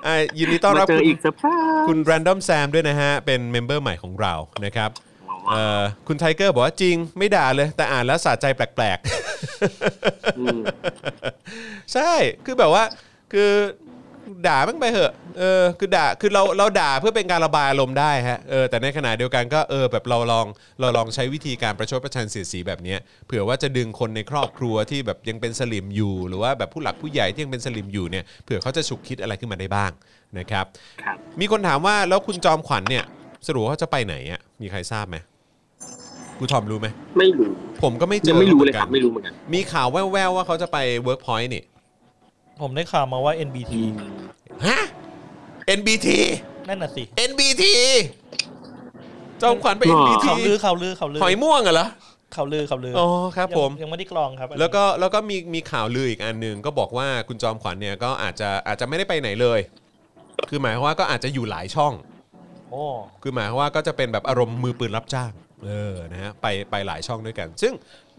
[0.06, 4.34] อะยินดีต้อนรับมาเจอคุณ อีกเซอร์ไพรส์ คุณ Random Sam ด้วยนะฮะ เป็น member ใหม่ของเรา
[4.66, 4.90] นะครับ
[5.50, 8.98] เอ่อคุณไทเกอร์บอกว่าจริงไม่ด่าเลย แต่อ่านแล้วสะใจแปลก
[10.40, 12.12] อืมๆใช่
[12.46, 12.84] คือแบบว่า
[13.34, 13.52] คือ
[14.48, 20.46] ด่าบ้างไปเหอะ เออ คือด่า คือเรา เราด่าเพื่อเป็นการระบายอารมณ์ได้ฮะ เออ แต่ในขณะเดียวกันก็เออแบบเราลอง
[20.80, 29.92] เราลองใช้วิธีการประชดประชันเสียดสีแบบเนี้ยเผื่อว่าจะดึงคนในครอบครัวที่แบบยังเป็นสลิมอยู่ หรือว่าแบบผู้หลักผู้ใหญ่ที่ยังเป็นสลิมอยู่เนี่ย เผื่อเขาจะฉุกคิดอะไรขึ้นมาได้บ้าง
[30.40, 30.66] นะครับ
[31.04, 33.06] ครับมีคนถามว่าแล้วคุณจอมขวัญเนี่ย
[33.48, 35.18] สรุปว่าเขาจะไปไหนอะ มีใครทราบไหม
[36.40, 36.88] กูทอมรู้ไหม
[37.20, 37.50] ไม่รู้
[37.84, 40.78] ผมก็ไม่เจยัองไม่รู้เลยหคมืรัอบนไม่กันรู้เหมือนกัน มีข่าวแว่วๆว่าเขาจะไป
[41.08, 41.64] Workpoint นี่
[42.62, 43.74] ผมได้ข่าวมาว่า NBT
[44.66, 44.80] ฮะ
[45.80, 46.08] NBT
[46.68, 47.64] นั่นน่ะสิ NBT
[49.42, 51.88] จอมขวัญไปอ๋อ NBT ข่าวลือข่าวลือข่าวลือหอยม่วงเหรอ
[52.36, 53.08] ข่าวลือข่าวลืออ๋อ
[53.38, 59.60] ครับผมยังยังไม่ได้กรองครับอันนี้แล้วก็แล้วก็มีมีข่าวลืออีกอันหนึ่งก็บอกว่าคุณจอมขวัญเนี่ยก็อาจจะอาจจะไม่ได้ไปไหนเลย
[60.50, 61.94] คือหมายความว่าก็อาจจะอยู่หลายช่อง
[62.72, 62.84] โอ้
[63.24, 65.32] คือหมายความว่าก็จะเป็นแบบอารมณ์มือปืนรับจ้าง
[65.66, 67.74] เออนะฮะไปไปหลายช่องด้วยกัน ซึ่ง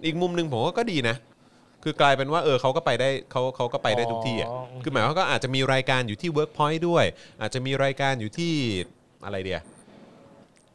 [0.04, 1.16] อีกมุมหนึ่งผมว่าก็ดีนะ
[1.84, 4.50] คือกลายเป็นว่าเออเขาก็ไปได้เขาเขาก็ไปได้ทุกที่อะ
[4.82, 7.04] คือหมายความว่าก็อาจจะมีรายการอยู่ที่ Workpoint ด้วย
[7.40, 8.52] อาจจะมีรายการอยู่ที่
[9.24, 9.60] อะไรเดีย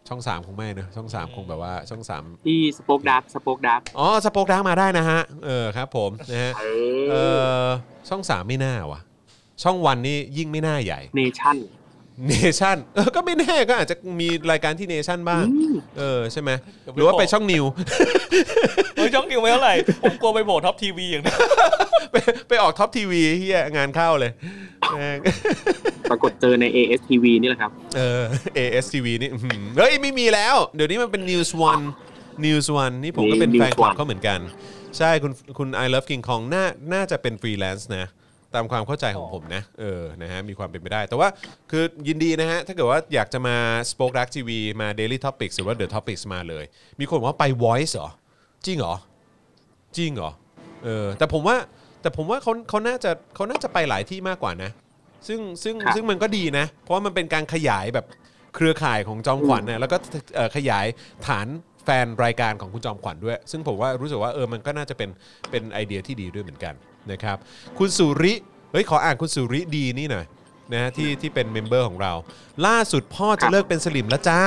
[0.07, 6.63] ช่องสามคงไม่เนอะช่องสามคงแบบว่าช่องสามที่สป็อกดักสป็อกดักอ๋อสปอคดังมาได้นะฮะเออครับผมนะฮะเอ
[7.11, 7.67] เอออ
[8.09, 8.99] ช่องสามไม่น่าว่ะ
[9.63, 11.57] ช่องวันนี่ยิ่งไม่น่าใหญ่เนชั่น
[12.27, 16.51] เนชั่นเออก็ไม่แน่ก็อาจจะมีรายการที่เนชั่นบ้างอืมเออใช่ไหม
[16.95, 17.63] หรือว่าไปช่องนิว
[18.95, 21.35] เฮ้ยช่องนิวไม่เท่าไหร่ผมกลัวไปโผล่ท็อปทีวีอย่างนี้
[22.11, 22.15] ไป
[22.47, 24.31] ไปออกท็อปทีวีเหี้ยงานเข้าเลย
[24.91, 25.19] แม่ง
[26.09, 28.23] ปรากฏเจอใน ASTV นี่แหละครับ เออ
[28.57, 31.83] ASTV นี่อื้อหือเฮ้ยไม่มีแล้ว เดี๋ยวนี้มันเป็น News One
[32.45, 34.39] News One นี่ผมก็เป็น News แฟนคลับ One เขาเหมือนกัน
[34.97, 38.05] ใช่คุณคุณ I Love King Kong น่าน่าจะเป็นฟรีแลนซ์นะ
[38.55, 41.27] ตามความเข้าใจของผมนะ เออ นะฮะ มีความเป็นไปได้ แต่ว่า
[41.71, 43.55] คือยินดีนะฮะ ถ้าเกิดว่าอยากจะมา
[43.91, 44.49] Spoke Dark TV
[44.81, 46.63] มา Daily Topics หรือว่า The Topics มาเลย
[46.99, 48.09] มีคนบอกว่าไป Voice เหรอ
[48.65, 48.95] จริงเหรอ
[49.97, 50.31] จริงเหรอ
[50.83, 51.57] เออ แต่ผมว่า
[52.01, 54.71] แต่ผมว่าเขาเขาน่าจะเขาน่าจะไปหลายที่มากกว่านะ
[55.27, 58.05] ซึ่งซึ่งครับซึ่งมันก็ดีนะ เพราะว่ามันเป็นการขยายแบบ
[58.55, 59.97] เครือข่ายของจอมขวัญนะ แล้วก็
[60.35, 60.85] เอ่อขยาย
[61.27, 61.47] ฐาน
[61.85, 65.09] แฟนรายการของคุณจอมขวัญด้วย ซึ่งผมว่ารู้สึกว่าเออ มันก็น่าจะเป็น
[65.51, 66.73] เป็นไอเดียที่ดีด้วยเหมือนกัน
[67.11, 67.37] นะครับ
[67.77, 68.33] คุณสุริ
[68.71, 70.25] เฮ้ยขออ่านคุณสุริดีนี่หน่อย
[70.71, 72.13] นะฮะที่ที่เป็น member ของเรา
[72.65, 74.41] ล่าสุดพ่อจะเลิกเป็นสลิ่มแล้วจ้า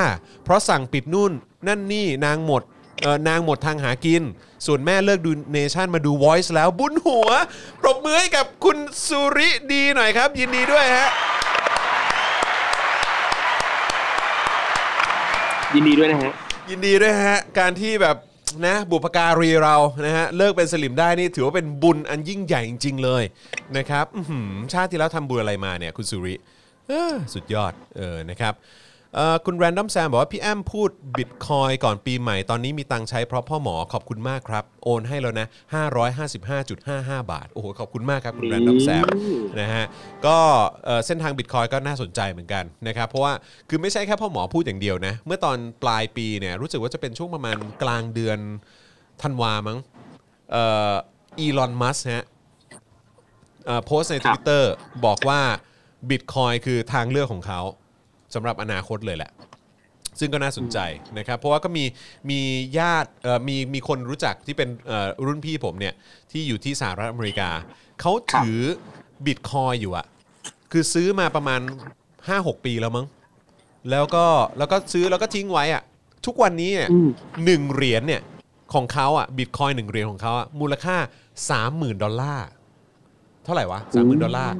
[0.44, 1.32] เพราะสั่งปิดนู่น
[1.66, 2.62] นั่นนี่นางหมด
[3.02, 4.22] เออนางหมดทางหากิน
[4.66, 7.30] ส่วนแม่เลิกดูเนชั่นมาดู Voice แล้วบุญหัว
[7.80, 11.08] ปรบมือให้กับคุณสุริดีหน่อยครับ ยินดีด้วยฮะ
[15.74, 16.32] ยินดีด้วยนะฮะ
[16.70, 18.16] ยินดีด้วยฮะ การที่แบบ
[18.66, 19.76] นะบุพการีเรา
[20.06, 23.22] นะฮะเลิกเป็นสลิมได้นี่ถือว่าเป็นบุญอันยิ่งใหญ่จริงๆเลย
[23.76, 26.34] นะครับอื้อหือชาติที่แล้วทำบุญอะไรมาเนี่ยคุณสุริ
[26.88, 28.54] เออสุดยอดเออนะครับ
[29.14, 35.46] เอ่อคุณ Random Sam บอกว่าพี่แอมพูดบิตคอยก่อนปีใหม่ตอนนี้มีตังค์ใช้เพราะพ่อหมอขอบคุณมากครับ โอนให้แล้วนะ
[36.18, 39.84] 555.55 บาท โอ้โห ขอบคุณมากครับ คุณ Random Sam อืมนะฮะ
[40.26, 40.38] ก็
[40.84, 43.32] เอ่อเส้นทางบิตคอยก็น่าสนใจเหมือนกันนะครับ เพราะว่า
[43.68, 48.38] คือไม่ใช่แค่พ่อหมอพูดอย่างเดียวนะ เมื่อตอนปลายปีเนี่ยรู้สึกว่าจะเป็นช่วงประมาณกลางเดือน
[49.22, 49.78] ธันวามั้ง
[50.52, 50.94] เอ่อ
[51.38, 52.24] อีลอนมัสฮะ
[53.66, 54.64] เอ่อโพสต์ในครับ Twitter
[55.04, 55.40] บอกว่า
[56.10, 57.60] บิตคอยคือทางเลือกของเขา
[58.36, 59.30] สำหรับอนาคตเลยแหละ
[60.20, 60.78] ซึ่งก็น่าสนใจ
[61.18, 61.84] นะครับ เพราะว่าก็มี
[62.30, 62.40] มี
[62.78, 65.94] ญาติเอ่อมีมีคนรู้จักที่เป็นเอ่อรุ่นพี่ผมเนี่ย
[66.30, 67.48] ที่อยู่ที่สหรัฐอเมริกา
[68.00, 68.60] เขาถือ
[69.26, 70.06] บิตคอยอยู่อะ
[70.72, 71.60] คือซื้อมาประมาณ
[72.32, 73.06] 5-6 ปีแล้วมั้ง
[73.90, 74.26] แล้วก็
[74.58, 75.82] แล้วก็ซื้อแล้วก็ทิ้งไว้อะ
[76.26, 77.08] ทุกวันนี้เนี่ยอืม
[77.44, 78.22] หนึ่งเหรียญเนี่ย
[78.74, 80.96] ของเขาอะบิตคอยหนึ่งเหรียญของเขาอะมูลค่า
[81.50, 82.46] 30,000ดอลลาร์
[83.44, 84.54] เท่าไหร่วะ30,000ดอลลาร์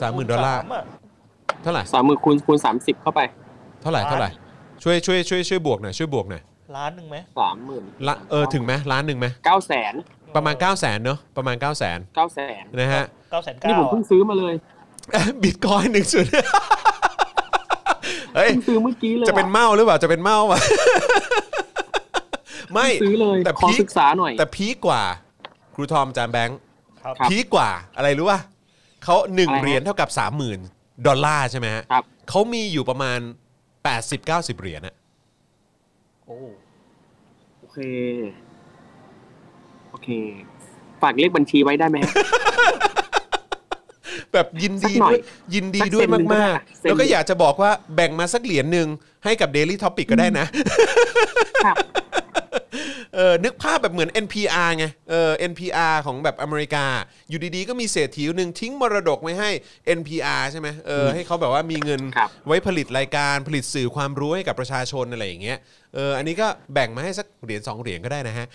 [0.00, 0.84] สามหมื่นดอลลาร์สมะ
[1.62, 3.20] เท่าไหร่สามหมื่นคูณคูณสามสิบเข้าไป
[3.82, 4.30] เท่าไหร่เท่าไหร่
[4.82, 6.42] ช่วยช่วยช่วยช่วยบวกหน่อยช่วยบวกหน่อย
[6.76, 9.94] ล้านหนึ่งไหมสามหมื่นละเออถึงไหมล้านหนึ่งไหมเก้าแสน
[10.36, 14.54] ประมาณ9 0 0 0 0นเนอะประมาณ9 0 0 0 0นเก้าแสนนะฮะเก้าแสนนี่เก้าผมเพิ่งซื้อมาเลย
[15.42, 16.26] บิตคอยหนึ่งสุด
[18.36, 20.60] เฮ้ยเพิ่งซื้อเมื่อกี้เลยจะเป็นเมาหรือเปล่าจะเป็นเมาปะ
[22.74, 25.02] ไม่เพิ่งซื้อเลยแต่ขอพีคศึกษาหน่อย แต่พีคกว่า
[25.74, 26.58] ครูทอมจานแบงค์
[27.02, 28.40] ครับครับพีคกว่าอะไรรู้ป่ะ
[29.04, 30.08] เขาหนึ่งอะไรฮะเหรียญเท่ากับ
[30.52, 33.18] 30,000 ดอลลาร์ใช่ไหมฮะครับ เขามีอยู่ประมาณ
[33.90, 34.94] 80-90 เหรียญอะ
[36.24, 36.36] โอ้
[37.58, 37.78] โอเค
[39.90, 40.08] โอเค
[41.02, 42.14] ฝากเลขบัญชีไว้ได้ไหมฮะ
[44.32, 45.20] แบบยินดีสักหน่ด้อวยย
[45.54, 48.88] ยินดีด้วยสักเซนหนึ่งก็ได้มากเซๆนหนึ่งแล้วก็อยากจะบอกว่าแบ่งมาสักเหรียญหนึ่ง
[49.24, 50.46] ให้กับ Daily Topic ก็ได้นะ
[51.66, 51.76] ครับ
[53.14, 56.84] เออนึกภาพแบบเหมือน NPR ไงเออ NPR ของแบบอเมริกา
[57.28, 59.50] อยู่ดีๆ ก็มีเศรษฐีหนึ่งทิ้งมรดกไว้ให้
[59.98, 65.58] NPR ใช่ไหมเออให้เขาแบบว่ามีเงินครับไว้ผลิตรายการผลิตสื่อความรู้ให้กับประชาชนอะไรอย่างเงี้ย
[65.94, 68.46] เอออันนี้ก็แบ่งมาให้สักเหรียญสองเหรียญก็ได้นะฮะ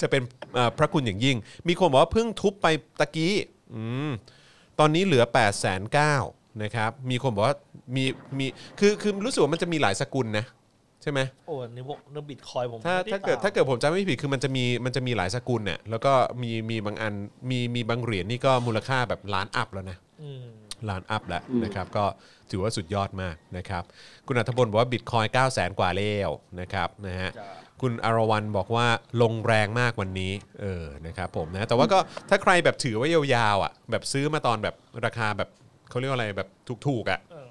[0.00, 0.22] จะเป็น
[0.54, 1.36] เอ่อพระคุณอย่างยิ่ง
[1.68, 2.66] มีคนบอกว่าเพิ่งทุบไป
[3.00, 3.34] ตะกี้
[3.74, 4.10] อืม
[4.78, 7.56] ตอนนี้เหลือ8ปดแสนเนะครับ มีคนบอกว่า
[7.96, 8.04] มี
[8.38, 8.46] มี
[8.80, 10.44] คือคือรู้สึกว่ามันจะมีหลายสกุลนะ
[11.02, 17.14] ใช่ไหมโอ้ในพวกในบิตคอยผมถ้าไม่ไถ้าเกิดตมถ้าเกิดผมจำไม่ผิดคือมันจะมีมันจะมีหลายสกุลเนี่ยแล้วก็มีมีบางอัน
[17.50, 20.44] มีมีบางเหรียญนี่ก็มูลค่าแบบล้านอัพแล้วนะ อืม
[20.88, 22.04] ล้านอัพแล้วอืมนะครับก็
[22.50, 23.82] ถือว่าสุดยอดมากนะครับ
[24.26, 26.30] คุณอัธพลบอกว่าบิตคอย9 0 0 0 0กว่าแล้ว
[26.60, 28.86] นะครับนะฮะจ้ะคุณอารวันบอกว่า
[29.22, 31.98] ลงแรงมากวันนี้เออนะครับผมนะแต่ว่าก็
[32.28, 34.74] ถ้าใครแบบถือไว้ยาวๆอะแบบซื้อมาตอนแบบ
[35.04, 35.48] ราคาแบบ
[35.90, 36.48] เขาเรียกว่าอะไรแบบ
[36.86, 37.48] ถูกๆอะ เออ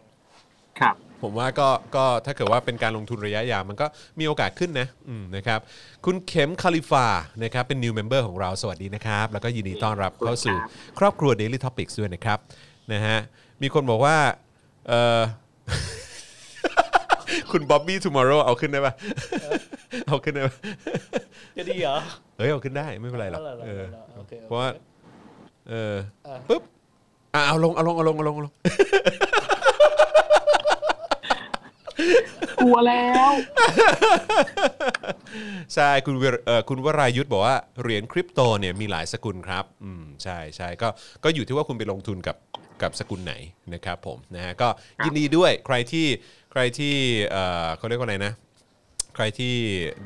[0.79, 3.85] ครับ ผมว่าก็ก็ถ้าเกิดว่าเป็นการลงทุนระยะยาวมันก็
[4.19, 5.59] มีโอกาสขึ้นนะอืมนะครับ
[6.05, 7.07] คุณเข็มคาลิฟา
[7.43, 10.55] นะครับเป็น new member ของเราสวัสดีนะครับ แล้วก็ยินดีต้อนรับเข้าสู่
[10.99, 12.37] ครอบครัว Daily Topics ด้วยนะครับ
[12.93, 13.17] นะฮะ
[13.61, 14.15] มีคนบอกว่า
[14.87, 15.21] เออ
[17.51, 18.93] คุณบ๊อบบี้ทูมอร์โรเอาขึ้นได้ปะ
[20.07, 20.55] เอาขึ้นได้ปะ
[21.57, 21.97] จะดีเหรอ
[22.37, 24.69] เฮ้ย เอาขึ้นได้ไม่เป็นไรหรอกเอาเหรอเออเอาเหรอโอเคโอเคเพราะว่า
[25.69, 25.95] เออ
[26.27, 26.61] อะปุ๊บ
[27.33, 28.53] อะเอาลงเอาลงเอาลงเอาลงเอาลง
[32.61, 33.31] กลัวแล้ว
[35.75, 40.87] ใช่คุณเวรเอ่อคุณวรายุทธ์บอกว่าเหรียญคริปโตเนี่ยมีหลายสกุลครับอืมใช่ใช่ก็
[41.23, 42.37] ก็อยู่ที่ว่าคุณไปลงทุนกับ
[42.81, 43.33] กับสกุลไหน
[43.73, 44.67] นะครับผมนะฮะก็
[45.05, 46.05] ยินดีด้วยใครที่
[46.51, 46.93] ใครที่
[47.31, 48.33] เอ่อเขาเรียกว่าอะไรนะ
[49.15, 49.53] ใครที่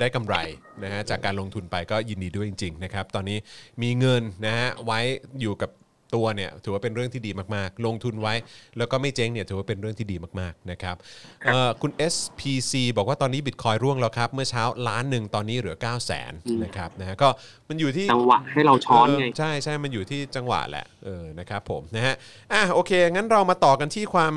[0.00, 0.36] ได้กำไร
[0.84, 3.38] นะฮะจากการลงทุนไปก็ยินดีด้วยจริง ๆ นะครับ ตอนนี้
[3.82, 5.00] มีเงินนะฮะไว้
[5.40, 5.70] อยู่กับ
[6.14, 8.34] ตัวเนี่ยถือว่าเป็นเรื่องที่ดีมากๆ ลงทุนไว้
[8.78, 10.96] แล้วก็ไม่เจ๊งเนี่ยถือว่าเป็นเรื่องที่ดีมากๆนะครับ
[11.46, 16.32] เอ่อคุณ SPC บอกว่าตอนนี้บิตคอยร่วงแล้วครับ เมื่อเช้าล้านหนึ่งตอนนี้เหลือ 9 0 0 0 0น
[16.64, 17.28] นะครับนะฮะก็
[17.68, 22.14] มันอยู่ที่จังหวะให้เราช้อนไงเใช่ใช่มันอยู่ที่จังหวะแหละเออนะครับผมนะฮะ
[22.52, 24.34] อะโอเค งั้นเรามาต่อกันที่ความ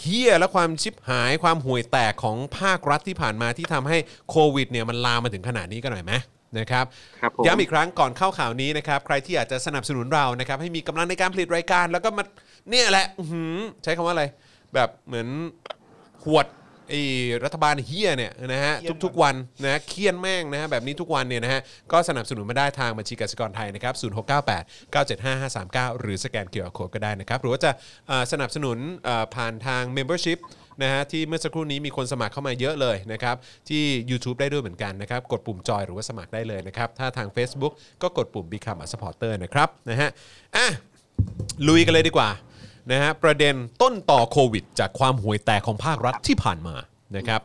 [0.00, 3.98] เฮี้ยและความชิบหายความห่วยแตกของภาครัฐที่ผ่านมาที่ทำให้
[4.30, 6.12] โควิดเนี่ยมันลามมาถึงขนาดนี้กันหน่อยไหม
[6.58, 6.84] นะครับ
[7.20, 12.24] ครับผมย้ำอีกครั้งก่อนเข้าข่าวนี้นะครับใครที่อยากจะสนับสนุนเรานะครับให้มีกำลังในการผลิตรายการ แล้วก็มา
[12.70, 14.24] เนี่ยแหละอื้อหือใช้คำว่าอะไร
[14.74, 15.28] แบบเหมือน
[16.24, 16.46] หวด
[16.90, 17.02] ไอ้
[17.44, 19.34] รัฐบาลเหี้ยเนี่ยนะฮะเหี้ยทุกๆวัน
[19.64, 21.60] นะเฆี่ยนแม่งนะฮะแบบนี้ทุกวันเนี่ยนะฮะ
[21.92, 25.42] ก็สนับสนุนมาได้ทางบัญชีกสิกรไทยนะครับ0698 975
[25.92, 27.70] 539หรือสแกน QR code ก็ได้นะครับหรือว่าจะ
[28.08, 30.38] เอ่อสนับสนุนเอ่อผ่านทาง Membership
[30.82, 33.36] นะฮะที่เมื่อสักครู่นี้มีคนสมัครเข้ามาเยอะเลยนะครับ
[33.68, 40.10] ที่ YouTube ได้ด้วยเหมือนกันนะครับกดปุ่มจอยหรือว่าสมัครได้เลยนะครับถ้าทาง Facebook ก็กดปุ่ม Become a supporter นะครับนะฮะ
[40.56, 40.66] อะ
[41.68, 42.30] ลุยกันเลยดีกว่า
[42.92, 46.76] นะฮะประเด็นต้นต่อโควิด จากความห่วยแตกของภาครัฐที่ผ่านมา
[47.16, 47.40] นะครับ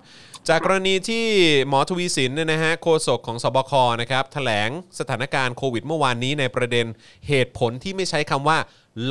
[0.49, 1.25] จากกรณีที่
[1.67, 3.71] หมอทวีสินเนี่ยนะฮะโฆษกของสบค
[4.01, 4.69] นะครับแถลง
[4.99, 6.85] สถานการณ์โควิดเมื่อวานนี้ในประเด็น
[7.27, 8.57] เหตุผลที่ไม่ใช้คำว่า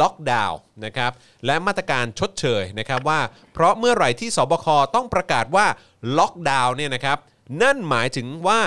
[0.01, 1.13] ล็อกดาวน์นะครับ
[1.47, 3.21] และมาตรการชดเชยนะครับว่า
[3.53, 5.67] เพราะเมื่อไหร่ที่สบคต้องประกาศว่า
[6.19, 7.19] ล็อกดาวน์เนี่ยนะครับ
[7.63, 8.61] นั่นหมายถึงว่า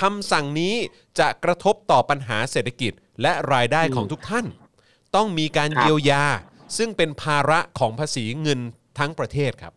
[0.00, 0.74] คำสั่งนี้
[1.18, 2.92] จะกระทบต่อปัญหาเศรษฐกิจ
[3.22, 4.46] และรายได้ของทุกท่าน
[5.14, 6.24] ต้องมีการเยียวยา
[6.76, 8.60] ซึ่งเป็นภาระของภาษีเงิน
[8.98, 9.72] ทั้งประเทศครับ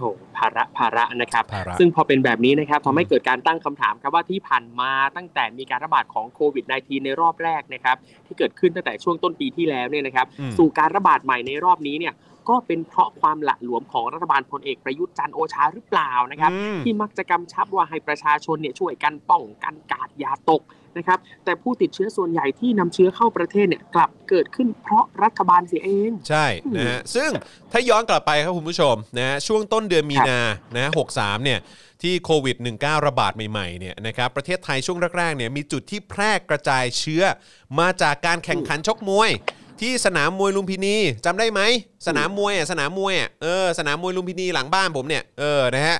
[0.00, 0.02] ถ
[0.36, 7.96] ภาระภาระนะครับภาระซึ่งพอเป็นแบบนี้นะครับทำให้เกิดการตั้งคำถามครับว่าที่ผ่านมาตั้งแต่มีการระบาดของโควิด -19 ในรอบแรกนะครับ
[8.26, 12.14] ที่เกิดขึ้นตั้งแต่ช่วงต้นปีที่แล้วเนี่ยนะครับอืมสู่การระบาดใหม่ในรอบนี้เนี่ย
[12.48, 20.62] ก็เป็นเพราะความหละหลวมของรัฐบาลพลเอกประยุทธ์จันทร์โอชาหรือเปล่านะครับอืมที่มักจะกำชับว่าให้ประชาชนเนี่ยช่วยกันป้องกันกาดอย่าตก
[20.98, 27.30] นะครับ แต่ผู้ติดเชื้อส่วนใหญ่ที่นำเชื้อเข้าประเทศเนี่ยกลับเกิดขึ้นเพราะรัฐบาลเสียเอง ใช่นะฮะซึ่ง
[27.72, 30.40] ถ้าย้อนกลับไปครับคุณผู้ชมนะฮะช่วงต้นเดือนมีนา
[30.76, 31.58] นะ63เนี่ย
[32.02, 37.22] ที่โควิด -19 ระบาดใหม่ๆเนี่ยนะครับประเทศไทยช่วงแรกๆเนี่ยมีจุดที่แพร่กระจายเชื้อ
[37.78, 39.30] มาจากการแข่งขันชกมวย
[39.80, 41.60] ที่สนามมวยลุมพินีจำได้ไหม
[42.06, 45.98] สนามมวยอะสนามมวยอะเออสนามมวยลุมพินีหลังบ้านผมเนี่ยเออนะฮะครับ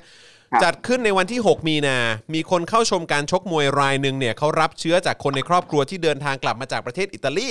[0.64, 1.98] จัดขึ้นในวันที่ 6 มีนา
[2.34, 7.50] มีคนเข้าชมการชกมวยรายหนึ่งเนี่ยเขารับเชื้อจากคนในครอบครัวที่เดินทางกลับมาจากประเทศอิตาลี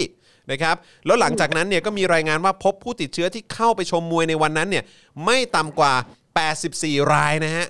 [0.51, 0.75] นะครับ
[1.05, 4.83] แล้วหลังจากนั้นเนี่ยก็มีรายงานว่าพบผู้ติดเชื้อที่เข้าไปชมมวยในวันนั้นเนี่ย
[5.25, 5.93] ไม่ต่ำกว่า
[6.53, 7.65] 84 รายนะฮะ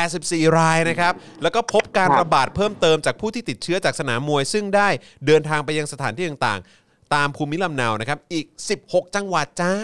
[0.00, 1.12] 84 รายนะครับ
[1.42, 4.88] แล้วก็พบการครับระบาดเพิ่มเติมจากผู้ที่ติดเชื้อจากสนามมวย ซึ่งได้
[5.26, 8.46] เดินทางไปยังสถานที่ต่างๆ ตามภูมิลำเนานะครับ อีก
[8.80, 9.74] 16 จังหวัดจ้า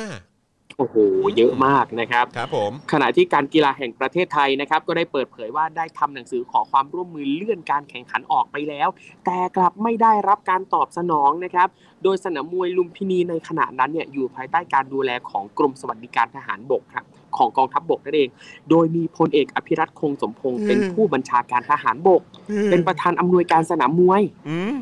[0.78, 0.96] โอ้โห
[1.36, 8.88] เยอะมากนะครับครับผมขณะที่การกีฬาแห่งประเทศไทยนะครับ ก็ได้เปิดเผยว่าได้ทำหนังสือขอความร่วมมือเลื่อนการแข่งขันออกไปแล้ว
[9.24, 11.68] แต่กลับไม่ได้รับการตอบสนองนะครับ
[12.02, 17.04] โดยสนามมวยลุมพินีในขณะนั้นเนี่ยอยู่ภายใต้การดูแลของกรมสวัสดิการทหารบกครับ
[17.36, 18.28] ของกองทัพบกนั่นเอง
[18.70, 22.22] โดยมีพลเอกอภิรัตคงสมพงศ์เป็นผู้บัญชาการทหารบก
[22.70, 24.76] เป็นประธานอำนวยการสนามมวยอืม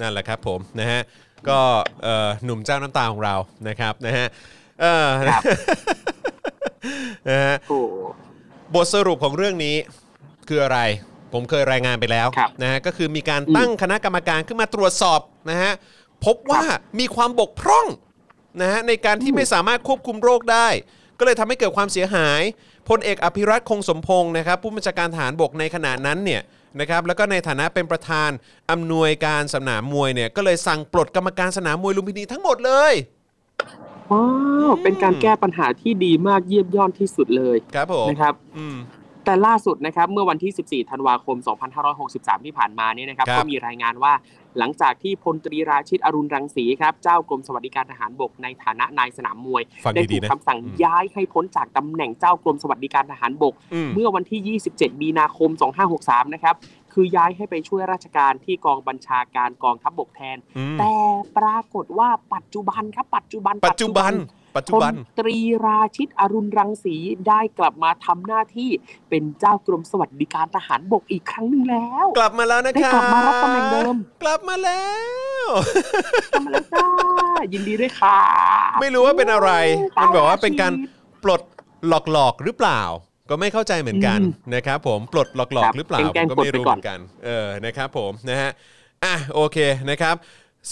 [0.00, 1.00] นั่นแหละครับผมนะฮะ
[1.48, 1.60] ก็
[2.02, 3.34] เอ่อหนุ่มเจ้าน้ำตาของเรา
[3.68, 4.26] นะครับนะฮะ
[4.82, 5.42] เออครับ
[7.28, 7.80] นะฮะโอ้
[8.74, 9.76] บทสรุปของเรื่องนี้
[10.48, 10.78] คืออะไร
[11.32, 15.20] ผมเคยรายงานไปแล้วครับนะฮะก็คือมีการอืมตั้งคณะกรรมการขึ้นมาตรวจสอบ
[15.50, 15.72] นะฮะ
[16.24, 16.62] พบว่า
[16.98, 17.86] มีความบกพร่อง
[18.62, 20.68] นะฮะในการที่ไม่สามารถควบคุมโรคได้
[21.18, 22.40] ก็เลยทำให้เกิดความเสียหาย
[22.88, 26.42] พลเอกอภิรัตคงสมพงศ์นะครับ ผู้บัญชาการทหารบกในขณะนั้นเนี่ย
[26.80, 28.30] นะครับแล้วก็ในฐานะเป็นประธาน
[28.70, 32.92] อำนวยการสนามมวยเนี่ยก็เลยสั่งปลดกรรมการสนามมวยลุมพินีทั้งหมดเลย
[34.10, 34.26] ว้า
[34.68, 38.78] วเป็นการแก้ปัญหาที่ดีมากเยี่ยมยอดที่สุดเลยครับผมนะครับอืม
[39.24, 41.36] แต่ล่าสุดนะครับเมื่อวันที่ 14 ธันวาคม
[41.90, 44.12] 2563 ที่ผ่านมาเนี่ยนะครับครับก็มีรายงานว่า
[44.58, 55.50] หลังจากที่พลตรีราชิตอรุณรังสีครับเจ้ากรมสวัสดิการทหารบกในฐานะนายสนามมวยฟังได้ดีถูๆกนะคำสั่งอืมย้ายให้พ้นจากตำแหน่งเจ้ากรมสวัสดิการทหารบกอืมเมื่อวันที่ 27 มีนาคม
[55.92, 56.54] 2563 นะครับ
[57.02, 60.94] คือย้ายให้ไปช่วยราชการที่กองบัญชาการกองทัพบบกแทนอืมแต่
[61.38, 64.12] ปรากฏว่าปัจจุบันครับปัจจุบัน ปัจจุบัน
[64.56, 66.96] ปัจจุพลบันตรีราชิตอรุณรังสี
[67.28, 68.70] ได้กลับมาทำหน้าที่
[69.08, 74.84] เป็นเจ้ากรมสวัสดิการทหารบกอีกครั้งหนึ่งแล้ว กลับมาแล้วนะคได้รับกลับมารับตำแหน่งเดิม กลับมาแล้
[75.46, 75.48] ว
[76.32, 76.88] ทำมาแล้วจ้า
[77.52, 78.18] ยินดีด้วยค่ะ
[78.80, 79.50] ไม่รู้ว่าเป็นอะไร
[80.02, 80.90] มันบอกว่าเป็นการชีวิต
[81.24, 81.42] ปลด
[81.88, 82.82] หลอกๆหรือเปล่า
[83.30, 88.50] ก็ไม่เข้าใจเหมือนกันอืมนะครับผมปลดหลคอกรับๆหรือเปล่าแกล้ผงมๆก็ไม่ปลดไปรู้ก่เหอนมือนกันเออนะครับผมนะฮะ
[89.04, 89.58] อะโอเค
[89.90, 90.14] นะครับ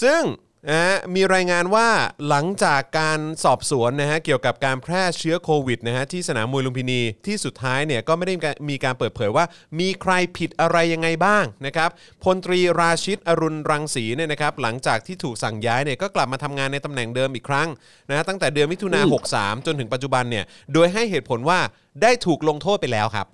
[0.03, 0.23] ซึ่ง
[0.69, 1.87] นะฮะมีรายงานว่า
[2.29, 9.45] หลังจากการสอบสวนนะฮะเกี่ยวกับการแพร่เชื้อโควิดนะฮะที่สนามมวยลุมพินีที่สุดท้ายเนี่ยก็ไม่ได้มีการมีการเปิดเผยว่า
[9.79, 11.89] มีใครผิดอะไรยังไงบ้างนะครับ
[12.23, 17.67] พลตรีราชิตอรุณรังสีเนี่ยนะครับหลังจากที่ถูกสั่งย้ายเนี่ยก็กลับมาทำงานในตำแหน่งเดิมอีกครั้ง
[18.09, 21.59] นะฮะตั้งแต่เดือนมิถุนาอืม63 จนถึงปัจจุบันเนี่ยโดยให้เหตุผลว่า
[22.01, 23.27] ได้ถูกลงโทษไปแล้วครับ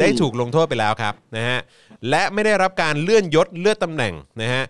[0.00, 1.58] ได้ถูกลงโทษไปแล้วครับนะฮะ
[2.10, 4.64] และไม่ได้รับการเลื่อนยศเลื่อนตำแหน่งนะฮะ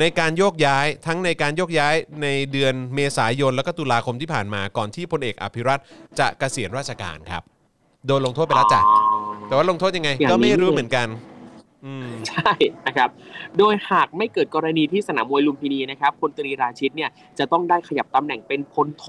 [0.00, 5.84] ในการโยกย้ายทั้งในการโยกย้ายในเดือนเมษายนแล้วก็ตุลาคมที่ผ่านมาก่อนที่พลเอกอภิรัตน์
[6.18, 7.42] จะเกษียณราชการครับ
[8.06, 8.98] โดนลงโทษไปแล้วจ้ะอ๋อ
[9.48, 11.33] แต่ว่าลงโทษยังไงอย่างนี้ก็ไม่รู้เหมือนกันอืม
[12.28, 12.52] ใช่
[12.86, 13.10] นะครับ
[13.58, 19.04] โดยหากไม่เกิดกรณีที่สนามมวยลุมพินีนะครับพลตรีราชิตเนี่ยจะต้องได้ขยับตำแหน่งเป็นพลโท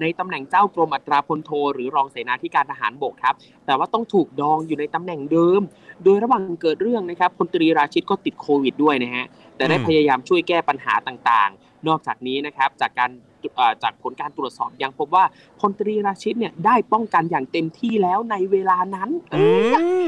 [0.00, 3.34] ในตำแหน่งเจ้ากรมอัตราพลโท หรือรองเสนาธิการทหารบกครับ
[3.66, 5.60] แต่ว่าต้องถูกดองอยู่ในตำแหน่งเดิม
[6.04, 9.24] โดยระหว่างเกิดเรื่องนะครับพลตรีราชิตก็ติดโควิดด้วยนะฮะ
[9.56, 13.35] แต่ได้อืมพยายามช่วยแก้ปัญหาต่างๆ นอกจากนี้นะครับจากการเอ่อ
[13.82, 15.24] จากผลการตรวจสอบยังพบว่า
[15.60, 19.44] พลตรีราชิตเนี่ยได้ป้องกันอย่างเต็มที่แล้วในเวลานั้นอื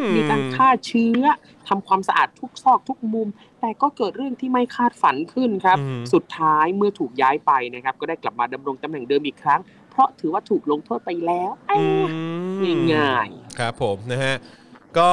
[0.01, 1.23] มมีการฆ่าเชื้อ
[1.69, 3.29] ทำความสะอาดทุกซอกทุกมุม
[3.61, 9.61] แต่ก็เกิดเรื่องที่ไม่คาดฝันขึ้นครับอืมสุดท้ายเมื่อถูกย้ายไปนะครับ ก็ได้กลับมาดำรงตำแหน่งเดิมอีกครั้ง
[9.91, 11.83] เพราะถือว่าถูกลงโทษไปแล้วเอ้ย
[12.61, 13.29] อืมง่าย
[13.59, 14.35] ครับผมนะฮะ
[14.99, 15.11] ก็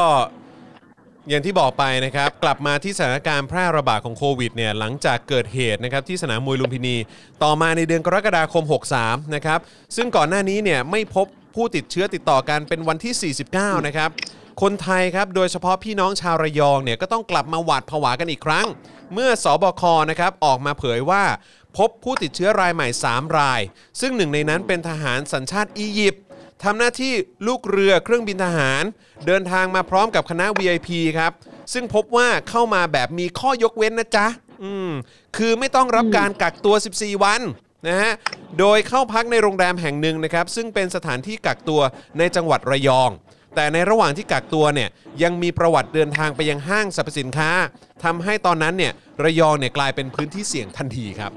[1.30, 6.95] อย่างที่บอกไปนะครับ กลับมาที่สถานการณ์แพร่ระบาดของโควิดเนี่ยหลังจากเกิดเหตุนะครับที่สนามมวยลุมพินี
[7.43, 8.63] ต่อมาในเดือนกรกฎาคม
[8.99, 9.59] 63 นะครับ
[9.95, 14.09] ซึ่งก่อนหน้านี้เนี่ยไม่พบผู้ติดเชื้อติดต่อกันเป็นวันที่ 49 นะครับ
[14.61, 18.67] คนไทยครับ โดยเฉพาะพี่น้องชาวระยองเนี่ยก็ต้องกลับมาหวาดผวากันอีกครั้ง
[19.13, 21.23] เมื่อสบคนะครับออกมาเผยว่า
[21.78, 23.61] พบผู้ติดเชื้อรายใหม่ 3 ราย
[23.99, 26.23] ซึ่งหนึ่งในนั้นเป็นทหารสัญชาติอียิปต์
[26.64, 27.14] ทำหน้าที่
[27.47, 28.84] ลูกเรือเครื่องบินทหาร
[29.28, 31.32] เดินทางมาพร้อมกับคณะ VIP ครับ
[31.74, 34.28] ซึ่งพบว่าเข้ามาแบบมีข้อยกเว้นนะจ๊ะ
[34.64, 34.91] อืม
[35.38, 37.41] คือไม่ต้องรับการกักตัว 14 วัน
[37.88, 38.11] นะฮะ
[38.60, 41.82] โดยเข้าพักในโรงแรมแห่งหนึ่งนะครับ ซึ่งเป็นสถานที่กักตัว
[42.18, 43.10] ในจังหวัดระยอง
[43.56, 44.90] แต่ในระหว่างที่กักตัวเนี่ย
[45.23, 47.52] ยังมีประวัติเดินทางไปยังห้างสรรพสินค้า
[48.03, 51.32] ทำให้ตอนนั้นเนี่ยระยองเนี่ยกลายเป็นพื้นที่เสี่ยงทันทีครับ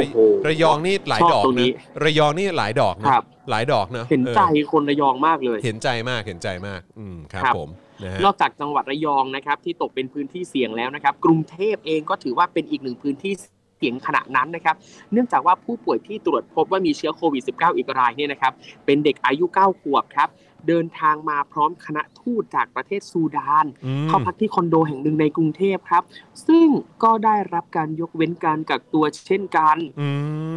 [0.00, 0.18] ระโห
[0.48, 7.68] ระยองนี่หลายชอบดอกตรงนี้นะระยองนี่หลายดอกนะครับหลายดอกเนอะเห็นใจออคนระยองมากเลย เห็นใจมากเห็นใจมาก อืมครับครับผม
[8.02, 13.32] นะฮะนอกจากจังหวัดระยองนะครับ ที่ตกเป็นพื้นที่เสี่ยงแล้วนะครับ กรุงเทพเองก็ถือว่าเป็นอีกหนึ่งพื้นที่
[13.76, 14.76] เสี่ยงขณะนั้นนะครับ
[15.12, 18.52] เนื่องจากว่าผู้ป่วยที่ตรวจพบว่ามีเชื้อโควิด -19 อีกรายเนี่ยนะครับ
[18.86, 20.28] เป็นเด็กอายุ 9 ขวบครับ
[20.68, 26.02] เดินทางมาพร้อมคณะทูตจากประเทศซูดานอืมเข้าพักที่คอนโดแห่งหนึ่งในกรุงเทพครับ
[26.46, 26.66] ซึ่ง
[27.02, 30.08] ก็ได้รับการยกเว้นการกักตัวเช่นกันอื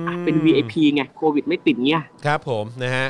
[0.06, 3.08] มเป็น VIP ไงโควิดไม่ติดเนี่ยครับผมนะฮะ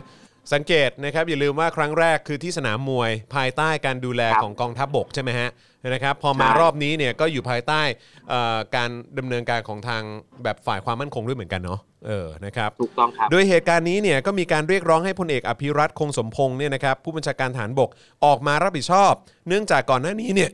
[0.53, 5.49] สังเกตนะครับอย่าลืมว่าครั้งแรกคือที่สนามมวยภายใต้การดูแลครับของกองทัพบกใช่ไหมฮะ
[5.87, 7.81] นะครับพอมาใช่รอบนี้เนี่ยก็อยู่ภายใต้
[8.29, 10.03] เอ่อการดำเนินการของทาง
[10.43, 17.89] แบบฝ่ายความมั่นคงด้วยเหมือนกันเนาะ เออนะครับถูกต้องครับโดยเหตุการณ์นี้เนี่ยก็มีการเรียกร้องให้พลเอกอภิรัตคงสมพงษ์เนี่ยนะครับผู้บัญชาการฐานบก
[18.25, 19.13] ออกมารับผิดชอบ
[19.47, 20.49] เนื่องจากก่อนหน้านี้เนี่ย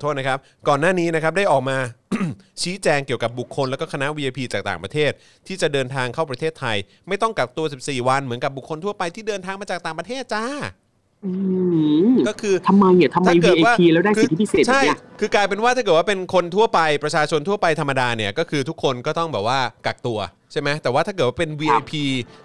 [0.00, 0.38] โทษนะครับ
[0.68, 1.78] ก่อนหน้านี้นะครับได้ออกมา
[2.62, 5.12] ชี้แจงเกี่ยวกับบุคคลแล้วก็คณะ VIP จากต่างประเทศ
[5.46, 6.76] ที่จะเดินทางเข้าประเทศไทย
[7.08, 10.81] ไม่ต้องกักตัว 14 วันเหมือนกับบุคคลทั่วไปที่เดินทางมาจากต่างประเทศจ้าอืม
[12.28, 20.18] ก็คือทำไมเนี่ยทำไมถ้าเกิดว่า VIP แล้วได้สิทธิพิเศษแบบใช่เนี้ยคือกลายเป็นว่าถ้าเกิดว่าเป็นคนทั่วไปประชาชนทั่วไปธรรมดาเนี่ยก็คือทุกคนก็ต้องแบบว่ากักตัว
[20.52, 21.92] ใช่ไหมแต่ว่าถ้าเกิดว่าเป็น VIP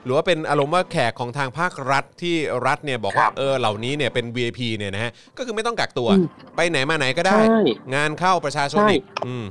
[0.03, 2.35] หรือว่าเป็นอารมณ์ว่าแขกของทางภาครัฐที่
[2.67, 7.59] รัฐเนี่ยบอกว่าครับเออเหล่านี้เนี่ยเป็น VIP เนี่ยนะฮะก็คือไม่ต้องกักตัวอืมไปไหนมาไหนก็ได้ใช่
[7.95, 9.45] งานเข้าประชาชนใช่อีกอืม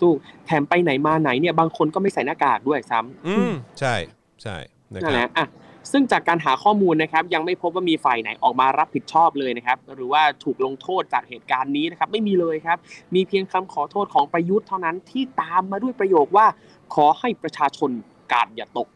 [0.00, 0.16] ถูก
[0.46, 3.94] แถมไปไหนมาไหนเนี่ยบางคนก็ไม่ใส่หน้ากากด้วยซ้ำอืมใช่
[4.42, 4.56] ใช่
[4.94, 5.46] นะคนั่นแหรับละอะ
[5.92, 12.78] ซึ่งจากการหาข้อมูลนะครับยังไม่พบว่ามีฝ่ายไหนออกมารับผิดชอบเลยนะครับหรือว่าถูกลงโทษจากเหตุการณ์นี้นะครับไม่มีเลยครับ
[13.14, 16.46] มีเพียงคำขอโทษของประยุทธ์เท่านั้นที่ตามมาด้วยประโยคว่า
[16.94, 17.90] ขอให้ประชาชน
[18.32, 18.88] กาดอย่าตก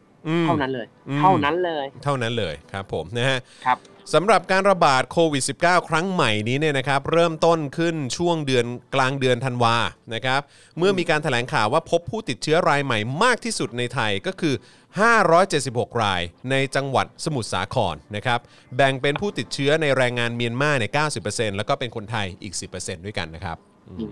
[0.45, 3.79] เท่านั้นเลยอืมเท่านั้นเลย เท่านั้นเลยครับผมนะฮะครับ
[4.13, 8.65] สำหรับการระบาดโควิด -19 ครั้งใหม่นี้เนี่ยนะครับเริ่มต้นขึ้นช่วงเดือน
[8.95, 9.75] กลางเดือนธันวา
[10.13, 10.41] นะครับ
[10.77, 14.55] เมื่อมีการแถลงข่าวว่าพบผู้ติดเชื้อรายใหม่มากที่สุดในไทยก็คือ
[15.27, 16.21] 576 ราย
[16.51, 18.39] ในจังหวัดสมุทรสาครนะครับ
[18.75, 20.91] แบ่งเป็นผู้ติดเชื้อในแรงงานเมียนมาเนี่ย
[21.25, 23.57] 90%แล้วก็เป็นคนไทยอีก 10%ด้วยกันนะครับ
[23.89, 24.11] อืม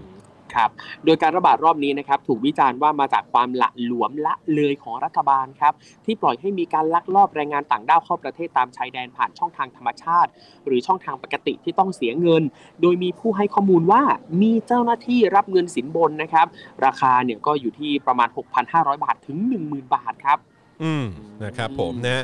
[0.56, 0.70] ครับ
[1.06, 5.74] โดยการระบาดรอบนี้นะครับถูกวิจารณ์ว่ามาจากความละหลวมละเลยของรัฐบาลครับ
[6.06, 10.30] ที่ปล่อยให้มีการลักลอบแรงงานต่างด้าวเข้าประเทศตามชายแดนผ่านช่องทางธรรมชาติ
[10.66, 12.44] หรือช่องทางปกติที่ต้องเสียเงิน
[12.82, 14.02] โดยมีผู้ให้ข้อมูลว่า
[14.42, 16.48] มีเจ้าหน้าที่รับเงินสินบนนะครับ
[16.86, 18.30] ราคาเนี่ยก็อยู่ที่ประมาณ
[18.66, 20.38] 6,500 บาทถึง 10,000 บาทครับ
[20.84, 21.06] อืม
[21.44, 22.24] นะครับผมนะฮะ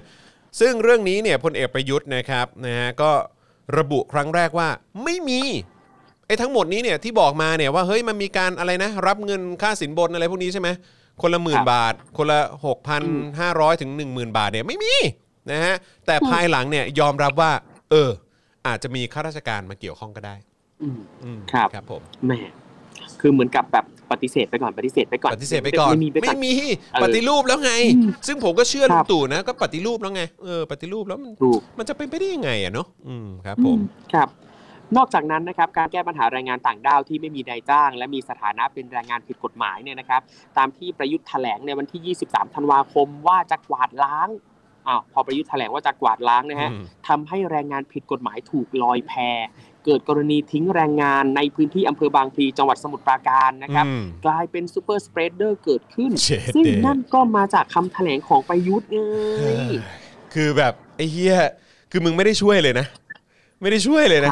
[0.59, 3.11] ซึ่งเรื่องนี้เนี่ยพลเอกประยุทธ์นะครับนะฮะก็
[3.77, 4.69] ระบุครั้งแรกว่า
[5.03, 5.41] ไม่มี
[6.29, 10.69] ไอ้ทั้งหมดนี้เนี่ยที่บอกมาเนี่ยว่าเฮ้ยมันมีการอะไรนะ รับเงินค่าสินบนอะไรพวกนี้ใช่ไหม
[11.21, 12.39] คนละหมื่คนรับบาท คนละ
[13.09, 14.93] 6,500 ถึง 10,000 บาทเนี่ยไม่มี
[15.51, 15.75] นะฮะ
[16.05, 17.51] แต่ภายหลังเนี่ยยอมรับว่า
[17.91, 18.09] เออ
[18.67, 20.35] อาจจะมีข้าราชการมาเกี่ยวข้องก็ได้
[20.81, 22.33] อืมอืมครับครับผมแหม
[23.21, 26.53] คือเหมือนกับแบบปฏิเสธไปก่อนปฏิเสธไปก่อนปฏิเสธไปก่อนไม่มีไปก่อนไม่มี
[26.93, 33.79] เออปฏิรูปแล้วไงอืมซึ่งผมก็เชื่อคลุรังบตู่นะก็ปฏิรูปแล้วไงเออปฏิรูปแล้วมันถูกมันจะเป็นไปได้ยังไงอะเนาะอืมครับผม
[34.13, 34.29] ครับ
[34.97, 40.21] นอกจากนั้นนะครับการแก้ปัญหาแรงงานต่างด้าวที่ไม่มีนายจ้าง และมีสถานะเป็นแรงงานผิดกฎหมายเนี่ยนะครับ
[40.57, 44.29] ตามที่ประยุทธ์แถลงในวันที่ 23 ธันวาคมว่าจะกวาดล้าง
[44.87, 49.13] อ้าวพอประยุทธ์แถลงว่าจะกวาดล้างนะฮะอืมทำให้แรงงานผิดกฎหมายถูกลอยแพ
[49.85, 58.99] เกิดกรณีทิ้งแรงงานในพื้นที่อำเภอบางพลีจังหวัดสมุทรปราการนะครับอืมกลายเป็น super spreader เกิดขึ้นเจ็ดซึ่งเดนั่นก็มาจากคำแถลงของประยุทธ์ไง
[60.33, 61.35] คือแบบไอ้เหี้ย
[61.91, 62.87] คือมึงไม่ได้ช่วยเลยนะ
[63.61, 64.31] ไม่ได้ช่วยเลยนะ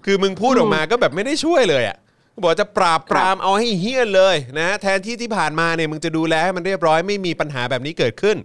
[0.00, 1.96] ครับคือมึงพูดออกมาก็แบบไม่ได้ช่วยเลยอะ
[2.42, 8.36] บอกจะปราบปรามเอาให้เฮี้ยนเลยนะแทนที่ที่ผ่านมาเนี่ยมึงจะดูแลให้มันเรียบร้อยไม่มีปัญหาแบบนี้เกิดขึ้น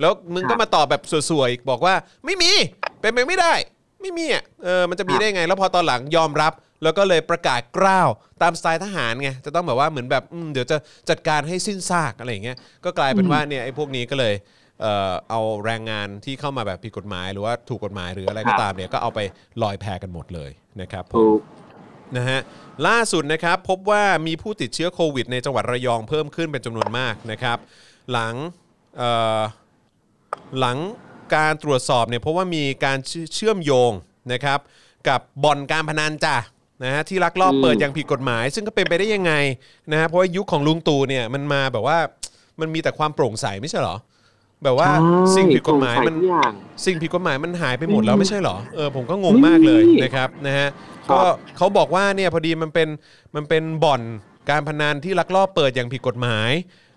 [0.00, 1.94] แล้วมึงก็มาตอบแบบสวยๆอีกบอกว่า
[2.26, 2.52] ไม่มี
[3.00, 3.54] เป็นไปไม่ได้
[4.00, 6.52] ไม่มีอะเออมันจะมีได้ไง แล้วพอตอนหลังยอมรับ
[6.82, 8.08] แล้วก็เลยประกาศกล้าว
[8.42, 10.76] ตามสไตล์ทหารไงจะต้องแบบว่าเหมือนแบบอืมเดี๋ยวจะ
[11.10, 14.34] จัดการให้สิ้นซากอะไรอย่างเงี้ยก็กลายเป็นว่าเนี่ยไอ้พวกนี้ก็เลย
[14.80, 19.20] เอ่อเอาแรงงานที่เข้ามาแบบผิดกฎหมาย หรือว่าถูกกฎหมายหรืออะไรก็ตามเนี่ยก็เอาไป
[19.62, 20.50] ลอยแพกันหมดเลย
[20.80, 21.40] นะครับผมถูก
[22.16, 22.40] นะฮะ
[22.88, 27.58] ล่าสุดนะครับพบว่ามีผู้ติดเชื้อโควิดในจังหวัดระยองเพิ่มขึ้นเป็นจำนวนมากนะครับ
[28.12, 28.34] หลัง
[28.98, 29.40] เอ่อ
[30.58, 30.78] หลัง
[31.34, 33.92] การตรวจสอบเนี่ยเพราะว่ามีการเชื่อเชื่อมโยง
[34.32, 34.58] นะครับ
[35.08, 36.36] กับบ่อนการพนันจ้ะ
[36.84, 39.32] นะฮะที่ลักลอบอืมเปิดอย่างผิดกฎหมาย ซึ่งก็เป็นไปได้ยังไง
[39.92, 41.98] นะฮะเพราะว่ายุคของลุงตู่เนี่ยมันมาแบบว่า
[42.60, 43.96] มันมีแต่ความโปร่งใสไม่ใช่เหรอ
[44.64, 46.52] แบบว่าใช่สิ่งผิดกฎหมายโปร่งใสมันทุกอย่าง
[46.84, 50.68] สิ่งผิดกฎหมายมันหายไปหมดแล้วอืมไม่ใช่เหรอเออผมก็งงมากเลยไม่มีนะครับนะฮะ
[51.08, 51.20] ครับก็
[51.56, 52.88] เขาบอกว่าเนี่ยพอดีมันเป็น
[53.34, 54.02] มันเป็นบ่อน
[54.50, 56.50] การพนันที่ลักลอบเปิดอย่างผิดกฎหมาย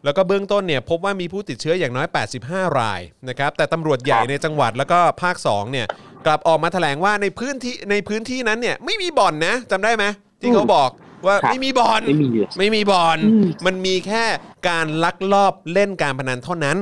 [0.04, 2.08] แล้วก็เบื้องต้นเนี่ยพบว่ามีผู้ติดเชื้ออย่างน้อย
[2.44, 5.88] 85 รายนะครับแต่ตำรวจใหญ่ในจังหวัดแล้วก็ภาค2เนี่ย
[6.26, 10.06] กลับออกมาแถลงว่าในพื้นที่ในพื้นที่นั้นเนี่ยไม่มีบ่อนนะจำได้ไหม
[10.42, 10.90] ที่เขาบอก
[11.28, 14.24] ว่าครับไม่มีบ่อนไม่มีเลยไม่มีบ่อนอืมมันมีแค่
[14.70, 16.78] การลักลอบเล่นการพนันเท่านั้น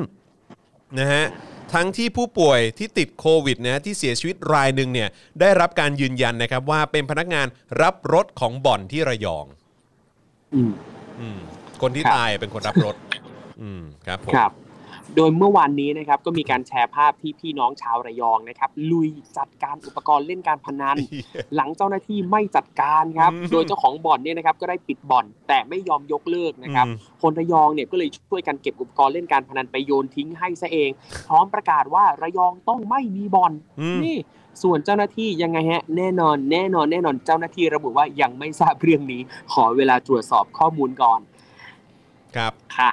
[0.99, 1.25] นะฮะ
[1.73, 5.09] ทั้งที่ผู้ป่วยที่ติดโควิดนะที่เสียชีวิตรายหนึ่งเนี่ย
[5.41, 7.47] ได้รับการยืนยันนะครับ ว่าเป็นพนักงาน
[7.81, 9.45] รับรถของบ่อนที่ระยอง
[10.55, 10.71] อืม
[11.19, 11.39] อืม
[11.81, 12.95] คนที่ครับตายเป็นคนรับรถ
[13.61, 14.51] อืมครับผมครับ
[15.15, 20.98] โดยเมื่อวานนี้นะครับก็มีการแชร์ภาพที่พี่น้องชาวระยองนะครับลุยจัดการอุปกรณ์เล่นการพนัน
[21.56, 30.90] หลังเจ้าหน้าที่ไม่จัดการครับอืมโดยเจ้าของบ่อนเนี่ยนะครับก็ได้ปิดบ่อนแต่ไม่ยอมยกเลิกนะครับอืมคนระยองเนี่ยก็เลยช่วยกันเก็บอุปกรณ์เล่นการพนันไปโยนทิ้งให้ซะเอง
[31.27, 34.18] พร้อมประกาศว่าระยองต้องไม่มีบ่อนอืมนี่
[34.64, 39.22] ส่วนเจ้าหน้าที่ยังไงฮะแน่นอนแน่นอนแน่นอนเจ้าหน้าที่ระบุว่ายังไม่ทราบเรื่องนี้
[39.53, 41.19] ขอเวลาตรวจสอบข้อมูลก่อน
[42.36, 42.90] ครับค่ะ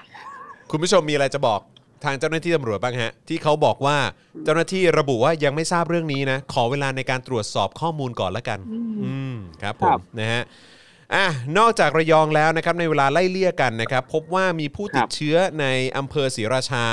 [0.71, 1.61] คุณผู้ชมมีอะไรจะบอก
[2.05, 3.99] ทางเจ้าหน้าที่ตำรวจบ้างฮะ ที่เขาบอกว่า
[4.45, 10.43] เจ้าหน้าที่ระบุว่ายังไม่ทราบเรื่องนี้นะ ขอเวลาในการตรวจสอบข้อมูลก่อนละกัน อืมอืมครับผครัมบ นะฮะ
[11.15, 11.27] อะ
[11.59, 15.67] นอกจากระยองแล้วนะครับในเวลาไล่เลี่ยกันนะครับ พบว่ามีผู้ติดครับเชื้อใน
[15.97, 16.87] อำเภอศรีราชา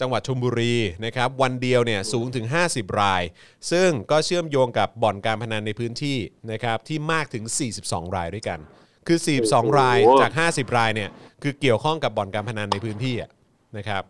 [0.00, 3.22] จังหวัดชลบุรีนะครับ วันเดียวเนี่ยสูงถึง 50 ราย
[3.70, 6.18] ซึ่งก็เชื่อมโยงกับบ่อนการพนันในพื้นที่
[6.52, 7.44] นะครับที่มากถึง
[7.80, 8.58] 42 รายด้วยกัน
[9.06, 9.18] คือ
[9.48, 11.10] 42 รายจาก 50 รายเนี่ย
[11.42, 13.30] คือเกี่ยวข้องกับบ่อนการพนันในพื้นที่อะ
[13.76, 14.02] นะครับ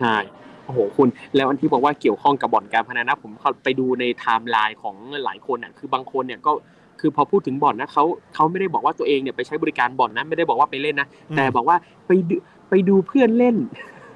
[0.00, 0.16] ใช่
[0.64, 6.52] โอ้โหคุณ แล้วอันที่บอกว่าเกี่ยวข้องกับบ่อนการพนันนะผมเข้าไปดูในไทม์ไลน์ของหลายคนอะคือบางคนเนี่ยก็
[7.00, 8.04] คือพอพูดถึงบ่อนนะเขา
[8.34, 12.36] เขาไม่ได้บอกว่าตัวเองเนี่ยไปใช้บริการบ่อนนะไม่ได้บอกว่าไปเล่นนะอืมแต่บอกว่าไปดู
[12.70, 13.56] ไปดูเพื่อนเล่น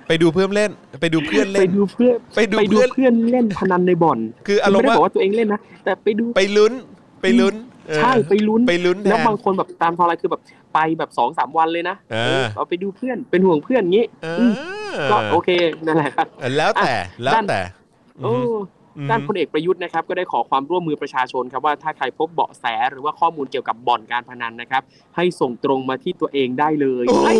[0.08, 0.70] ไปดูเพื่อนเล่น
[1.02, 6.72] ไปดูเพื่อนไปเล่นดูเพื่อนไปดูไปดูเพื่อนเพื่อนเล่นพนันในบ่อน คืออารมไม่ณ์ได้ว่าบอกว่าตัวเองเล่นนะแต่ไปดูไปลุ้น
[7.22, 10.42] ไปลุ้นเออ ใช่ไปลุ้นไปลุ้นแทแล้วนบางคนแบบตามทออะไรคือแบบ
[10.74, 14.50] ไปแบบสองสามวันเลยนะเออเออเอาไปดูเพื่อนเป็นห่วงเพื่อนงี้เอม
[15.10, 15.48] ก็โอเค
[15.86, 17.60] นั่นแหละครับอแล้วแต่แล้วแต่
[18.22, 18.34] โอ้
[18.98, 24.82] อืมด้านพลเอกประยุทธ์นะครับก็ได้ขอความร่วมมือประชาชนครับว่าถ้าใครพบเบาะแสหรือว่าข้อมูลเกี่ยวกับบ่อนการพนันนะครับ
[25.16, 27.34] ให้ส่งตรงมาที่ตัวเองได้เลยโอ้ไอ้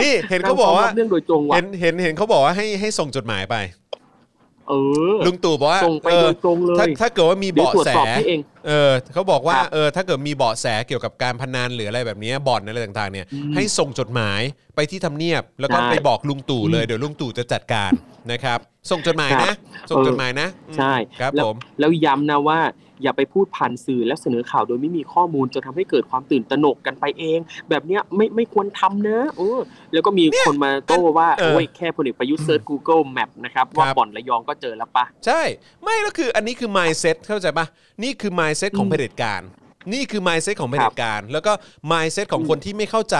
[0.00, 3.56] นี่เห็นเขาบอกว่ารพร้มรับเรื่องโดยตรงว่ะเห็นเห็นเห็นเขาบอกว่าให้ให้ส่งจดหมายไป
[4.70, 4.74] เอ
[5.12, 14.40] อลุงตู่บอกว่าส่งไปเออโดยตรงเลยถ้าถ้าเกิดว่ามีเดี๋ยวเบาะตรวจแสสอบให้เองเออเขาบอกว่าครับเออถ้าเกิดมีเบาะแสเกี่ยวกับการพนันหรืออะไรแบบเนี้ยบ่อนอะไรต่างๆเนี่ยอืมให้ส่งจดหมาย
[14.74, 17.92] ไปที่ทำเนียบ แล้วก็ใช่ไปบอกลุงตู่เลยอืมเดี๋ยวลุงตู่จะจัดการ
[18.32, 18.58] นะครับ
[18.90, 19.56] ส่งจดหมายครันะบ
[19.90, 22.58] ส่งเออจดหมายนะอืมใช่ครับแล้วผมแล้วย้ำนะว่า
[23.02, 27.38] อย่าไปพูดผ่านสื่อและเสนอข่าวโดยไม่มีข้อมูลจะทำให้เกิดความตื่นตระหนกกันไปเอง
[27.70, 29.60] แบบเนี้ยไม่ไม่ควรทำนะเออ
[29.92, 35.42] แล้วก็มีคนมาโต้ว่าเออโอ้ยแค่พลเอกประยุทธ์เซิร์ช Google Map นะครับว่าครับบ่อนระยองก็เจอแล้วปะใช่
[35.82, 37.66] ไม่แล้วคืออันนี้คือ mindset เข้าใจปะ
[38.02, 39.42] นี่คือ mindset ของอืมเผด็จการ
[39.92, 41.52] นี่คือ mindset ของเผด็จการ แล้วก็
[41.90, 43.18] mindset ของคนที่ไม่เข้าใจ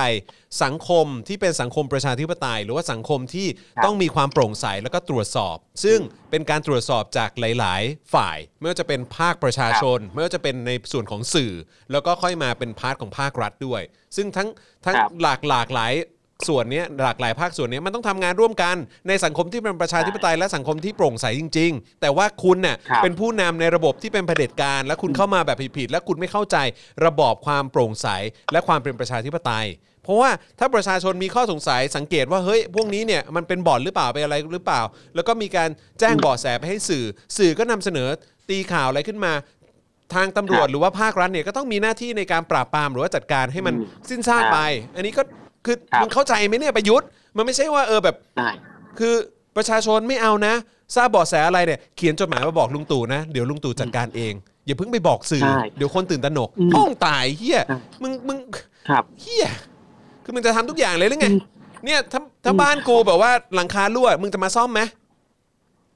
[0.64, 3.46] สังคมที่เป็นสังคมประชาธิปไตย หรือว่าสังคมที่
[3.76, 5.98] ครับต้องมีความโปร่งใสแล้วก็ตรวจสอบ ซึ่ง
[6.30, 11.52] เป็นการตรวจสอบจากหลาย ๆ ฝ่าย ไม่ว่าจะเป็นภาคประชาชน ไม่ว่าจะเป็นในส่วนของสื่อ
[11.92, 13.82] แล้วก็ค่อยมาเป็น part ของภาครัฐด้วย
[14.16, 14.48] ซึ่งทั้ง
[14.84, 15.92] ทั้งครับหลากหลากหลาย
[16.48, 18.76] ส่วนเนี้ยหลากหลายภาคส่วนเนี้ยมันต้องทำงานร่วมกัน
[19.08, 26.56] ในสังคมที่เป็นประชาธิปไตยและสังคมที่โปร่งใสจริง ๆ แต่ว่าคุณเน่ยครับเป็นผู้นำในระบบที่เป็นเผด็จการ และคุณเข้ามาแบบผิดๆและคุณไม่เข้าใจ
[27.04, 28.06] ระบอบความโปร่งใส
[28.52, 29.66] และความเป็นประชาธิปไตย
[30.04, 34.80] เพราะว่าถ้าประชาชนมีข้อสงสัยสังเกตว่าเฮ้ยพวกนี้เนี่ยมันเป็นบ่อนหรือเปล่าเป็นอะไรหรือเปล่า
[35.14, 37.04] แล้วก็มีการแจ้งเบาะแสไปให้สื่อ
[37.38, 38.08] สื่อก็นำเสนอ
[38.48, 39.32] ตีข่าวอะไรขึ้นมา
[40.14, 44.58] ทางตำรวจครับหรือว่าภาครัฐเนี่ยก็ต้องมีหน้าที่ในการปราบปรามหรือว่าจัดการให้มันอืมสิ้นซากครับไป
[44.96, 45.22] อันนี้ก็
[45.64, 48.50] คือครับมึงเข้าใจไหมเนี่ยประยุทธ์มันไม่ใช่ว่าเออแบบได้
[48.98, 49.14] คือ
[49.56, 50.54] ประชาชนไม่เอานะ
[50.96, 54.32] ทราบเบาะแสอะไรเนี่ยเขียนจดหมายมาบอกลุงตู่นะเดี๋ยวลุงตู่จัดการเอง
[54.66, 58.38] อย่าเพิ่งไปบอกสื่อใช่เดี๋ยวคนตื่นตระหนกอืมพ้องตายเฮียใช่มึงมึง
[58.88, 59.48] ครับเฮีย
[60.24, 61.40] คือมึงจะทำทุกอย่างเลยหรือไงอืม
[61.84, 64.80] เนี่ยถ้าถ้าอืมบ้านกูแบบว่าหลังคารั่วมึงจะมาซ่อมไหม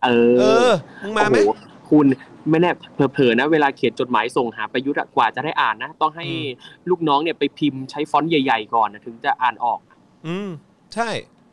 [0.05, 0.09] เอ
[0.39, 0.73] เอออ
[1.03, 1.59] มึงมาไหมโอ้โห
[1.91, 2.07] คุณ
[2.51, 9.79] ไม่แน่เผลอๆนะเวลาเขียนจดหมายส่งหาประยุทธ์อะกว่าจะได้อ่านนะต้องให้อืมลูกน้องเนี่ยไปพิมพ์ใช้ฟอนต์ใหญ่ ๆ ก่อนนะถึงจะอ่านออก
[10.27, 10.49] อืม
[10.95, 11.09] ใช่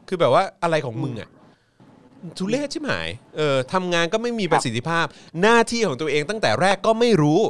[0.07, 1.29] คือแบบว่าอะไรของมึงอะ
[2.37, 2.91] ทุเรศใช่ไหม
[3.35, 5.05] เออทำงานก็ไม่มีประสิทธิภาพ
[5.41, 7.41] หน้าที่ของตัวเองตั้งแต่แรกก็ไม่รู้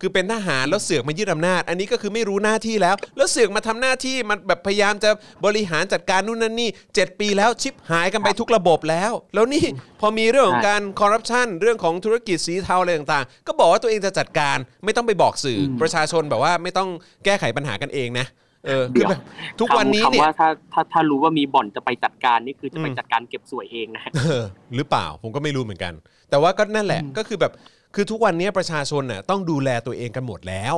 [0.00, 5.10] คือเป็นทหารแล้วเสือกมายึดอำนาจ อันนี้ก็คือไม่รู้หน้าที่แล้ว แล้วเสือกมาทำหน้าที่มันแบบพยายามจะ
[5.44, 9.64] บริหารจัดการนู่นนั่นนี่เจ็ดปีแล้วชิปหายกันไปทุกระบบแล้ว แล้วนี่
[10.00, 16.88] พอมีเรื่องของการคอร์รัปชันเรื่องของธุรกิจสีเทาอะไรต่างๆ ก็บอกว่าตัวเองจะจัดการไม่ต้องไปบอกสื่ออมประชาชนแบบว่าไม่ต้อง
[17.24, 18.26] แก้ไขปัญหากันเองนะ
[18.66, 19.22] เออคือเดี๋ยวแบบ
[19.60, 24.42] ทุกวันนี้คำเนี่ยว่าถ้าถ้าถ้ารู้ว่ามีบ่อนจะไปจัดการนี่คือจะไปอืม จัดการเก็บสวยเองนะฮะเออ
[24.76, 25.92] หรือเปล่าผมก็ไม่รู้เหมือนกัน
[26.30, 27.52] แต่ว่าก็นั่นแหละอืมก็คือแบบ
[27.94, 30.74] คือทุกวันนี้ประชาชนน่ะต้องดูแลตัวเองกันหมดแล้ว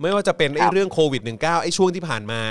[0.00, 2.42] ไม่ว่าจะเป็นไอ้ครับเรื่องโควิด -19 ไอ้ช่วงที่ผ่านมา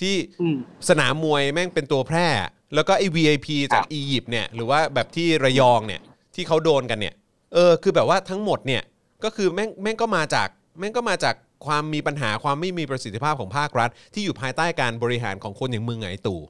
[0.00, 0.56] ที่อืม
[0.88, 2.28] สนามมวยแม่งเป็นตัวแพร่
[2.74, 6.00] แล้วก็ไอ้ VIP จากครับอียิปต์เนี่ยหรือว่าแบบที่ระยองเนี่ย
[6.34, 7.14] ที่เขาโดนกันเนี่ย
[7.54, 8.82] เออคือแบบว่าทั้งหมดเนี่ย
[9.24, 10.48] ก็คือแม่งแม่งก็มาจาก
[10.78, 11.34] แม่งก็มาจาก
[11.66, 16.40] ความมีปัญหาความไม่มีประสิทธิภาพของภาครัฐ ที่อยู่ภายใต้การบริหารของคนอย่างมึงไงไอ้ตู่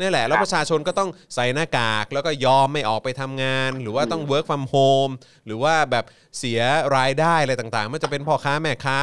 [0.00, 5.12] นี่แหละ แล้วครับประชาชนก็ต้องใส่หน้ากากแล้วก็ยอมไม่ออกไปทำงาน หรือว่าต้อง work from home
[5.46, 6.04] หรือว่าแบบ
[6.38, 6.60] เสีย
[6.96, 8.98] รายได้อะไรต่างๆไม่ว่าจะเป็นพ่อค้าแม่ค้า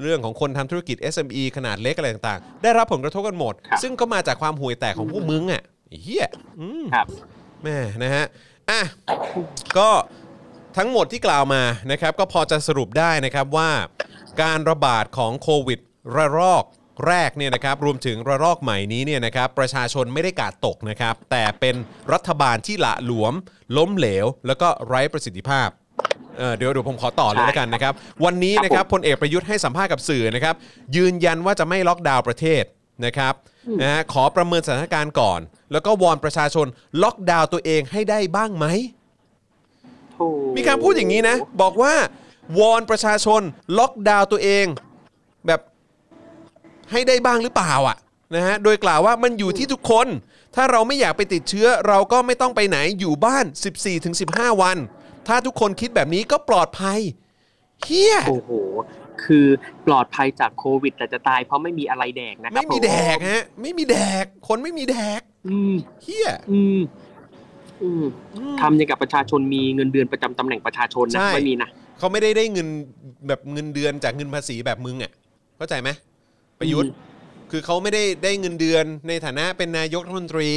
[0.00, 6.28] เรื่องของคนทำธุรกิจ SME ขนาดเล็กอะไรต่างๆ ได้รับผลกระทบกันหมดครับซึ่งก็มาจากความห่วยแตกของพวกมึงอะไอ้เฮีย
[6.60, 7.06] อืมครับ
[7.64, 8.24] แม่นะฮะ
[8.70, 8.80] อะ
[9.78, 9.88] ก็
[10.78, 11.62] ทั้งหมดที่กล่าวมา
[11.92, 13.70] นะครับ ก็พอจะสรุปได้นะครับว่า
[14.42, 15.78] การระบาดของโควิด
[16.16, 16.64] ระลอก
[17.06, 21.76] แรกเนี่ยนะครับรวมถึงระลอกใหม่นี้เนี่ยนะครับประชาชนไม่ได้กาดตกนะครับ แต่เป็น
[22.12, 23.34] รัฐบาลที่ละหลวม
[23.76, 25.68] ล้มเหลว แล้วก็ไร้ประสิทธิภาพ
[26.38, 27.92] เอ่อเดี๋ยวเดี๋ยวผมขอต่อเลยแล้วกันนะครับ
[28.24, 30.54] วันนี้นะครับพลเอกประยุทธ์ให้สัมภาษณ์กับสื่อนะครับ
[30.96, 32.64] ยืนยันว่าจะไม่ล็อกดาวน์ประเทศ
[33.06, 33.34] นะครับ
[33.82, 35.40] นะฮะขอประเมินสถานการณ์ก่อน
[35.72, 36.66] แล้วก็วอนประชาชน
[37.02, 38.66] ล็อกดาวน์ตัวเองให้ได้บ้างไหม
[40.12, 41.94] โถ่มีการพูดอย่างนี้นะ บอกว่า
[42.60, 43.42] วอนประชาชน
[43.78, 44.89] ล็อกดาวน์ตัวเองแบบ
[46.90, 47.96] ให้ได้บ้างหรือเปล่าอะ
[48.34, 50.06] นะฮะโดยกล่าวว่ามันอยู่ที่ทุกคน
[50.54, 53.44] ถ้าเราไม่อยากไปติดเชื้อเราก็ไม่ต้องไปไหนอยู่บ้าน
[54.02, 54.76] 14-15 วัน
[55.28, 56.98] ถ้าทุกคนคิดแบบนี้ก็ปลอดภัย
[57.82, 58.50] เฮียโอ้โห
[59.24, 59.46] คือ
[59.86, 66.80] ปลอดภัยจากโควิด แต่จะตายเพราะไม่มีอะไรแดกนะครับไม่มีแดกฮะ ไม่มีแดก คนไม่มีแดก อืมเฮียอืม
[67.82, 68.04] อืม
[68.60, 71.68] ทำอย่างกับประชาชนมีเงินเดือนประจำตำแหน่งประชาชนนะใช่ไม่มีนะ
[71.98, 72.68] เขาไม่ได้ได้เงิน
[73.28, 75.12] แบบเงินเดือนจากเงินภาษีแบบมึงอะ
[75.56, 75.90] เข้าใจไหม
[76.60, 76.92] ประยุทธ์
[77.50, 80.50] คือเขาไม่ได้ได้เงินเดือนในฐานะเป็นนายกรัฐมนตรี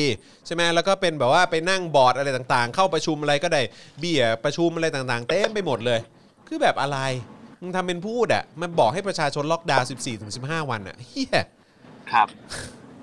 [0.45, 3.61] ใช่ไหมแล้วก็เป็นแบบว่าไปนั่งบอร์ดอะไรต่างๆ เข้าประชุมอะไรก็ได้
[3.99, 5.99] เบี้ยประชุมอะไรต่างๆ เต็มไปหมดเลย
[6.47, 6.99] คือแบบอะไร
[7.61, 9.87] มึงทำเป็นพูดอะมันบอกให้ประชาชนล็อกดาวน์
[10.29, 11.37] 14-15 วันอะเฮีย
[12.11, 12.27] ครับ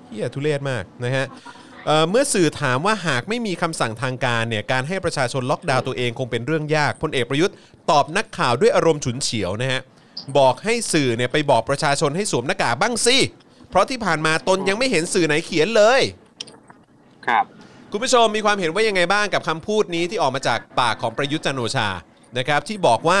[0.05, 1.25] เฮียทุเรศมากนะฮะ
[1.85, 7.55] เอ่อเมื่อสื่อถามว่าหากไม่มีคำสั่งทางการเนี่ยการให้ประชาชนล็อกดาวน์ตัวเองคงเป็นเรื่องยากพลเอกประยุทธ์
[7.91, 9.81] ตอบนักข่าวด้วยอารมณ์ฉุนเฉียวนะฮะ
[10.37, 13.17] บอกให้สื่อเนี่ยไปบอกประชาชนให้สวมหน้ากากบ้างสิ
[13.69, 16.01] เพราะที่ผ่านมาตนยังไม่เห็นสื่อไหนเขียนเลย
[17.27, 17.45] ครับ
[17.91, 21.89] คุณผู้ชมมีความเห็นว่ายังไงบ้างกับคำพูดนี้ที่ออกมาจากปากของประยุทธ์จันทร์โอชา
[22.37, 23.19] นะครับ ที่บอกว่า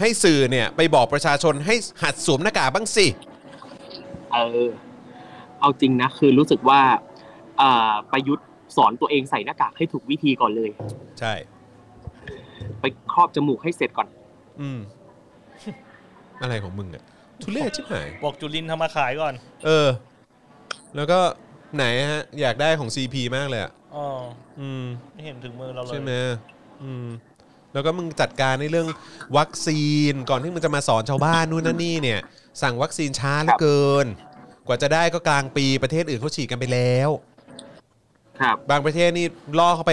[0.00, 3.06] ให้สื่อเนี่ยไปบอกประชาชนให้หัดสวมหน้ากากบ้างสิ
[4.32, 4.36] เอ
[4.66, 4.68] อ
[5.60, 6.80] เอาจริงนะ คือรู้สึกว่า
[7.60, 10.70] อ่าประยุทธ์สอนตัวเองใส่หน้ากากให้ถูกวิธีก่อนเลย
[11.20, 11.32] ใช่
[12.80, 14.08] ไปครอบจมูกให้เสร็จก่อน
[14.60, 14.80] อืม
[16.42, 17.02] อะไรของมึงอะ
[17.42, 19.34] ทุเรศชิบหาย บอกจุลินทำมาขายก่อน
[19.64, 19.88] เออ
[20.96, 21.18] แล้วก็
[21.76, 24.06] ไหนฮะ อยากได้ของ CP มากเลยอะอ๋อ
[24.60, 24.84] อืม
[25.14, 26.12] ไม่เห็นถึงมือเราเลยใช่ไหม
[26.82, 27.06] อืม
[27.72, 28.88] แล้วก็มึงจัดการในเรื่อง
[29.36, 32.20] วัคซีนก่อนที่มึงจะมาสอนชาวบ้านนู่นนั่นนี่เนี่ย
[32.62, 34.06] สั่งวัคซีนช้าเหลือเกิน
[34.66, 37.10] กว่าจะได้ก็กลางปีประเทศอื่นเขาฉีดกันไปแล้ว
[38.40, 39.26] ครับ บางประเทศนี่
[39.58, 39.92] ล่อเข้าไป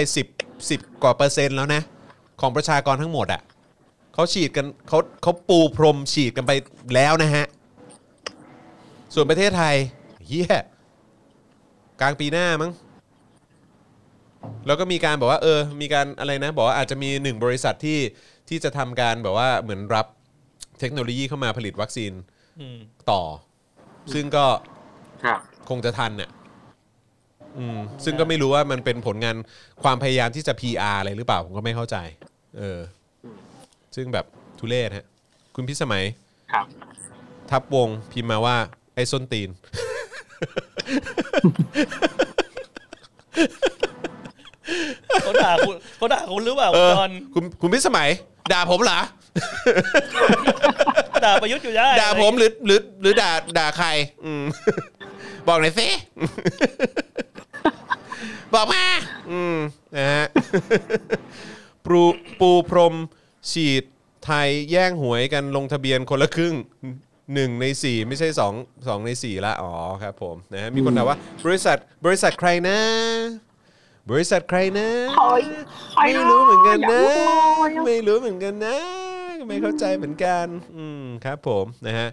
[0.50, 1.82] 10 10กว่าเปอร์เซ็นต์แล้วนะ
[2.42, 3.42] ของประชากรทั้งหมดอะ
[4.18, 6.52] เขาฉีดกันเขาเขาปูพรมฉีดกันไป
[6.96, 7.46] แล้วนะฮะ
[9.14, 9.76] ส่วนประเทศไทย
[10.28, 10.56] เฮีย
[12.02, 12.72] กลางปีหน้ามั้ง
[14.66, 18.00] แล้วก็มีการบอกว่าเออ มีการอะไรนะ บอกว่าอาจจะมีหนึ่งบริษัทที่
[18.50, 20.08] ที่จะทำการแบบว่าเหมือนรับ
[20.80, 22.12] เทคโนโลยีเข้ามาผลิตวัคซีน
[22.60, 22.78] อืม
[23.12, 23.22] ต่อ
[24.14, 24.46] ซึ่งก็
[25.24, 25.40] ครับ
[25.70, 26.30] คงจะทันเนี่ย
[27.58, 29.36] อืมซึ่งก็ไม่รู้ว่ามันเป็นผลงาน
[29.84, 31.98] ความพยายามที่จะ PR อะไรหรือเปล่า ผมก็ไม่เข้าใจ
[32.60, 32.80] เออ
[33.98, 34.26] ซึ่งแบบ
[34.60, 35.06] ทุเรศฮะ
[35.56, 36.04] คุณพิสมัย
[36.54, 36.66] ครับ
[37.52, 38.58] ทับวงพิมพ์มาว่า
[38.96, 39.50] ไอ้ส้นตีน
[45.22, 48.10] เขาด่าคุณเขาด่าคุณหรือเปล่าเออตอนคุณคุณพิสมัย
[48.54, 49.00] ด่าผมเหรอ
[51.26, 53.88] ด่าประยุทธ์อยู่ได้ด่าผมหรือหรือหรือด่าด่าใคร
[54.26, 54.44] อืม
[55.48, 55.88] บอกหน่อยสิ
[58.54, 58.84] บอกมา
[59.32, 59.58] อืม
[59.96, 60.26] นะฮะ
[61.86, 62.02] ปู
[62.40, 62.96] ปูพรม
[63.52, 63.84] ฉีด
[64.26, 66.56] ไทยแย่งหวยกันลงทะเบียนคนละครึ่ง
[67.34, 68.54] หนึ่งในสี่ไม่ใช่สอง
[68.88, 69.72] สองในสี่ละ อ๋อ
[70.04, 72.78] ครับผมนะฮะมีคนถามว่าบริษัทบริษัทใครนะ
[74.12, 75.28] บริษัทใครนะใคร
[75.92, 77.08] ใครนะไม่รู้เหมือนกันอยากนะรู้
[77.60, 78.78] เลยอะไม่รู้เหมือนกันนะ
[79.48, 80.46] ไม่เข้าใจเหมือนกัน
[80.78, 82.08] อืมครับผมนะฮะ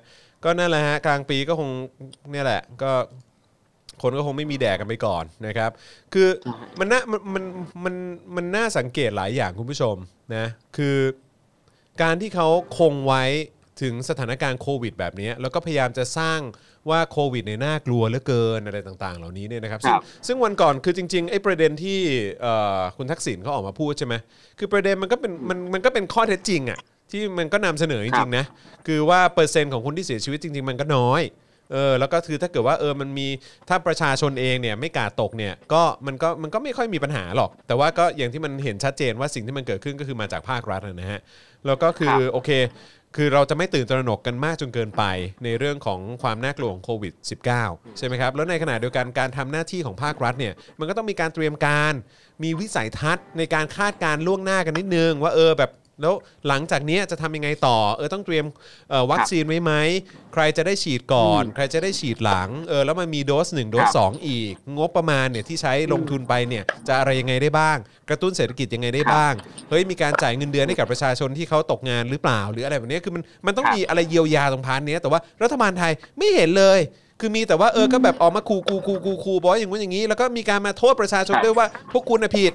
[0.44, 1.70] ก็นั่นแหละฮะกลางปีก็คง
[2.31, 2.93] เนี่ยแหละก็
[4.02, 5.70] คนก็คงไม่มีแดกกันไปก่อนนะครับ
[6.12, 6.28] คือ
[6.78, 7.44] มันน่ามันมัน
[7.85, 7.94] มัน
[8.36, 9.97] มันน่าสังเกตหลายอย่างคุณผู้ชม
[10.35, 10.44] นะ
[10.77, 10.97] คือ
[12.03, 12.49] การที่เขา
[12.79, 13.25] คงไว้
[13.83, 16.41] ถึงสถานการณ์โควิดแบบนี้ แล้วก็พยายามจะสร้าง
[16.91, 21.99] ว่าโควิดเนี่ยน่ากลัวเหลือเกินอะไรต่างๆ เหล่านี้เนี่ยนะครับ ซึ่งครับซึ่งวันก่อนคือจริงๆไอ้ประเด็นที่
[22.41, 24.15] เอ่อคุณทักษิณเขาออกมาพูดใช่ไหม
[24.59, 26.79] คือประเด็นมันก็เป็นมันมันก็เป็นข้อเท็จจริงอะ
[27.11, 28.45] ที่มันก็นำเสนอจริงๆนะ
[28.87, 31.23] คือว่าเปอร์เซ็นต์ของคนที่เสียชีวิตจริง ๆ มันก็น้อย
[31.73, 33.27] เออแล้วก็คือถ้าเกิดว่าเออมันมี
[33.69, 41.21] ถ้าประชาชนเองเนี่ยไม่กาดตกเนี่ยก็มันก็มันก็ไม่ค่อยมีปัญหาหรอก แต่ว่าก็อย่างที่มันเห็นชัดเจนว่าสิ่งที่มันเกิดขึ้นก็คือมาจากภาครัฐนะฮะ
[41.66, 42.51] แล้วก็คือครับโอเค
[43.16, 45.03] คือเราจะไม่ตื่นตระหนกกันมากจนเกินไป
[45.45, 47.15] ในเรื่องของความน่ากลัวของโควิด
[47.57, 51.95] -19 ใช่ไหมครับ แล้วในขณะเดียวกันการทำหน้าที่ของภาครัฐเนี่ยมันก็ต้องมีการเตรียมการ
[52.43, 55.70] มีวิสัยทัศน์ในการคาดการณ์ล่วงหน้ากันนิดนึง ว่าเออแบบ
[56.01, 56.15] แล้ว
[56.49, 58.47] หลังจากเนี้ยจะทำยังไงต่อ เออต้องเตรียม
[58.91, 59.73] เอ่อวัคซีนไว้ไหม
[60.35, 67.77] ใครจะได้ฉีดก่อนอืมใครจะได้ฉีดหลัง เออแล้วมันมีโดส1โดสครับสองอีก งบประมาณเนี่ยที่ใช้ลงทุนไปเนี่ยจะอะไรยังไงได้บ้าง
[68.09, 69.35] กระตุ้นเศรษฐกิจยังไงได้บ้าง
[69.71, 76.79] เฮ้ยมีการจ่ายเงินเดือนให้กับประชาชนที่เขาตกงานหรือเปล่า หรืออะไรแบบเนี้ยคือมันมันต้องครับมีอะไรเยียวยาตรง part เนี้ยแต่ว่ารัฐบาลไทยไม่เห็นเลย
[77.21, 82.53] คือมีแต่ว่าเออก็แบบออกมาขู่ขู่ขู่ขู่ขู่บอกว่าอย่างงู้นอย่างนี้ แล้วก็มีการมาโทษประชาชนครับด้วยว่าพวกคุณน่ะผิด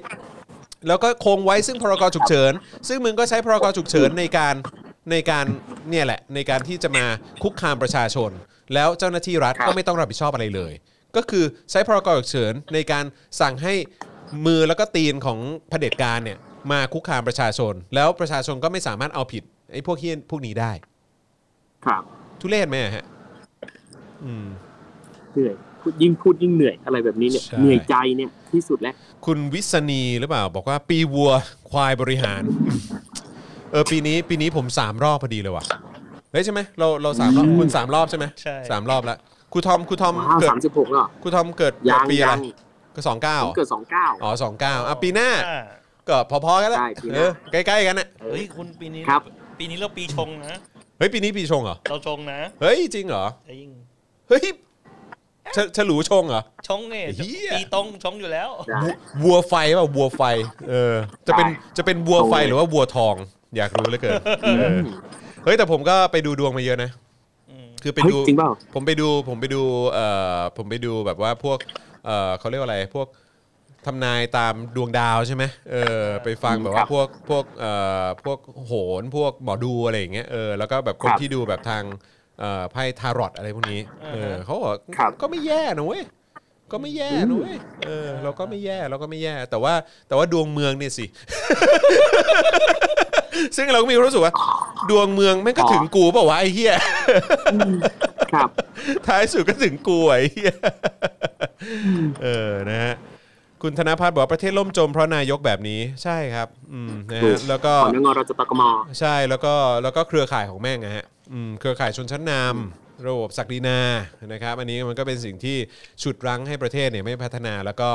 [0.88, 2.52] แล้วก็คงไว้ซึ่งพรกฉุกเฉิน
[2.88, 4.54] ซึ่งมึงก็ใช้พรกฉุกเฉินในการ
[5.10, 5.44] ในการ
[5.90, 7.04] เนี่ยแหละ ในการที่จะมา
[7.42, 8.30] คุกคามประชาชน
[8.74, 10.72] แล้วเจ้าหน้าที่รัฐครับก็ไม่ต้องรับผิดชอบอะไรเลย
[11.16, 13.04] ก็คือใช้พรกฉุกเฉินในการ
[13.40, 13.74] สั่งให้
[14.46, 15.38] มือแล้วก็ตีนของ
[15.68, 16.38] เผด็จการเนี่ย
[16.72, 19.42] มาคุกคามประชาชน แล้วประชาชนก็ไม่สามารถเอาผิด
[19.72, 20.72] ไอ้พวกเฮี้ยนพวกนี้ได้
[21.84, 22.02] ครับ
[22.40, 23.04] ทุเรศไหมอะฮะ
[24.24, 24.46] อืม
[25.32, 28.94] เหนื่อ ยพูดยิ่งพูดยิ่งเหนื่อยอะไรแบบนี้เนี่ยใช่เหนื่อยใจเนี่ยที่สุดแล้ว
[29.26, 31.32] คุณวิษณีหรือเปล่า บอกว่าปีวัว
[31.70, 32.42] ควายบริหาร
[33.72, 35.64] เออปีนี้ปีนี้ผมสามรอบพอดีเลยว่ะ
[36.32, 39.18] เฮ้ยใช่ไหมเราเราสามรอบคุณสามรอบใช่ไหมใช่สามรอบแล้ว
[39.52, 42.40] ครูทอมครูทอมว้าวเกิดสามสิบหกแล้วเหรอครูทอมเกิดยัเกิดงปีอะไรยัง
[42.94, 45.64] ก็สองเก้าผมเกิดสองเก้าอ๋อสองเก้าอะปีหน้าอ่า
[46.08, 49.20] ก็พอๆกันแหละใช่ปีหเอน้าอใกล้ๆกันน่ะเฮ้ยคุณปีนี้ครับ
[49.58, 50.54] ปีนี้เราปีชงนะ
[50.98, 53.68] เฮ้ยปีนี้ปีชงเหรอเราชงนะ เฮ้ยจริงเหรอจริง
[54.28, 54.40] เฮ้ย
[55.56, 58.80] ฉฉลูชงเหรอ ชงเนี่ยเหี้ยปีตรงชงอยู่แล้ว ใช่
[59.22, 60.22] วัวไฟเปล่าวัวไฟ
[60.70, 60.94] เออ
[61.26, 63.14] จะเป็นใช่ จะเป็นวัวไฟโอ้ยหรือว่าวัวทอง
[63.56, 64.78] อยากรู้เหลือเกินเออ
[65.44, 66.90] เฮ้ยแต่ผมก็ไปดูดวงมาเยอะนะ
[67.50, 69.62] อืม คือไปเฮ้ยดู จริงเปล่า ผมไปดูผมไปดู
[69.92, 70.06] เอ่
[70.36, 71.58] อผมไปดูแบบว่าพวก
[72.04, 73.08] เอ่อเขาเรียกว่าอะไรพวก
[73.86, 77.72] ทำนายตามดวงดาวใช่ไหมเออไปฟังแบบคว่ารับพวกพวกเอ่
[78.04, 82.00] อพวกโหนพวกหมอดูอะไรอย่างเงี้ยเออแล้วก็แบบคนครับ ที่ดูแบบทางเอ่อ
[82.72, 83.80] ไพ่ทารอตอะไรพวกนี้
[84.12, 86.02] เออเขาบอกครับก็ไม่แย่นะเว้ย
[86.72, 87.56] ก็ไม่แย่นะเว้ย
[87.86, 89.74] เออเราก็ไม่แย่เราก็ไม่แย่ แต่ว่า
[90.08, 91.06] แต่ว่าดวงเมืองเนี่ยสิ
[93.56, 94.34] ซึ่งเราก็มีความรู้สึกว่า
[94.90, 96.74] ดวงเมืองแม่งก็ถึงกูเปล่าวะไอ้เหี้ย
[98.32, 98.48] ครับ
[99.06, 100.54] ท้ายสุดก็ถึงกูไอ้เหี้ย
[102.22, 102.94] เออนะฮะ
[103.62, 108.62] คุณธนพัฒน์บอกว่าประเทศล่มจมเพราะนายกแบบนี้ใช่ครับ อืมนะถูฮะกแล้วก็ขอนงเราจะตกม
[109.00, 111.19] ใช่แล้วก็แล้วก็เครือข่ายของแม่งนะฮะอืม
[111.60, 113.80] เครือข่ายชนชั้นนำระบบศักดินา
[114.32, 115.56] นะครับอันนี้มันก็เป็นสิ่งที่
[116.02, 117.90] ฉุดรั้งให้ประเทศเนี่ยไม่พัฒนาแล้วก็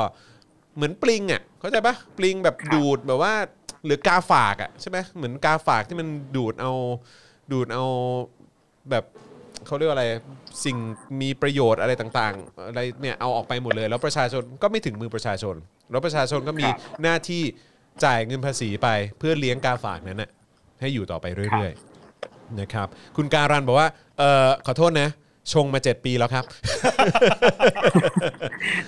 [0.76, 3.34] เหมือนปลิงอะเข้าใจปะปลิงแบบดูดแบบว่า
[3.84, 6.72] หรือกาฝากอะใช่ไหมเหมือนกาฝากที่มันดูดเอา
[7.52, 7.84] ดูดเอา
[8.90, 9.04] แบบ
[9.66, 10.06] เขาเรียกว่าอะไร
[10.64, 10.76] สิ่ง
[11.20, 15.56] มีประโยชน์อะไรต่างๆ อะไรเนี่ยเอาออกไปหมดเลย แล้วประชาชนก็ไม่ถึงมือประชาชน
[15.90, 16.66] แล้วประชาชนก็มี
[17.02, 17.42] หน้าที่
[18.04, 18.88] จ่ายเงินภาษีไป
[19.18, 20.30] เพื่อเลี้ยงกาฝากนั้นน่ะ
[20.80, 21.85] ให้อยู่ต่อไปเรื่อยๆ
[22.60, 22.86] นะครับ
[23.16, 25.08] คุณการันบอกว่าเออขอโทษนะ
[25.52, 26.44] ชงมา 7 ปีแล้วครับ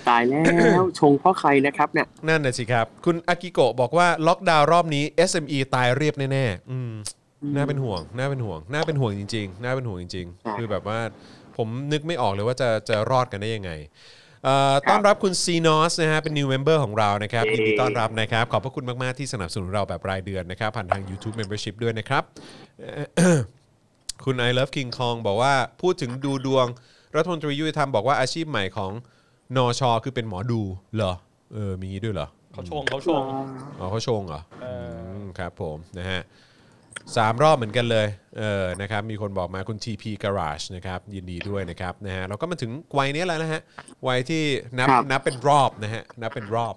[0.09, 0.41] ตายแล้
[0.81, 6.93] วชงเพราะใครนะครับเนี่ยนั่นน่ะสิครับ คุณอากิโกะบอกว่าล็อกดาวน์รอบนี้ SME ตายเรียบแน่ๆอืม
[7.57, 10.99] น่าเป็นห่วงน่าเป็นห่วงน่าเป็นห่วงจริง ๆ น่าเป็นห่วงจริงใช่ๆคือแบบว่า
[11.57, 13.71] ผมนึกไม่ออกเลยว่าจะจะรอดกันได้ยังไง
[14.45, 22.23] เอ่อต้อนรับคุณซีนอสนะฮะเป็น new member ของเรานะครับเย้ยินดีต้อนรับนะครับ ขอบพระคุณมาก ๆ ที่สนับสนุนเราแบบรายเดือนนะครับ ผ่านทาง YouTube Membership ด้วยนะครับ
[24.25, 26.67] คุณ I love King Kong บอกว่าพูดถึงดูดวง
[27.17, 28.93] รัฐมนตรียุติธรรมบอกว่าอาชีพใหม่ของ
[29.57, 30.61] นอชอคือเป็นหมอดู
[30.97, 31.13] เหรอ
[31.55, 33.23] เออมีงี้ด้วยเหรอเขาชงเขาชง
[33.79, 36.23] อ๋อเขาชงเหรอเอออืมครับผมนะฮะ
[37.17, 38.07] สามรอบเหมือนกันเลย
[38.39, 43.61] เออนะครับมีคนบอกมาคุณ TP Garage นะครับยินดีด้วยนะครับนะฮะเราก็มาถึงวัยนี้แล้วนะฮะ
[44.09, 44.43] วัยที่
[44.79, 46.75] นับครับ นับเป็นรอบนะฮะนับเป็นรอบ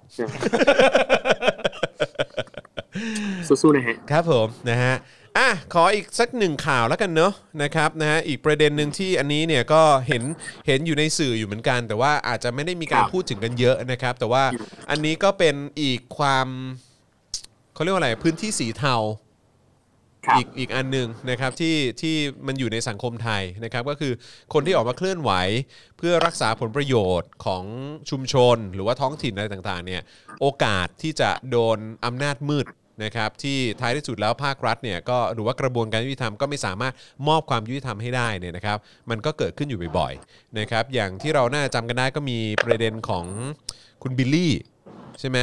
[3.48, 4.94] สู้ๆนะฮะ ครับผมนะฮะ
[5.38, 7.34] อะขออีกสักหนึ่งข่าวแล้วกันเนอะ
[7.64, 10.24] นะครับนะฮะอีกประเด็นหนึ่งที่อันนี้เนี่ยก็เห็น
[10.68, 14.44] เห็นอยู่ในสื่ออยู่เหมือนกัน แต่ว่าอาจจะไม่ได้มีการครับพูดถึงกันเยอะนะครับ แต่ว่า
[14.90, 16.48] อันนี้ก็เป็นอีกความ
[17.74, 19.31] เขาเรียกว่าอะไรพื้นที่สีเทาครับ
[20.38, 22.16] อีกอีกอันหนึ่งนะครับที่ที่
[22.48, 24.14] มันอยู่ในสังคมไทยนะครับก็คือ
[24.54, 25.32] คนที่ออกมาเคลื่อนไหว
[25.98, 27.64] เพื่อรักษาผลประโยชน์ของ
[28.10, 30.02] ชุมชน หรือว่าท้องถิ่นอะไรต่างๆเนี่ย
[30.42, 32.68] โอกาสที่จะโดนอำนาจมืด
[33.04, 36.94] นะครับที่ท้ายที่สุดแล้วภาครัฐเนี่ยก็หรือว่ากระบวนการยุติธรรมก็ไม่สามารถ
[37.28, 38.78] มอบความยุติธรรมให้ได้เนี่ยนะครับ
[39.10, 43.26] มันก็เกิดขึ้นอยู่บ่อยๆนะครับอย่างที่เราน่าจะจำกันได้ก็มีประเด็นของ
[44.04, 44.54] คุณบิลลี่
[45.20, 45.40] ใช่ไหม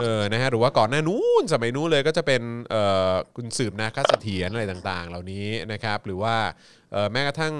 [0.00, 6.36] เออนะฮะหรือว่าก่อนหน้านู้นสมัยนู้นเลยก็จะเป็นเอ่อคุณสืบนาคเสถียรอะไรต่างๆ เหล่านี้นะครับ หรือว่า
[6.92, 7.54] เอ่อแม้กระทั่ง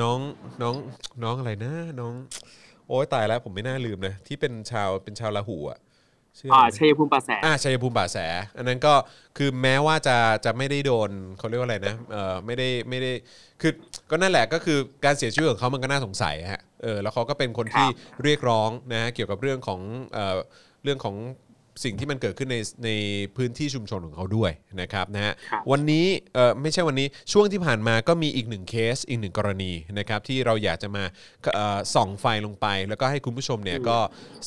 [0.00, 0.18] น้อง
[0.62, 0.74] น้อง
[1.22, 2.14] น้องอะไรนะน้อง
[2.88, 5.78] โอ้ยตายแล้วผมไม่น่าลืมเลยที่เป็นชาวเป็นชาวลาหูอะ
[6.38, 8.18] ชื่ออ่าอะไรนะชัยภูมิป่าแสอ่าชัยภูมิป่าแส
[8.56, 8.94] อันนั้นก็
[9.38, 13.12] คือแม้ว่าจะจะไม่ได้โดนเขาเรียกว่าอะไรนะเออไม่ได้ไม่ได้
[13.60, 13.72] คือ
[14.10, 17.88] ก็นั่นแหละก็คือการเสียชีวิตของเขามันก็น่าสงสัยฮะเออแล้วเขาก็เป็นคนที่
[18.24, 19.80] เรียกร้องนะฮะเกี่ยวกับเรื่องของ
[20.14, 21.16] เอ่อเรื่องของ
[21.84, 22.90] สิ่งที่มันเกิดขึ้นในใน
[23.36, 24.50] พื้นที่ชุมชนของเขาด้วย
[24.80, 31.04] นะครับนะฮะครับวันนี้เออไม่ใช่วันนี้ช่วงที่ผ่านมาก็มีอีกหนึ่งเคสอีกหนึ่งกรณีนะครับที่เราอยากจะมา
[31.54, 33.98] เอ่อส่องไฟลงไป แล้วก็ให้คุณผู้ชมเนี่ยก็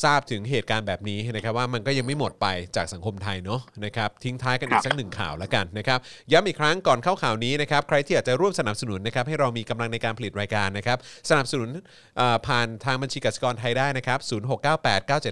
[0.04, 6.00] ทราบถึงเหตุการณ์แบบนี้นะครับว่ามันก็ยังไม่หมดไปจากสังคมไทยเนาะนะครับทิ้งท้ายกันอีครักบสักหนึ่งข่าวแล้วกันนะครับ
[6.32, 10.98] ย้ำอีกครั้งก่อนเข้าข่าวนี้นะครับใครที่อยากจะร่วมสนับสนุนนะครับให้เรามีกำลังในการผลิตรายการนะครับ
[11.30, 11.70] สนับสนุน
[12.18, 14.20] เอ่อผ่านทางบัญชีกสิกรไทยได้นะครับ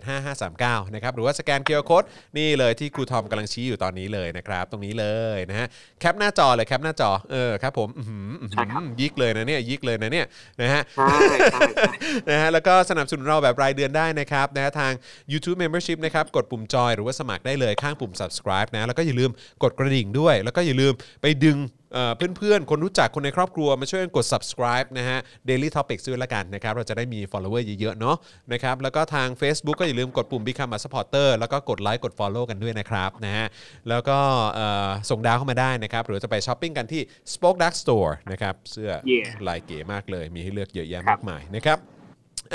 [0.07, 2.03] 0698975539นะครับหรือว่าสแกนเคอร์โคด
[2.37, 5.05] นี่เลยที่ครูทอมกำลังชี้อยู่ตอนนี้เลยนะครับ ตรงนี้เล
[5.35, 5.67] ยนะฮะ
[5.99, 10.27] แคปหน้าจอเลยแคปหน้าจอเออครับผมอื้อหืออื้อหือใช่ครับยิกเลยนะเนี่ยยิกเลยนะเนี่ย
[10.61, 11.17] นะฮะใช่
[11.51, 11.93] ใช่ใช่
[12.29, 14.91] นะฮะแล้วก็สนับสนุนเราแบบรายเดือนได้นะครับนะฮะทาง
[15.31, 19.31] YouTube Membership นะครับกดปุ่มจอยหรือว่าสมัครได้เลยข้างปุ่ม subscribe นะแล้วก็อย่าลืม
[19.63, 21.57] กดกระดิ่งด้วย แล้วก็อย่าลืมไปดึง
[21.93, 25.19] เอ่อเพื่อนๆ คนรู้จักคนในครอบครัวมาช่วยกันกด subscribe นะฮะ
[25.49, 28.15] Daily Topics ด้วยละกันนะครับ เราจะได้มี follower เยอะๆ เนาะ
[28.53, 33.45] นะครับ แล้วก็ทาง Facebook ก็อย่าลืมกดปุ่ม Become a supporter แล้วก็กดไลค์กด follow กันด้วยนะครับนะฮะ
[33.89, 34.17] แล้วก็
[34.53, 37.01] เอ่อส่งดาวเข้ามาได้นะครับ หรือจะไปช้อปปิ้งกันที่
[37.33, 41.77] SpokeDark Store นะครับ เสื้อ Yeah ลายเก๋มากเลย มีให้เลือกเยอะแยะครัมาบกมายนะครับ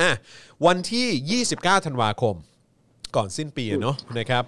[0.01, 0.11] อะ
[0.67, 2.35] วันที่ 29 ธันวาคม
[3.17, 4.45] ก่อนสิ้นปีอะเนาะนะครับ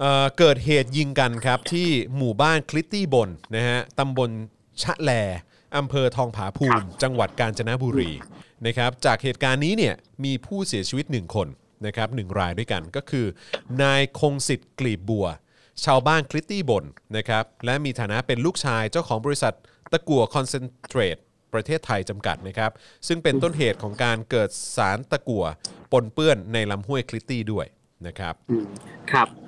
[0.00, 4.30] เอ่อเกิดเหตุยิงกันครับ ที่หมู่บ้านคลิตตี้บนนะฮะตำบล
[4.82, 5.10] ชะแล
[5.76, 8.10] อำเภอทองผาภูมิ จังหวัดกาญจนบุรี
[8.66, 9.94] นะครับจากเหตุการณ์นี้เนี่ย
[10.24, 11.48] มีผู้เสียชีวิต 1 คน
[11.86, 13.26] นะครับหนึ่งรายด้วยกันก็คือ
[13.82, 15.26] นายคงสิทธิ์กลีบบัว
[15.84, 16.84] ชาวบ้านคลิตตี้บน
[17.16, 19.54] นะครับและมีฐานะเป็นลูกชายเจ้าของบริษัท
[19.92, 21.16] ตะกั่วคอนเซนเทรต
[21.54, 22.70] ประเทศไทยจำกัดนะครับ
[23.08, 25.44] ซึ่งเป็นต้นเหตุของการเกิดสารตะกั่ว
[25.92, 27.66] ปนเปื้อนในลำห้วยคลิตตี้ด้วย
[28.06, 28.66] นะครับอืม
[29.10, 29.45] ครับเอ่อ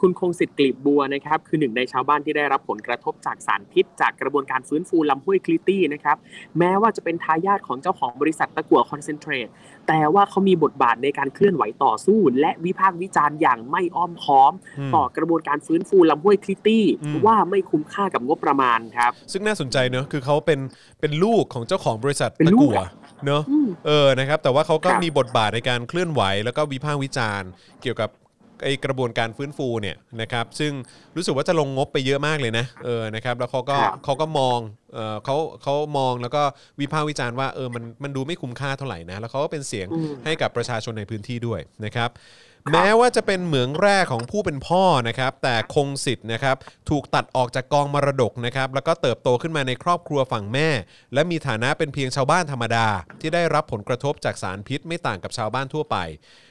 [0.00, 6.16] คุณคงสิทธิ์กลีบบัวนะครับคือหนึ่งในชาวบ้านที่ได้รับผลกระทบจากสารพิษ จากกระบวนการฟื้นฟูลำห้วยคลิตตี้นะครับ
[6.58, 9.48] แม้ว่าจะเป็นทายาทของเจ้าของบริษัทตะกั่วคอนเซนเทรต
[9.88, 20.60] แต่ว่าเขามีบทบาทในการเคลื่อนไหวต่อสู้ และวิพากษ์วิจารณ์อย่างไม่อ้อมค้อมอืมต่อกระบวนการฟื้นฟูลำห้วยคลิตตี้อืมว่าไม่คุ้มค่ากับงบประมาณครับซึ่งน่าสนใจเนอะคือเขาเป็น
[21.00, 22.90] เป็นลูกของเจ้าของบริษัทเป็นตะลูกกั่วอะ
[23.26, 27.50] เนอะอืมเออนะครับแต่ว่าเขาก็ครับมีบทบาทในการเคลื่อนไหว แล้วก็วิพากษ์วิจารณ์
[27.82, 28.10] เกี่ยวกับ
[28.64, 30.72] ไอกระบวนการฟื้นฟูเนี่ยนะครับซึ่ง
[31.16, 34.58] รู้สึกว่าจะลงงบไปเยอะมากเลยนะเออนะครับแล้วเขาก็ครับเขาก็มอง
[34.94, 36.42] เออเขาเขามองแล้วก็
[36.80, 42.10] วิพากษ์วิจารณ์ว่าเออมันมันดูไม่คุ้มค่าเท่าไหร่นะแล้วเขาก็เป็นเสียงอืมให้กับประชาชนในพื้นที่ด้วยนะครับ
[42.72, 46.56] แม้ว่าจะเป็นเหมืองแร่ของผู้เป็นพ่อนะครับ แต่คงสิทธิ์นะครับ
[46.90, 50.68] ถูกตัดออกจากกองมรดกนะครับ แล้วก็เติบโตขึ้นมาในครอบครัวฝั่งแม่
[51.14, 52.86] และมีฐานะเป็นเพียงชาวบ้านธรรมดา
[53.20, 56.49] ที่ได้รับผลกระทบจากสารพิษไม่ต่างกับชาวบ้านทั่วไปก็เอ่อ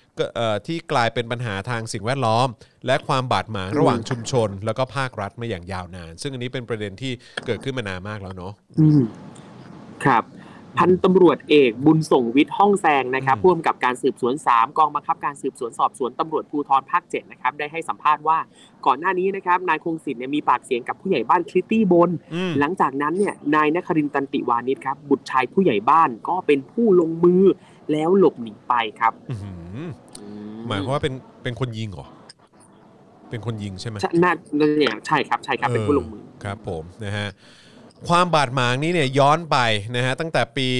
[0.67, 2.47] ที่กลายเป็นปัญหาทางสิ่งแวดล้อม
[2.85, 7.11] และความบาดหมางระหว่างชุมชน แล้วก็ภาครัฐมาอย่างยาวนาน ซึ่งอันนี้เป็นประเด็นที่
[7.45, 9.01] เกิดขึ้นมานานมากแล้วเนาะอืม
[10.05, 10.25] ครับ
[10.77, 18.37] พันตำรวจเอกบุญส่งวิทย์ห้องแซงนะครับอืมร่วมกับการสืบสวน 3 กองบังคับการสืบสวนสอบสวนตำรวจภูธรภาค7นะครับได้ให้สัมภาษณ์ว่า
[18.85, 27.43] ก่อนหน้านี้นะครับนายคงสิทธิ์เนี่ยมีปากเสียงกับผู้ใหญ่บ้านคลิตตี้บนอืมหลังจากนั้นเนี่ยนายนครินทร์ตันติวานิชครับบุตรชายผู้ใหญ่บ้านก็เป็นผู้ลงมือ
[27.91, 29.37] แล้วหลบหนีไปครับอื้
[29.87, 29.89] อ
[30.69, 31.13] หือหมายความว่าเป็น
[31.43, 32.07] เป็นคนยิงเหรอ
[33.29, 34.33] เป็นคนยิงใช่ไหมใช่น่า
[34.77, 37.27] เนี่ยใช่ครับใช่ครับเป็นผู้ลงมือครับ ผมนะฮะ
[38.07, 39.57] ความบาดหมางนี้เนี่ยย้อนไป
[39.95, 40.79] นะฮะตั้งแต่ปี 18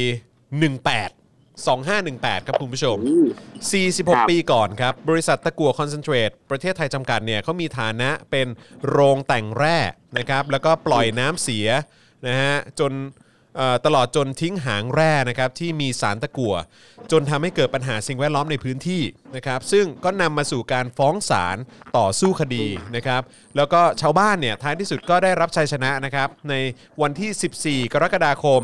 [1.68, 3.20] 2518 ครับคุณผู้ชมโอ้
[4.08, 8.48] ครับ46 ปีก่อนครับ บริษัทตะกั่วคอนเซนเทรตประเทศไทยจำกัดเนี่ยเขามีฐานะเป็น
[8.88, 9.78] โรงแต่งแร่
[10.18, 11.68] นะครับ แล้วก็ปล่อยน้ำเสีย
[12.28, 13.19] นะฮะจนเอ่อ
[13.86, 16.56] ตลอดจนทิ้งหางแร่นะครับที่มีสารตะกั่ว
[17.12, 19.02] จนทำให้เกิดปัญหาสิ่งแวดล้อมในพื้นที่
[19.36, 21.58] นะครับซึ่งก็นำมาสู่การฟ้องศาล
[21.98, 22.66] ต่อสู้คดี
[22.96, 23.22] นะครับ
[23.58, 26.56] แล้วก็ชาวบ้านเนี่ยท้ายที่สุดก็ได้รับชัยชนะนะครับใน
[27.02, 28.62] วันที่ 14 กรกฎาคม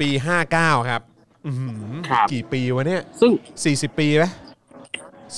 [0.00, 0.08] ปี
[0.50, 1.02] 59 ครับ
[1.46, 3.32] อื้อหือครับ กี่ปีวะเนี่ย ซึ่ง
[3.92, 4.24] 40 ปีไหม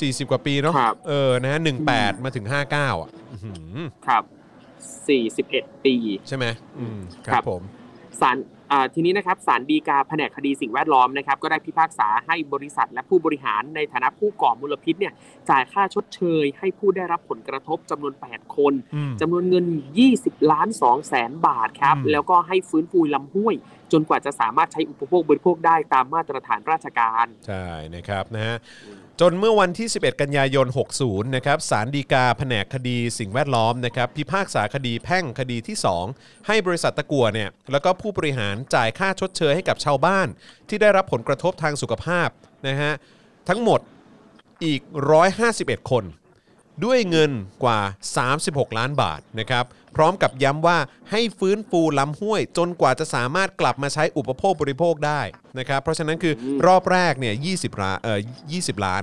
[0.01, 4.23] สี่สิบกว่าปีเนาะครับ เออนะฮะหนึ่งแปดมาถึง 59อะอื้อหือครับ
[5.09, 5.95] 41 ปี
[6.29, 6.47] ใช่ไหม
[6.79, 7.63] อืมคครัรับ บผม
[8.21, 8.58] ศาลอ่า
[8.95, 15.13] ทีนี้นะครับศาลฎีกาแผนกคดีสิ่งแวดล้อมนะครับ ก็ได้พิพากษาให้บริษัทและผู้บริหารในฐานะผู้ก่อมลพิษเนี่ย
[15.51, 19.67] จ่ายค่าชดเชย ให้ผู้ได้รับผลกระทบจำนวน 8 คนอืมจำนวนเงิน
[20.09, 23.55] 20 ล้าน2แสนบาทครับอืมแล้วก็ให้ฟื้นฟูลำห้วย
[23.93, 27.65] จนกว่าจะสามารถใช้อุปโภคบริโภคได้ตามมาตรฐานราชการ ใช่
[27.95, 28.57] นะครับนะฮะ
[29.23, 30.67] จนเมื่อวันที่ 11 กันยายน
[31.01, 35.77] 60 นะครับศาลฎีกาแผนกคดีสิ่งแวดล้อมนะครับพิพากษาคดีแพ่งคดีที่
[36.11, 40.29] 2 ให้บริษัทตะกัวเนี่ยแล้วก็ผู้บริหารจ่ายค่าชดเชยให้กับชาวบ้าน
[40.69, 42.29] ที่ได้รับผลกระทบทางสุขภาพ
[42.69, 42.93] นะฮะ
[43.49, 43.81] ทั้งหมด
[44.65, 44.81] อีก
[45.37, 46.05] 151 คน
[46.85, 47.33] ด้วยเงิน
[47.65, 47.81] กว่า
[48.29, 49.65] 36 ล้านบาทนะครับ
[49.97, 50.79] พร้อมกับย้ำว่า
[51.11, 55.21] ให้ฟื้นฟูลำห้วย จนกว่าจะสามารถกลับมาใช้อุปโภคบริโภคได้
[55.59, 56.35] นะครับเพราะฉะนั้นคือ
[56.67, 58.21] รอบแรกเนี่ย20ล้านเอ่อ
[58.53, 59.03] 20 ล้าน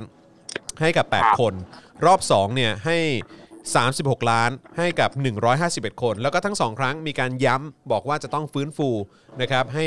[0.82, 1.54] ให้กับครับ8คน
[2.06, 2.98] รอบ2เนี่ยให้
[3.66, 5.10] 36 ล้านให้กับ
[5.96, 8.90] 151 คน แล้วก็ทั้ง2ครั้งมีการย้ำบอกว่าจะต้องฟื้นฟู
[9.42, 9.86] นะครับให้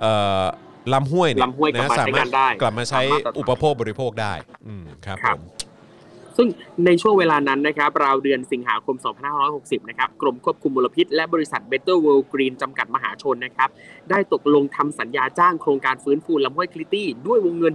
[0.00, 0.12] เอ่
[0.42, 0.44] อ
[0.92, 4.34] ลำห้วยเนี่ยลำห้วยกลับนะมาสาใช้มารถงานได้กลับมาใช้ตามมาตรฐานอุปโภคบริโภคได้
[4.66, 5.40] อืมครับครัผบม
[6.36, 6.48] ซึ่ง
[6.86, 8.96] ในช่วงเวลานั้นนะครับราวเดือนสิงหาคม
[9.42, 13.68] 2560 นะครับกรมควบคุมมลพิษ และบริษัท Better World Green จำกัดมหาชนนะครับ
[14.10, 17.74] ได้ตกลงทำสัญญาจ้างโครงการฟื้นฟูลำห้วยคลิตตี้ด้วยวงเงิน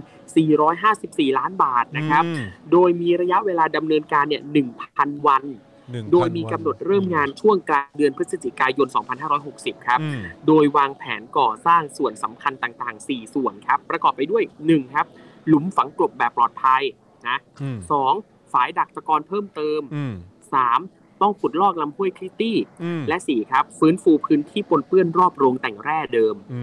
[0.68, 4.42] 454 ล้านบาทนะครับอืมโดยมีระยะเวลาดำเนินการเนี่ย
[4.84, 5.44] 1,000 วัน
[5.82, 8.88] 1,000โดยมีกำหนดเริ่มงานช่วงกลางเดือนพฤศจิกายน
[9.36, 15.06] 2560 ครับอืมโดยวางแผนก่อสร้างส่วนสำคัญต่างๆ 4 ส่วนครับ ประกอบไปด้วย 1 ครับ
[15.48, 16.82] หลุมฝังกลบแบบปลอดภัย
[17.28, 18.14] นะอืมสอง
[18.52, 20.14] ฝายดักตะกอนเพิ่มเติมอืม
[20.62, 21.22] 3.
[21.22, 26.62] ต้องขุดลอกลำห้วยคลิตตี้อืมและ4ครับ ฟื้นฟูพื้นที่ปนเปื้อนรอบโรงแต่งแร่เดิมอื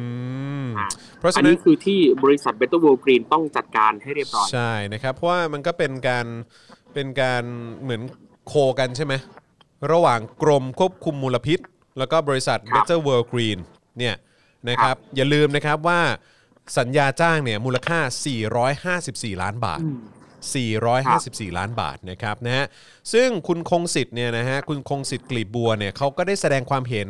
[0.66, 0.88] มอะ
[1.20, 6.26] เพราะอัฉะนนั้นี้นคือที่บริษัท Better World Green ต้องจัดการให้เรียบร้อย ใช่นะครับ เพราะว่ามันก็เป็นการ
[6.94, 7.44] เป็นการ
[7.82, 8.02] เหมือน
[8.48, 9.14] โคกันใช่ไหม
[9.92, 11.60] ระหว่างกรมควบคุมมลพิษ
[11.98, 13.60] แล้วก็บริษัทครับ Better World Green
[14.00, 14.16] เนี่ย
[14.70, 16.02] นะครับ อย่าลืมนะครับว่า
[16.78, 18.00] สัญญาจ้างเนี่ยมูลค่า
[19.36, 20.00] 454 ล้านบาทอืม
[20.48, 22.66] 454 ล้านบาทนะครับนะฮะ
[23.14, 27.08] ซึ่งคุณคงสิทธิ์เนี่ยนะฮะคุณคงสิทธิ์กลีบบัวเนี่ยเขาก็ได้แสดงความเห็น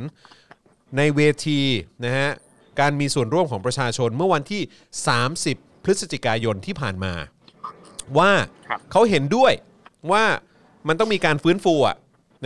[0.98, 1.62] ในเวที
[2.06, 2.30] นะฮะ
[2.80, 4.62] การมีส่วนร่วมของประชาชนเมื่อวันที่
[5.28, 7.14] 30 พฤศจิกายนที่ผ่านมา
[8.18, 8.32] ว่า
[8.68, 9.54] ครับเขาเห็นด้วย
[10.12, 10.24] ว่า
[10.88, 11.98] มันต้องมีการฟื้นฟูอะ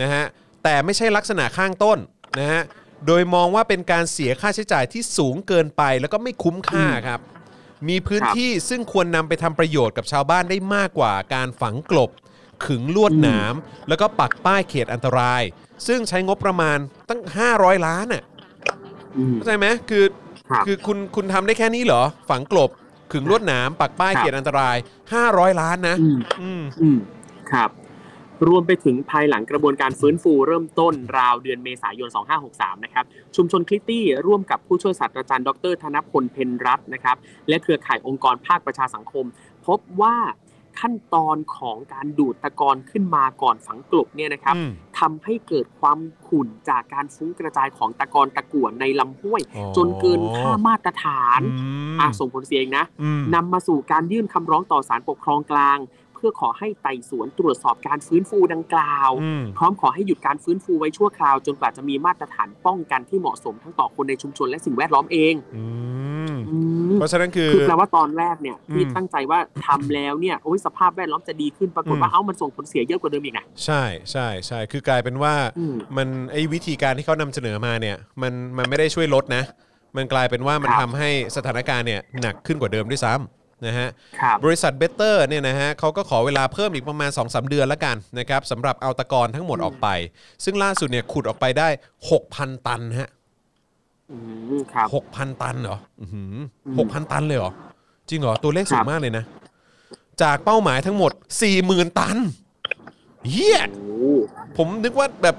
[0.02, 0.24] นะฮะ
[0.64, 1.98] แต่ไม่ใช่ลักษณะข้างต้น
[2.40, 2.62] นะฮะ
[3.06, 7.20] โดยมองว่าเป็นการเสียค่าใช้จ่ายที่สูงเกินไปแล้วก็ไม่คุ้มค่าครับ
[7.88, 12.10] มีพื้นที่ซึ่งควรนำไปทำประโยชน์กับชาวบ้านได้มากกว่าการฝังกลบ
[12.64, 13.54] ขึงลวดหนาม
[13.88, 15.42] แล้วก็ปักป้ายเขตอันตราย
[15.86, 16.78] ซึ่งใช้งบประมาณ
[17.08, 17.20] ตั้ง
[17.54, 18.22] 500 ล้านอะ
[19.16, 20.04] อืม เข้าใจไหมคือ
[20.50, 22.70] ครับคือคุณคุณทำได้แค่นี้เหรอ ฝังกลบ
[23.12, 24.76] ขึงลวดหนาม ปักป้ายครับเขตอันตราย
[25.18, 26.98] 500 ล้านนะ อืมอืม อืม
[27.50, 27.70] ครับ
[28.48, 32.08] รวมไปถึงภายหลังกระบวนการฟื้นฟูเริ่มต้นราวเดือนเมษายน
[32.46, 33.04] 2563 นะครับ
[33.36, 37.16] ชุมชนคลิตตี้ร่วมกับผู้ช่วยศาสตราจารย์ดร ธนพลเพนรัตน์นะครับ
[37.48, 39.24] และเครือข่ายองค์กรภาคประชาสังคม
[39.66, 40.16] พบว่า
[40.80, 45.98] ขั้นตอนของการดูดตะกอนขึ้นมาก่อนฝังกลบเนี่ยนะครับอืมทำให้เกิดความ
[46.28, 65.64] ขุ่นจากการฟุ้งกระจายของตะกอนตะกั่วในลำห้วยอ๋อจนเกินค่ามาตรฐานอืมอะส่งผลเสียเองนะอืมนำมาสู่การยื่นคำร้องต่อศาลปกครองกลางเพื่อขอให้ไต่สวนตรวจสอบการฟื้นฟูดังกล่าวอืมพร้อมขอให้หยุดการฟื้นฟูไว้ชั่วคราว จนกว่าจะมีมาตรฐานป้องกันที่เหมาะสมทั้งต่อคนในชุมชนและสิ่งแวดล้อมเองอื
[66.32, 66.56] มอื
[66.90, 79.42] มเพราะฉะนั้นคือคือแปลว่าตอนแรกเนี่ยที่อืมตั้งใจว่าทำแล้วเนี่ยโอ้ยสภาพแวดล้อมจะดีขึ้นปรากฏอืมว่าเอ้ามันส่งผลเสียเยอะกว่าเดิมอีกนะใช่ใช่ใช่คือกลายเป็นว่าอืมมันไอ้วิธีการที่เขานำเสนอมาเนี่ย มันมันไม่ได้ช่วยลดนะ
[79.96, 83.88] มันกลายเป็นว่ามันครับทำให้สถานการณ์เนี่ยหนักขึ้นกว่าเดิมด้วยซ้ำ นะฮะ
[84.20, 89.88] ครับบริษัทเบเตอร์เนี่ยนะฮะเขาก็ขอเวลาเพิ่มอีกประมาณ 2-3 เดือนละกันนะครับสำหรับเอาตะกอนทั้งหมดออกไป
[90.44, 91.68] ซึ่งล่าสุดเนี่ยขุดออกไปได้
[92.16, 93.08] 6,000 ตันฮะ
[94.12, 94.16] อื
[94.58, 96.34] มครับ6,000ตันเหรออื้อหือ
[96.74, 97.52] มหกพันตันเลยเหรอ
[98.08, 99.24] จริงเหรอ ตัวเลขสูครังบมากเลยนะ
[100.22, 101.12] จากเป้าหมายทั้งหมด
[101.54, 102.16] 40,000ตัน
[103.30, 104.12] เฮียโอ้
[104.56, 105.36] ผมนึกว่าแบบ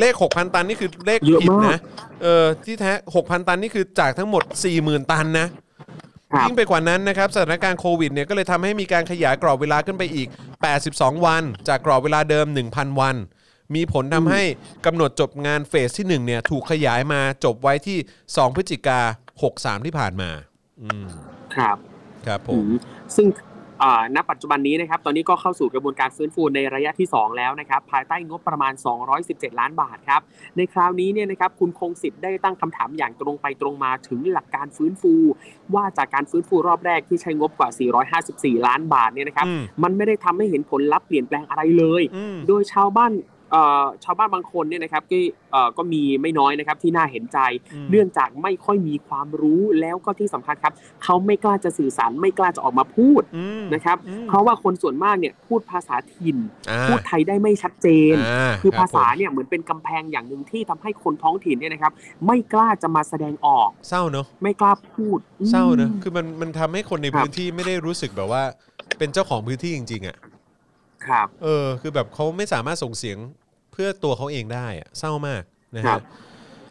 [0.00, 1.80] เลข6,000ตันนี่คือเลขเยอะผิดมากนะ
[2.22, 4.42] เออที่แท้6,000ตันนี่คือจากทั้งหมด
[4.76, 5.67] 40,000ตันนะครับ
[6.42, 10.28] ยิ่งไปกว่านั้นนะครับสถานการณ์โควิดเนี่ยก็เลยทำให้มีการขยายกรอบเวลาขึ้นไปอีก
[10.76, 13.16] 82 วัน จากกรอบเวลาเดิม 1,000 วัน
[13.74, 14.42] มีผลทำให้
[14.86, 17.98] กำหนดจบงานเฟสที่1เนี่ยถูกขยายมาจบไว้ที่
[18.28, 19.00] 2 พฤศจิกา
[19.42, 20.30] 63 ที่ผ่านมา
[20.82, 21.08] อืม
[21.56, 21.76] ครับ
[22.26, 22.70] ครับผอืม ม
[23.16, 23.47] ซึ่งอ่า
[24.14, 28.72] ณปัจจุบันนี้นะครับ ตอนนี้ก็เข้าสู่กระบวนการฟื้นฟูในระยะที่ 2 แล้วนะครับ ภายใต้งบประมาณ
[29.16, 30.20] 217 ล้านบาทครับ
[30.56, 35.14] ในคราวนี้เนี่ยนะครับ คุณคงสิทธิ์ได้ตั้งคำถามอย่างตรงไปตรงมาถึงหลักการฟื้นฟู
[35.74, 37.68] ว่าจากการฟื้นฟูรอบแรกที่ใช้งบกว่า
[38.58, 43.36] 454 ล้านบาทเนี่ยนะครับอืมมันไม่ได้ทำให้เห็นผลลัพธ์เปลี่ยนแปลงอะไรเลยอืมโดยชาวบ้านเอ่อ
[44.04, 45.18] ชาวบ้านบางคนเนี่ยนะครับก็
[45.52, 47.38] เอ่อก็มีไม่น้อยนะครับที่น่าเห็นใจ
[47.74, 56.36] อืมเนื่องจากไม่ค่อยมีความรู้แล้วก็ที่สำคัญครับเขาไม่กล้าจะสื่อสารไม่กล้าจะออกมาพูดอืมนะครับอืมเพราะว่าคนส่วนมากเนี่ยพูดภาษาถิ่น
[56.70, 61.92] อ่าพูดไทยได้ไม่ชัดเจนอ่าคือภาษารับผมเนี่ยเหมือนเป็นกำแพงอย่างหนึ่งที่ทำให้คนท้องถิ่นเนี่ยนะครับ
[62.26, 65.18] ไม่กล้าจะมาแสดงออกเศร้าเนอะไม่กล้าพูด
[65.50, 68.42] เศร้าเนอะอืมคือมันมันทำให้คนในครับพื้นที่ไม่ได้รู้สึกแบบว่า
[68.98, 70.16] เป็นเจ้าของพื้นที่จริงๆอะ
[71.10, 73.18] ครับ เออ คือแบบเขาไม่สามารถส่งเสียง
[73.72, 75.42] เพื่อตัวเขาเองได้อะเศร้ามาก
[75.76, 76.02] นะครัฮะบ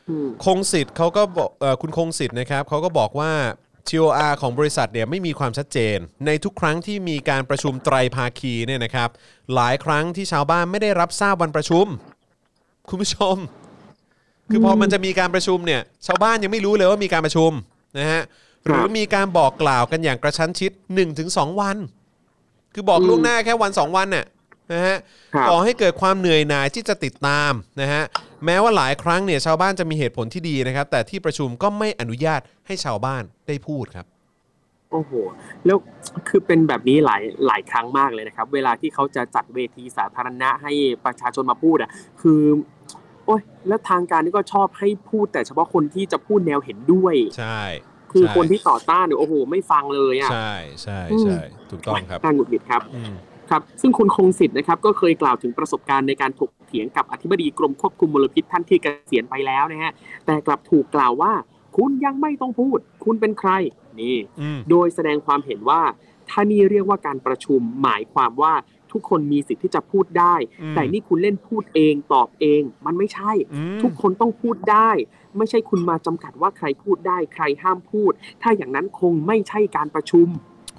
[0.09, 3.31] อืมคงสิทธิ์เขาก็บอกเอ่อคุณคงสิทธิ์นะครับเขาก็บอกว่า
[3.89, 9.09] TOR ของบริษัทเนี่ยไม่มีความชัดเจน ในทุกครั้งที่มีการประชุมไตรภาคีเนี่ยนะครับ
[9.55, 11.85] หลายครั้งที่ชาวบ้านไม่ได้รับทราบวันประชุม
[12.89, 13.35] คุณผู้ชม
[14.49, 17.51] คือพอมันจะมีการประชุมเนี่ย ชาวบ้านยังไม่รู้เลยว่ามีการประชุม
[17.99, 18.21] นะฮะ
[18.65, 20.71] หรือมีการบอกกล่าวกันอย่างกระชั้นชิด
[21.15, 21.77] 1-2 วัน
[22.77, 24.25] คือบอกอืมล่วงหน้าแค่วันสองวันน่ะ
[24.73, 24.97] นะฮะ
[25.35, 27.51] ครับก่อให้เกิดความเหนื่อยหน่ายที่จะติดตาม
[27.81, 28.03] นะฮะ
[28.45, 34.05] แม้ว่าหลายครั้งเนี่ยชาวบ้านจะมีเหตุผลที่ดีนะครับ แต่ที่ประชุมก็ไม่อนุญาตให้ชาวบ้านได้พูดครับ
[34.91, 35.11] โอ้โห
[35.65, 35.77] แล้ว
[36.27, 40.71] คือเป็นแบบนี้หลายหลายครั้งมากเลยนะครับ เวลาที่เขาจะจัดเวทีสาธารณะให้
[41.05, 41.91] ประชาชนมาพูดอะ
[42.21, 42.41] คือ
[43.25, 47.61] โอ้ยแล้วทางการนี่ก็ชอบให้พูดแต่เฉพาะคนที่จะพูดแนวเห็นด้วย ใช่
[48.17, 50.53] คือใช่คนที่ต่อต้านเนี่ยโอ้โหไม่ฟังเลยอะใช่
[50.83, 51.39] ใช่อืมใช่
[51.69, 53.13] ถูกต้องครับน่าหงุดหงิดครับอืม
[53.49, 59.91] ครับซึ่งคุณคงสิทธิ์นะครับก็เคยกล่าวถึงประสบการณ์ในการถกเถียงกับอธิบดีกรมควบคุมมลพิษท่านที่เกษียณไปแล้วนะฮะ
[60.25, 61.33] แต่กลับถูกกล่าวว่า
[61.77, 63.51] คุณยังไม่ต้องพูด คุณเป็นใคร
[64.01, 65.81] นี่อืมโดยแสดงความเห็นว่า
[66.29, 68.53] ถ้านี่เรียกว่าการประชุมหมายความว่า
[68.91, 74.89] ทุกคนมีสิทธิ์ที่จะพูดได้อืมแต่นี่คุณเล่นพูดเองตอบเอง มันไม่ใช่อืมทุกคนต้องพูดได้
[75.37, 78.11] ไม่ใช่คุณมาจำกัดว่าใครพูดได้ใครห้ามพูด
[78.41, 80.27] ถ้าอย่างนั้นคงไม่ใช่การประชุม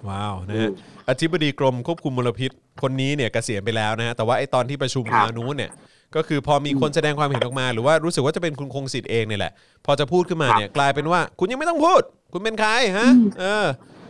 [0.08, 0.70] ว้าวนะฮะ
[1.08, 2.50] อธิบดีกรมควบคุมมลพิษ
[2.82, 5.70] คนนี้เนี่ยเกษียณไปแล้วนะฮะแต่ว่าไอ้ตอนที่ประชุมครับมานู้นเนี่ย
[6.16, 9.52] ก็คือพอมีคนแสดงความเห็นออกมา หรือว่ารู้สึกว่าจะเป็นคุณคงสิทธิ์เองเนี่ยแหละ
[9.86, 12.02] พอจะพูดขึ้นมาเนี่ยกลายเป็นว่า คุณยังไม่ต้องพูด
[12.32, 13.66] คุณเป็นใครฮะอืมเออ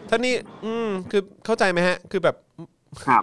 [0.08, 0.34] ท่านนี่
[0.64, 2.36] อืมคือเข้าใจไหมฮะ คือแบบ
[3.06, 3.22] ครับ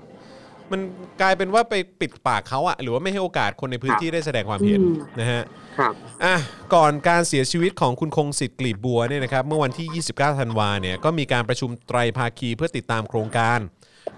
[0.72, 0.80] มัน
[1.22, 5.42] กลายเป็นว่าไปปิดปากเขาอะหรือว่าไม่ให้โอกาสคนในพื้นที่ได้แสดงความเห็นอืมนะฮะ
[5.78, 5.94] ครับ
[6.26, 6.36] อะ
[6.74, 13.60] ก่อนการเสียชีวิตของคุณคงสิทธิ์กลีบบัวเนี่ยนะครับเมื่อวันที่ 29 ธันวาเนี่ยก็มีการประชุมไตรภาคีเพื่อติดตามโครงการ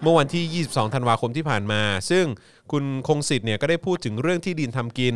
[0.01, 2.25] เมื่อวันที่ 22 ธันวาคมที่ผ่านมา ซึ่ง
[2.71, 5.15] คุณคงสิทธิ์เนี่ยก็ได้พูดถึงเรื่องที่ดินทำกิน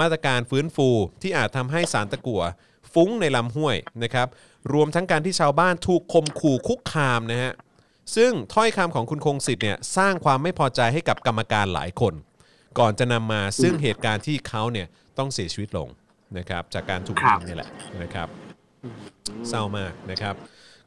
[0.00, 0.88] มาตรการฟื้นฟู
[1.22, 2.42] ที่อาจทำให้สารตะกั่ว
[2.92, 4.28] ฟุ้งในลำห้วยนะครับ
[4.72, 7.52] รวมทั้งการที่ชาวบ้านถูกข่มขู่คุกคามนะฮะ
[8.16, 12.14] ซึ่งถ้อยคำของคุณคงสิทธิ์เนี่ยสร้างความไม่พอใจให้กับกรรมการหลายคน
[12.78, 14.86] ก่อนจะนำมาซึ่งเหตุการณ์ที่เขาเนี่ย
[15.18, 15.88] ต้องเสียชีวิตลง
[16.38, 17.70] นะครับจากการถูกครัยิบงนี่แหละ
[18.02, 18.28] นะครับ
[19.48, 20.34] เศร้ามากนะครับ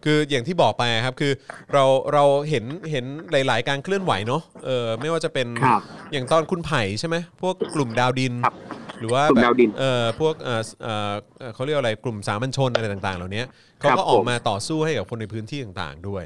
[0.04, 1.32] คืออย่างที่บอกไปครับคือ
[1.74, 5.82] เราเราเห็นเห็นหลาย ๆ การเคลื่อนไหวเนาะเออไม่ว่าจะเป็นครับ
[6.12, 8.56] อย่างตอนคุณไผ่ใช่ไหมพวกกลุ่มดาวดินครับ
[9.00, 13.44] หรือว่ากลุ่มแบบดาวดินเออพวกเออเออเอ่อเขาเรียกอะไรกลุ่มสามัญชนอะไรต่าง ๆ เหล่านี้
[13.80, 16.24] เขาครับก็ออกผมมาต่อสู้ให้กับคนในพื้นที่ต่างๆด้วย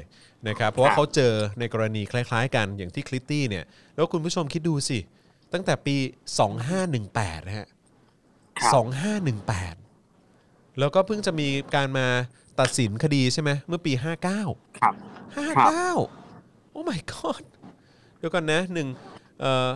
[0.48, 3.64] นะครับเพราะว่าครับเขาเจอในกรณีคล้าย ๆ กันอย่างที่คลิตตี้เนี่ย
[3.94, 4.98] แล้วคุณผู้ชมคิดดูสิ
[5.52, 5.96] ตั้งแต่ปี
[6.72, 7.66] 2518นะฮะ
[8.62, 8.72] ครับ
[9.94, 12.06] 2518 แล้วก็เพิ่งจะมีการมา
[12.60, 13.92] ตัดสินคดีใช่ไหมเมื่อปี
[14.36, 14.94] 59 ครับ
[15.58, 17.42] 59 โอ้ my god
[18.18, 18.88] เดี๋ยวก่อนนะหนึ่ง
[19.40, 19.70] เอ่อ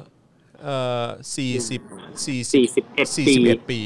[0.62, 1.06] เอ่อ
[1.36, 1.82] สี่สิบ
[2.26, 3.80] สี่สิบ41ปี41ปี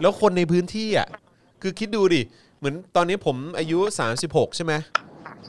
[0.00, 1.08] แล้วคนในพื้นที่อะ
[1.62, 2.22] คือคิดดูดิ
[2.58, 3.78] เหมือนตอนนี้ผมอายุ
[4.18, 4.72] 36 ใช่ไหม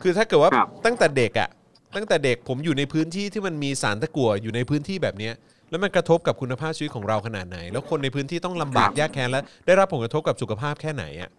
[0.02, 1.50] คือถ้าเกิดว่าครับ ตั้งแต่เด็กอะ
[1.96, 5.34] ตั้งแต่เด็กผมอยู่ในพื้นที่ที่มันมีสารตะกั่วอยู่ในพื้นที่แบบเนี้ย
[5.74, 11.30] แล้วมันกระทบกับคุณภาพชีวิตของเราขนาดไหน แล้วคนในพื้นที่ต้องลำบากครับยากแค้นและได้รับผลกระทบกับสุขภาพแค่ไหนอะ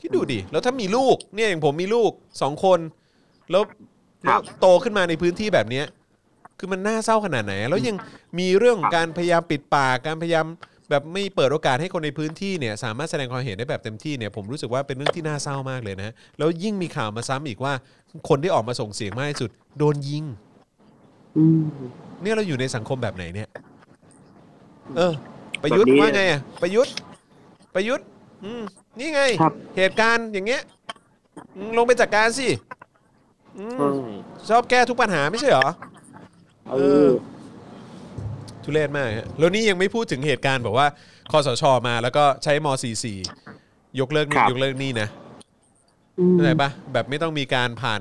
[0.00, 2.10] คิดดูดิแล้วถ้ามีลูกเนี่ยอย่างผมมีลูก
[2.42, 2.78] สองคน
[3.50, 3.62] แล้ว
[4.26, 5.84] ครัแล้วบโตขึ้นมาในพื้นที่แบบเนี้ย
[6.58, 7.96] คือมันน่าเศร้าขนาดไหน แล้วยัง
[8.38, 10.46] มีเรื่องของการพยายามปิดปากการพยายาม
[10.90, 17.72] แบบไม่เปิดโอกาสให้คนในพื้นที่เนี่ยสามารถแสดงความเห็นได้แบบเต็มที่เนี่ยผมรู้สึกว่าเป็นเรื่องที่น่าเศร้ามากเลยนะแล้วยิ่งมีข่าวมาซ้ำอีกว่า
[18.28, 20.24] คนที่ออกมาส่งเสียงมากที่สุด โดนยิง
[21.36, 21.62] อืม
[22.22, 23.48] เนี่ยเราอยู่ในสังคมแบบไหนเนี่ย
[24.96, 25.12] เออ
[25.62, 26.94] ประยุทธ์แบบนี้ว่าไงอะประยุทธ์
[27.74, 28.06] ประยุทธ์
[28.44, 28.62] อืม
[28.98, 30.62] นี่ไง ครับ เหตุการณ์อย่างเงี้ย
[31.56, 32.48] อืมลงไปจัดการสิ
[33.58, 33.88] อืมใช่
[34.50, 35.68] ชอบแก้ทุกปัญหาไม่ใช่เหรอ
[36.72, 37.08] เออ
[38.64, 40.86] ทุเรศมากฮะแล้วนี่ยังไม่พูดถึงเหตุการณ์แบบว่า
[41.30, 42.66] คอสชมาแล้วก็ใช้ม
[43.32, 45.08] .44 ยกเลิกนู่คนรับ ยกเลิกนี่นะ
[46.18, 48.00] อืมเข้าใจปะแบบไม่ต้องมีการผ่าน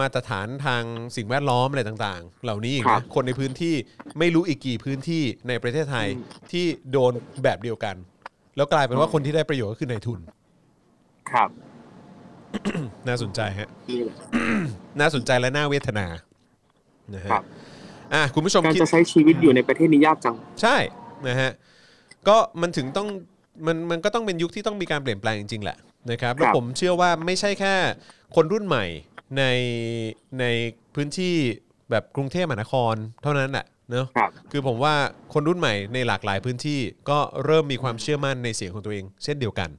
[0.00, 0.82] มาตรฐานทาง
[1.16, 3.74] สิ่งแวดล้อมอะไรต่างๆ เหล่านี้อีกครันะบ คนในพื้นที่
[4.18, 7.12] ไม่รู้อีกกี่พื้นที่ในประเทศไทยอืมที่โดน
[7.42, 7.96] แบบเดียวกัน
[8.56, 10.20] แล้วกลายเป็นว่าคนที่ได้ประโยชน์ก็คือนายทุน
[11.30, 11.50] ครับ
[13.08, 14.16] น่าสนใจฮะ นี่แหละ
[15.00, 16.06] น่าสนใจและน่าเวทนา
[17.14, 17.44] นะฮะครับ
[18.14, 20.76] อะคุณผู้ชมการคิด จะใช้ชีวิตอยู่ในประเทศนี้ยากจัง ใช่
[21.28, 21.50] นะฮะ
[22.28, 23.08] ก็มันถึงต้อง
[23.66, 25.76] มันมันก็ต้องเป็นยุคที่ต้องมีการเปลี่ยนแปลงจริงๆแหละ
[26.10, 27.74] นะครับแล้วครับผมเชื่อว่าไม่ใช่แค่
[28.36, 28.84] คนรุ่นใหม่
[29.36, 29.44] ใน
[30.40, 30.44] ใน
[30.94, 31.36] พื้นที่
[31.90, 34.94] แบบกรุงเทพมหานครเท่านั้นแหละเนอะครับคือผมว่า
[35.32, 36.80] คนรุ่นใหม่ในหลากหลายพื้นที่
[37.10, 39.70] ก็เริ่มมีความเชื่อมั่นในเสียงของตัวเอง เช่นเดียวกัน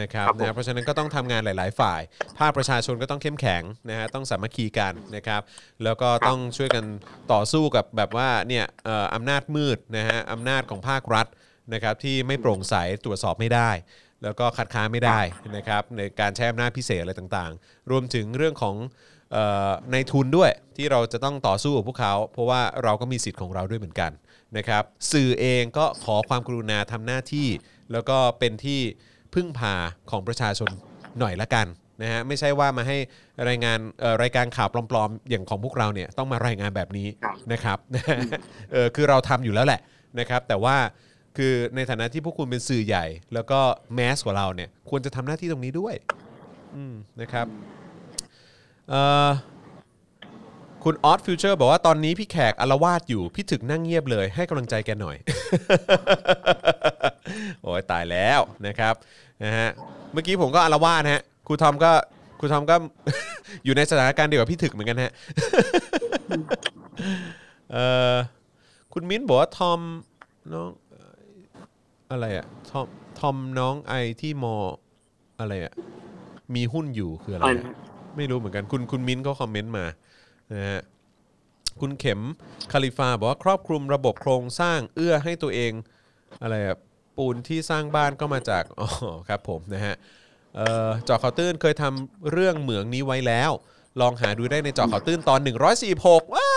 [0.00, 2.00] นะครับครับผมนะเพราะฉะนั้นก็ต้องทำงานหลาย ๆ ฝ่าย
[2.38, 5.42] ภาคประชาชนก็ต้องเข้มแข็งนะฮะต้องสามัคคีกันนะครับ
[5.84, 6.84] แล้วก็ต้องช่วยกัน
[7.32, 11.26] ต่อสู้กับแบบว่าเนี่ยเอ่ออำนาจมืดนะฮะอำนาจของภาครัฐ
[11.74, 12.74] นะครับที่ไม่โปร่งใส
[13.04, 13.70] ตรวจสอบไม่ได้
[14.22, 15.20] แล้วก็คัดค้านไม่ได้
[15.56, 18.76] นะครับในการใช้อำนาจพิเศษอะไรต่างๆ รวมถึงเรื่องของ
[19.36, 19.38] อ
[19.68, 24.10] อในทุนด้วยที่เราจะต้องต่อสู้กับพวกเขา เพราะว่าเราก็มีสิทธิ์ของเราด้วยเหมือนกัน
[24.56, 24.82] นะครับ
[25.12, 27.48] สื่อเองก็ขอความกรุณาทำหน้าที่
[27.92, 28.80] แล้วก็เป็นที่
[29.34, 29.74] พึ่งพา
[30.10, 30.70] ของประชาชน
[31.18, 31.66] หน่อยละกัน
[32.02, 32.96] นะฮะไม่ใช่ว่ามาให้
[33.48, 33.78] รายงาน
[34.22, 37.08] รายการข่าวปลอมๆ อย่างของพวกเราเนี่ยต้องมารายงานแบบนี้
[37.52, 37.78] นะครับ
[38.94, 39.80] คือเราทำอยู่แล้วแหละ
[40.20, 40.76] นะครับแต่ว่า
[41.36, 43.04] คือในฐานะที่พวกคุณเป็นสื่อใหญ่
[43.34, 43.60] แล้วก็
[43.94, 45.94] แมสกว่าเราเนี่ยควรจะทำหน้าที่ตรงนี้ด้วย
[46.76, 47.46] อืมนะครับ
[48.88, 49.30] เอ่อ
[50.84, 55.16] คุณออสฟิวเจอร์บอกว่าตอนนี้พี่แขกอารวาสอยู่ พี่ถึกนั่งเงียบเลยให้กำลังใจแกหน่อย
[57.62, 58.94] โอ้ยตายแล้วนะครับ
[59.44, 59.68] นะฮะ
[60.12, 61.92] เมื่อกี้ผมก็อารวาสนะฮะครูทอมก็
[62.40, 62.76] ครูทอมก็
[63.64, 65.12] อยู่ในสถานการณ์เดียวกับพี่ถึกเหมือนกันฮะ
[67.72, 68.14] เอ่อ
[68.92, 69.80] คุณมิ้นบอกว่าทอม
[70.52, 72.86] น้องเอ่ออะไรอะทอม
[73.18, 74.56] ทอมน้องไอที่มอ
[75.40, 75.72] อะไรอะ
[76.54, 77.76] มีหุ้นอยู่คืออะไรอะไรอะนะ
[78.16, 79.86] ไม่รู้เหมือนกันคุณคุณมิ้นเขาคอมเมนต์มา
[80.52, 80.80] นะฮะ
[81.80, 82.20] คุณเข็ม
[82.72, 85.72] คาลิฟาบอกว่าครอบคลุมระบบโครงสร้างเอื้อให้ตัวเอง
[86.42, 86.76] อะไรอะ
[87.16, 88.88] ปูนที่สร้างบ้านก็มาจากอ๋อ
[89.28, 89.94] ครับผมนะฮะ
[90.56, 93.52] เอ่อเจอข่าวตื้นเคยทำเรื่องเหมืองนี้ไว้แล้ว
[94.00, 95.40] ลองหาดูได้ในเจอข่าวตื้นตอน
[95.86, 96.48] 146ว้า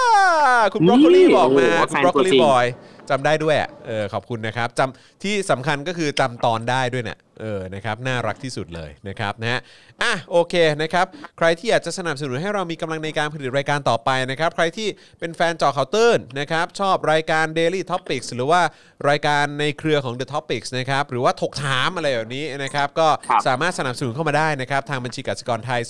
[0.73, 2.65] คุณบรอกโคลีบอกมาโอ้คุณแฟนบรอกโคตัวลีจริงบอย
[3.09, 9.59] จำได้ด้วยอะเออขอบคุณนะครับจำที่สำคัญก็คือจำตอนได้ด้วยเนี่ยเออนะครับน่ารักที่สุดเลยนะครับนะฮะ
[10.01, 11.05] อะโอเคนะครับ
[11.37, 14.87] ใครที่อยากจะสนับสนุนให้เรามีกำลังในการผลิตรายการต่อไปนะครับใครที่
[15.19, 18.61] เป็นแฟนเจอข่าวตื้นนะครับชอบรายการ Daily Topics หรือว่า
[19.09, 25.81] รายการในเครือของ The Topics นะครับหรือว่าถกถามอะไรแบบนี้นะครับก็ครับสามารถสนับสนุนเข้ามาได้นะครับทางบัญชีกสิกรไทย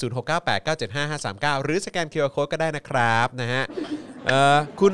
[1.54, 3.64] 0698975539 หรือสแกน QR Code ก็ได้นะครับนะฮะ
[4.28, 4.94] เอ่อคุณ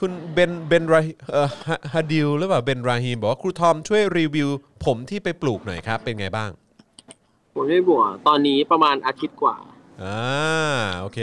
[0.00, 1.00] คุณเบนเบนรา
[1.30, 4.48] เอ่อฮะฮาดิลหรือเปล่าเบนราฮีมบอกว่าครูทอมช่วยรีวิว
[4.84, 6.50] ผมที่ไปปลูกหน่อยครับ เป็นไงบ้าง
[7.54, 9.56] ผมไม่บัวตอนนี้ประมาณอาทิตย์กว่า
[10.02, 10.20] อ่า
[11.00, 11.20] โอเค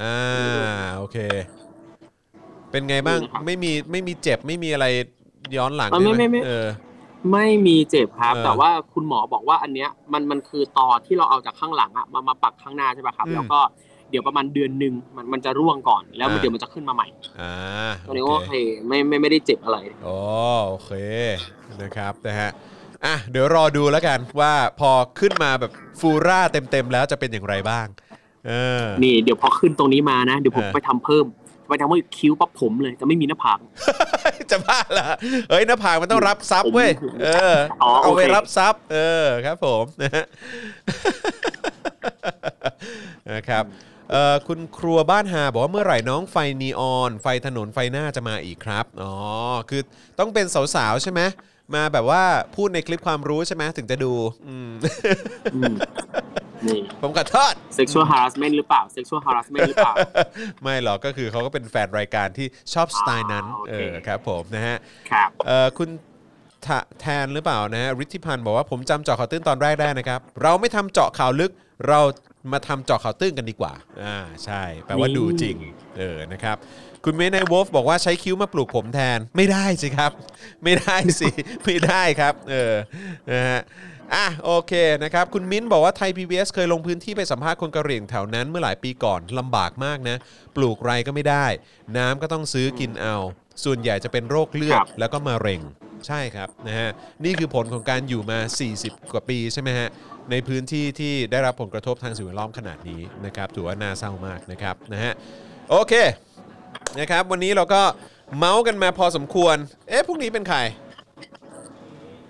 [0.00, 0.16] อ่า
[0.96, 1.18] โอเค
[2.70, 4.86] เป็นไงบ้างดีนะครับไม่มีไม่มีเจ็บไม่มีอะไร
[5.56, 6.66] ย้อนหลังอ๋อใช่ไม่ไหมไม่ไม่เออ
[7.32, 13.60] ไม่มีเจ็บครับเออแต่ว่าคุณหมอบอกว่าอันเนี้ยมันมันคือตอที่เราเอาจากข้างหลังอะมามาปักข้างหน้าใช่ป่ะครับอืมแล้วก็
[14.10, 17.06] เดี๋ยวประมาณเดือนหนึ่งมันมันจะร่วงก่อน แล้วมันอ่าเดี๋ยวมันจะขึ้นมาใหม่
[17.40, 17.54] อ่า
[18.06, 18.54] ตอนนี้โอก็เคโอเค
[18.86, 20.16] ไม่ไม่ไม่ได้เจ็บอะไรโอ้
[20.68, 20.92] โอเค
[21.82, 22.50] นะครับนะฮะ
[23.04, 24.90] อะเดี๋ยวรอดูแล้วกันว่าพอ
[25.20, 27.86] ขึ้นมาแบบฟูร่าเต็มๆแล้วจะเป็นอย่างไรบ้าง
[28.46, 28.52] เอ
[28.82, 31.26] อนี่เดี๋ยวพอขึ้นตรงนี้มานะ เดี๋ยวผมเออไปทำเพิ่ม
[31.68, 33.58] ไปทำว่าคิ้วปั๊บผมเลยจะไม่มีหน้าผาก
[34.50, 35.06] จะบ้าเหรอ
[35.50, 36.90] เอ้ยหน้าผากมันต้องรับซับเว้ย
[37.24, 40.24] เอออ๋อเอาไว้โอเครับซับเออครับผมนะฮะ
[43.32, 43.93] นะครับเอ่อ
[44.48, 49.14] คุณครัวบ้านหาบอกว่าเมื่อไหร่น้องไฟนีออน ไฟถนนไฟหน้าจะมาอีกครับ อ๋อ
[49.70, 49.82] คือ
[50.18, 51.20] ต้องเป็นสาวๆใช่ไหม
[51.74, 52.22] มาแบบว่า
[52.56, 54.12] พูดในคลิปความรู้ใช่ไหมถึงจะดู
[54.46, 54.70] อืม
[55.54, 55.74] อืม
[56.66, 59.94] นี่ผมขอโทษ sexual harassment หรือเปล่า sexual harassment หรือเปล่า
[60.62, 64.76] ไม่หรอกก็คือเขาก็เป็นแฟนรายการที่ชอบสไตล์นั้นอ่าโอเอเคอครับผมนะฮะ
[65.10, 65.88] ครับเอ่อคุณ
[66.66, 71.50] ทะแทนหรือเปล่านะฮะฤทธิพันธ์บอกว่าผมจำเจาะข่าวตื้นตอนแรกได้นะครับ เราไม่ทำเจาะข่าวลึก
[71.88, 72.00] เรา
[72.52, 73.72] มาทำเจาะข่าวตื้นกันดีกว่า
[74.02, 75.56] อ่า ใช่ แปลว่านี่ดูจริง
[75.98, 76.56] เออ นะครับ
[77.04, 80.12] คุณเมย์ในวอฟบอกว่าใช้คิ้วมาปลูกผมแทน ไม่ได้สิครับ
[80.64, 81.28] ไม่ได้สิ
[81.64, 82.72] ไม่ได้ครับ เออ
[83.32, 83.60] นะฮะ
[84.14, 84.72] อะ โอเค
[85.04, 90.16] นะครับ คุณมิ้นบอกว่าไทย PBS เคยลงพื้นที่ไปสัมภาษณ์คนกะเหรี่ยงแถวนั้นเมื่อหลายปีก่อนลำบากมากนะ
[90.56, 91.46] ปลูกไรก็ไม่ได้
[91.96, 93.16] น้ำก็ต้องซื้อกินเอา
[93.64, 95.60] ส่วนใหญ่จะเป็นโรคเลือคดรับแล้วก็มะเร็ง
[96.06, 96.90] ใช่ครับ นะฮะ
[97.24, 98.38] นี่คือผลของการอยู่มา
[98.76, 99.88] 40 กว่าปีใช่ไหมฮะ
[100.30, 105.12] ในพื้นที่ที่ได้รับผลกระทบทางสิ่งแวดล้อมขนาดนี้นะครับถือว่าน่าเศร้ามากนะครับนะฮะ
[105.70, 105.94] โอเค
[107.00, 107.82] นะครับวันนี้เราก็
[108.36, 109.56] เมาท์กันมาพอสมควร
[109.88, 110.58] เอ๊ะพรุ่งนี้เป็นใคร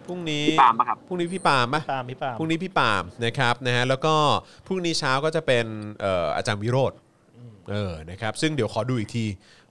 [0.06, 4.14] พรุ่งนี้พี่ปาล์มปะครับพรุ่งนี้พี่ปาล์มปะตามพี่ปาล์มพรุ่งนี้พี่ปาล์มนะครับนะฮะแล้วก็
[4.66, 5.66] พรุ่งนี้เช้าก็จะเป็น
[6.00, 6.92] เอ่ออาจารย์วิโรธ
[7.70, 9.26] เออนะครับซึ่งเดี๋ยวขอดูอีกที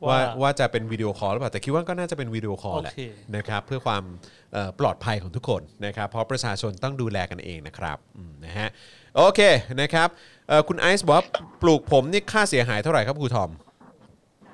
[0.07, 3.01] ว่าว่าว่าจะเป็นวิดีโอคอลหรือเปล่าแต่คิดว่าก็น่าจะเป็นวิดีโอคอลแหละโอเค
[3.35, 4.42] นะครับเพื่อความเอ่อ
[4.79, 8.67] ปลอดภัยของทุกคนนะครับเพราะประชาชนต้องดูแลกันเองนะครับอืมนะฮะ
[9.15, 9.41] โอเค
[9.81, 10.07] นะครับ
[10.47, 11.25] เอ่อคุณไอซ์บอกว่า
[11.61, 13.51] ปลูกผมนี่ค่าเสียหายเท่าไหร่ครับครูทอม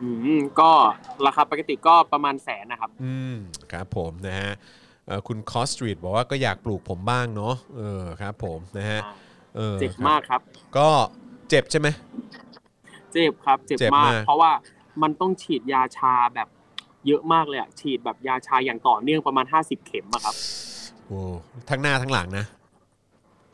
[0.01, 0.71] อืมก็
[1.25, 3.35] ราคาปกติก็ประมาณแสนนะครับ อืม
[3.71, 4.51] ครับผมนะฮะ
[5.07, 8.99] เอ่อคุณคอสตรีทบอกว่าก็อยากปลูกผมบ้างเนาะเออครับผมนะฮะ
[9.59, 10.41] ออเจ็บครับมากครับ
[10.77, 10.89] ก็
[11.49, 11.87] เจ็บใช่ไหม
[13.13, 14.51] เจ็บครับ เจ็บเจ็บมากมาก เพราะว่า
[15.01, 16.47] มันต้องฉีดยาชาแบบ
[17.07, 20.35] เยอะมากเลยอะฉีดแบบยาชาอย่างต่อเนื่องประมาณ50เข็มอะครับ
[21.07, 21.19] โอ้
[21.69, 22.45] ทั้งหน้าทั้งหลังนะ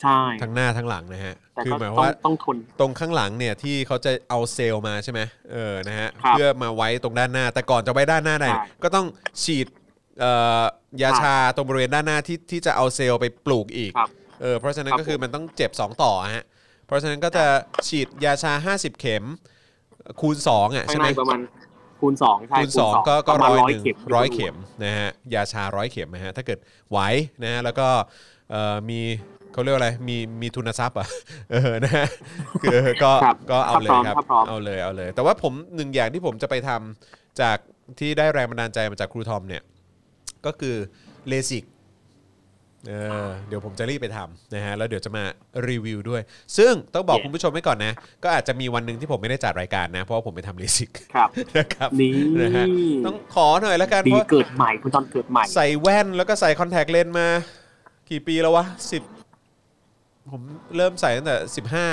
[0.02, 5.20] ใช่ทั้งหน้าทั้งหลังนะฮะแต่คือก็หมายต้องว่าต้องทนตรงข้างหลังเนี่ยที่เขาจะเอาเซลล์มาใช่ไหม
[5.52, 9.06] เออนะฮะครับเพื่อมาไว้ตรงด้านหน้า แต่ก่อนจะไว้ด้านหน้าได้เนี่ยใช่ก็ต้อง
[9.44, 9.68] ฉีด
[10.20, 10.32] เอ่
[10.62, 10.64] อ
[11.02, 14.10] ยาครับชาตรงบริเวณด้านหน้าที่ที่จะเอาเซลล์ไปปลูกอีกครับ
[14.42, 16.46] เออเพราะฉะนั้นครับก็คือมันต้องเจ็บ 2 ต่อฮะ
[16.86, 17.46] เพราะฉะนั้นก็จะ
[17.88, 19.24] ฉีดยาชา 50 เข็ม
[20.22, 21.40] คูณ2อะข้าใช่งไหในมประมาณ
[22.00, 26.60] คูณสองใช่คูณสองก็ก็ประมาณร้อยร้อยหนึ่งเข็มร้อยเข็มนะฮะยาชาร้อยเข็มนะฮะถ้าเกิด
[26.92, 27.00] ไหว
[27.44, 27.88] นะฮะแล้วก็
[28.52, 29.02] เอ่อมี
[29.54, 31.08] เขาเรียกว่าอะไรมีมีทุนทรัพย์อะ
[31.52, 32.08] เออนะฮะ
[32.62, 37.58] คือก็ครับก็เอาเลยถ้าพร้อมครับถ้าพร้อมเอาเลยเอาเลย แต่ว่าผมหนึ่งอย่างที่ผมจะไปทำจาก
[38.00, 39.64] ที่ได้แรงบันดาลใจมาจากครูทอมเนี่ย
[40.46, 40.76] ก็คือ
[41.28, 41.64] เลสิก
[42.90, 42.94] เอ
[43.28, 45.24] อเดี๋ยวผมจะรีบไปทำนะฮะแล้วเดี๋ยวจะมา
[45.70, 46.22] รีวิวด้วย
[46.58, 47.24] ซึ่งต้องบอก Yeah.
[47.26, 47.94] คุณผู้ชมไว้ก่อนนะ
[48.24, 52.66] ก็อาจจะมีวันหนึ่งที่ผมไม่ได้จัดรายการนะ เพราะว่าผมไปทำเลสิกครับนะครับนี่นะฮะ
[53.06, 57.28] ต้องขอหน่อยแล้วกันดีเพราะเกิดใหม่คุณจอห์นเกิดใหม่ ใส่แว่นแล้วก็ใส่คอนแทคเลนส์มา
[58.10, 59.04] กี่ปีแล้ววะสิบ
[60.32, 60.42] ผม
[60.76, 61.88] เริ่มใส่ตั้งแต่สิบห้า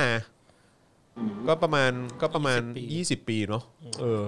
[1.49, 1.91] ก็ประมาณ
[2.21, 2.83] ก็ประมาณ20ปี
[3.13, 3.63] 20ปีเนาะ
[4.01, 4.25] เออ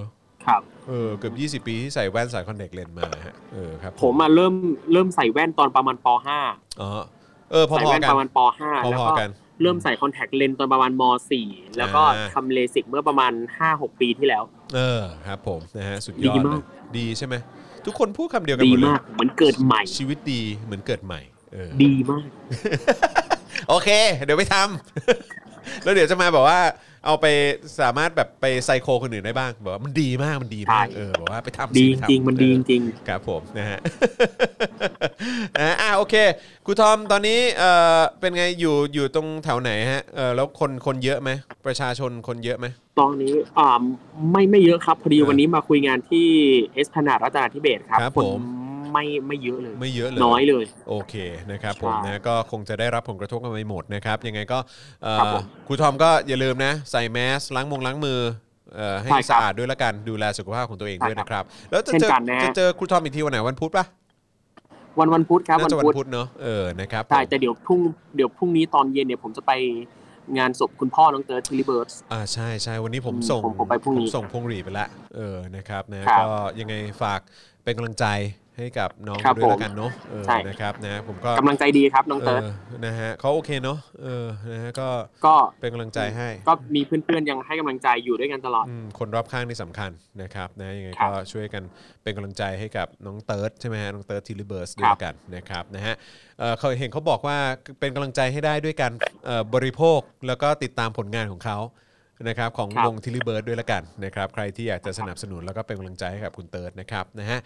[0.47, 4.55] ครับเออเกือบ20 ปีที่ใส่แว่นใส่คอนแทคเลนส์มาฮะเออครับ ผมมาเริ่ม
[4.93, 6.91] เริ่มใส่แว่นตอนประมาณปอ๋อ
[7.53, 9.31] เออพ .5 ใส่อแว่นๆกันประมาณปพ .5 แล้วอก็ๆกัน
[9.62, 11.03] เริ่มใส่คอนแทคเลนส์ตอนประมาณม
[11.41, 13.33] .4 แล้วก็อ่าทำเลสิกเมื่อประมาณ
[13.66, 14.43] 5-6 ปีที่แล้ว
[14.75, 16.62] เออครับผมนะฮะสุดยดีอดเลมายก
[16.99, 17.35] ดีใช่ไหม
[17.87, 21.21] ทุกคนพูดคำเดียวกันดีหมดเลยมากเหมือนเกิดใหม่ ชีวิตดีเหมือนเกิดใหม่
[21.53, 22.29] เออดีมาก
[23.69, 23.89] โอเค
[24.25, 26.59] เดี๋ยวไปทำแล้วเดี๋ยวจะมาแบบว่า
[27.07, 27.27] เอาไป
[27.81, 33.79] สามารถแบบไปไซโคคนอื่นได้บ้างบอกว่ามันดีมากมันดีมากใช่เออบอกว่าไปทำสิดีไปจทำริงๆมันดีเอจอริงครับผมนะฮะ
[35.59, 36.15] อ่าอะโอเค
[36.67, 41.31] ครูทอมตอนนี้เอ่อเป็นไงอยู่อยู่ตรงแถวไหนฮะเออแล้วคนคนเยอะไหม
[41.67, 43.69] ประชาชนคนเยอะไหมๆตอนนี้อ่า
[44.31, 46.27] ไม่ไม่เยอะครับพอดีเออวันนี้มาคุยงานที่
[46.73, 48.41] เอสพนาดรัตนาธิเบศครับครับคนผม
[48.95, 51.15] ไม่ไม่เยอะเลย ไม่เยอะเลยน้อยเลย โอเค
[51.53, 54.59] นะครับผมใช่นะก็คงจะได้รับผลกระทบกันไปหมดนะครับ ยังไงก็
[55.03, 58.21] เอ่อครับผมครูทอมก็อย่าลืมนะ ใส่แมสล้างมงล้างมือ
[58.75, 63.85] เอ่อให้ใช่ครับสะอาดด้วยละกันดูแลสุขภาพของตัวเองใช่ด้วยครับนะครับ แล้วจะเช่นเจอกันนะจะเจอครูทอมอีกทีวันไหนวันพุธปะ
[64.99, 67.81] วันวันพุธครับน่าวันจะวันพุธพุธเนอะเออนะครับใช่ผมแต่เดี๋ยวพรุ่ง
[68.16, 69.53] เดี๋ยวพรุ่งนี้ตอนเย็นเนี่ยผมจะไป
[70.39, 76.29] งานศพคุณพ่อน้องเติร์ด Tilly Birdsอ่าใช่ใช่วันนี้ผมอืมส่งผมผมไปพรุ่งนี้ผมส่งพวงหรีดไปละเออนะครับนะครับก็
[76.61, 77.21] ยังไงฝาก
[77.65, 78.07] เป็นกำลังใจ
[78.59, 82.47] ให้กับน้องครับด้วยผมละกันเนาะเออใช่นะครับนะผมก็กำลังใจดีครับน้องเติร์ดเออ
[82.87, 84.89] นะฮะเขาโอเคเนาะเออนะฮะก็
[85.27, 89.91] ก็เป็นกำลังใจให้ ก็มีเพื่อนๆยังให้กำลังใจอยู่ด้วยกันตลอดอืมคนรอบข้างนี่สำคัญ
[90.23, 91.63] นะครับนะยังไงครับก็ช่วยกัน
[92.03, 95.95] เป็นกำลังใจให้กับน้องเติร์ดใช่ไหมฮะน้องเติร์ด Tilly Birds ด้วยครับละกันนะครับนะฮะ
[96.39, 97.39] เอ่อเขาเห็นเขาบอกว่า
[97.81, 98.93] เป็นกำลังใจให้ได้ด้วยการ
[99.27, 101.59] เอ่อบริโภคแล้วก็ติดตามผลงานของเขา
[102.28, 107.39] นะครับของครับวง Tilly Birds ด้วยละกันนะครับใครที่อยากจะสนับสนุนแล้วก็เป็นกำลังใจให้กับคุณเติร์ดนะครับนะฮะ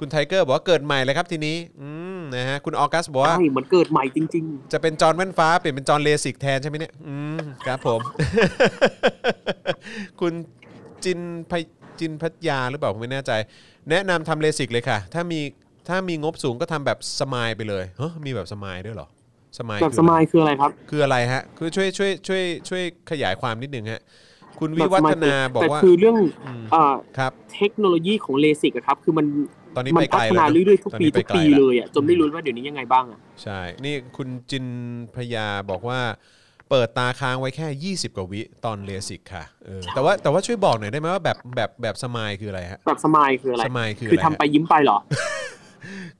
[0.00, 1.88] คุณไทเกอร์บอกว่าเกิดใหม่เลยครับทีนี้อื
[2.18, 8.00] มนะฮะคุณออกัสบอกว่าใช่เหมือนเกิดใหม่จริงจะเป็นจอห์นแว่นฟ้าเปลี่ยนเป็นจอห์นเลสิกแทนใช่ไหมเนี่ยอืมครับผม
[10.20, 10.32] คุณ
[11.04, 11.18] จิน
[11.50, 11.62] พย
[12.00, 13.32] จินพัทยาหรือเปล่าผมไม่แน่ใจ
[13.90, 15.40] แนะนำทำเลสิกเลยค่ะ ถ้ามี
[15.88, 19.08] ถ้ามีงบสูงก็ทำแบบสมายไปเลยเฮ้ยมีแบบสมายด้วยเหรอ
[19.58, 24.02] สมายๆแบบคือสอะไรมายคืออะไรครับ คืออะไรฮะ คือช่วยช่วยช่วยช่วยขยายความนิดนึงฮะ
[24.58, 26.16] คุณวิวัฒนาบอกแต่ว่าคือเรื่อง
[26.46, 29.26] อืมเอ่อครับ เทคโนโลยีของเลสิกอะครับ คือมัน
[29.76, 34.66] ตอนนี้มัไปไกพัลฒแล้วนานะเรื่อยๆทุกตอนปีนี้ไปทุกไกลปีแล้วเลยอะจนไม่รู้ว่าเดี๋ยวนี้ยังไงบ้างอะใช่ นี่คุณจิน
[35.14, 36.00] พยาบอกว่า
[36.70, 44.98] เปิดตาค้างไว้แค่ 20 กว่าวิตอนเลสิกค่ะเออแต่ว่าแต่ว่าช่วยบอกหน่อยได้ไหมว่าแบบแบบแบบสมายคืออะไรฮะแบบสมายคืออะไรสมายคือคืออะไรทำไปฮะยิ้มไปเหรอ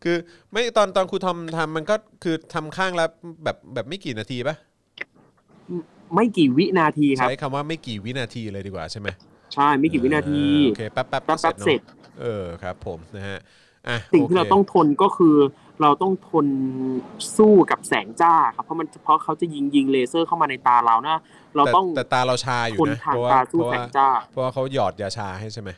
[0.03, 0.17] คือ
[0.53, 3.07] ไม่ตอนตอนครูทอมทำมันก็คือทำข้างละ
[3.45, 4.57] แบบแบบไม่กี่นาทีปะ
[6.15, 9.09] ไม่กี่วินาทีครับใช้คำว่าไม่กี่วินาทีเลยดีกว่าใช่ไหม
[9.55, 13.39] ใช่ไม่กี่วินาทีเออโอเคแป๊บแป๊บแป๊บก็แป๊บเสร็จนอะเออครับ ผมนะฮะ
[13.89, 15.35] อะสิ่งที่เราโคต้องทนก็คือ
[15.83, 16.47] เราต้องทน
[17.37, 21.17] สู้กับแสงจ้าครับเพราะมันเพราะเขาจะยิงยิงเลเซอร์เข้ามาในตาเรานะ
[21.57, 25.71] เราแต่ต้องแต่ตาเราชาอยู่ทนนะทางเพราะว่าตาสู้เพราะแสว่างจ้าเพราะว่าเขาหยอดยาชาให้ใช่ไหม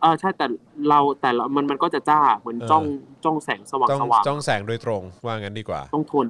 [0.00, 0.46] เออใช่แต่
[0.88, 2.84] เราแต่ละมันมันก็จะจ้าเหมือนเออจ้อง
[3.24, 6.26] จ้องแสงสว่างจ้องสว่างจ้องแสงโดยตรงว่างั้นดีกว่า ต้องทน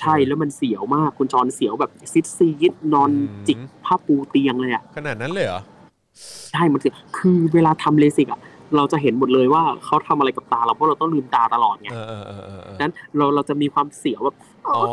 [0.00, 3.12] ใช่เออแล้วมันเสียวมากคุณจรเสียวแบบซิดซีดนอนอื
[3.42, 5.60] มจิกผ้าปูเตียงเลยอะขนาดนั้นเลยเหรอ
[6.52, 8.40] ใช่มันคือคือเวลาทำเลสิกอะ
[8.76, 14.36] เราจะเห็นหมดเลยว่าเขาทำอะไรกับตาเราเพราะเราต้องลืมตาตลอดไงเออเออเออเออเออนั้นเราเราจะมีความเสียวแบบ
[14.72, 14.84] อ๋อ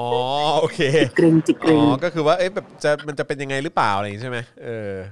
[0.60, 0.80] โอเค
[1.16, 4.70] เกรงจิกเกอ๋รงอก็คือว่าเอ๊ะแบบจะมันจะเป็นยังไงหรือเปล่าอะไรอย่างงี้ใช่ไหมเออ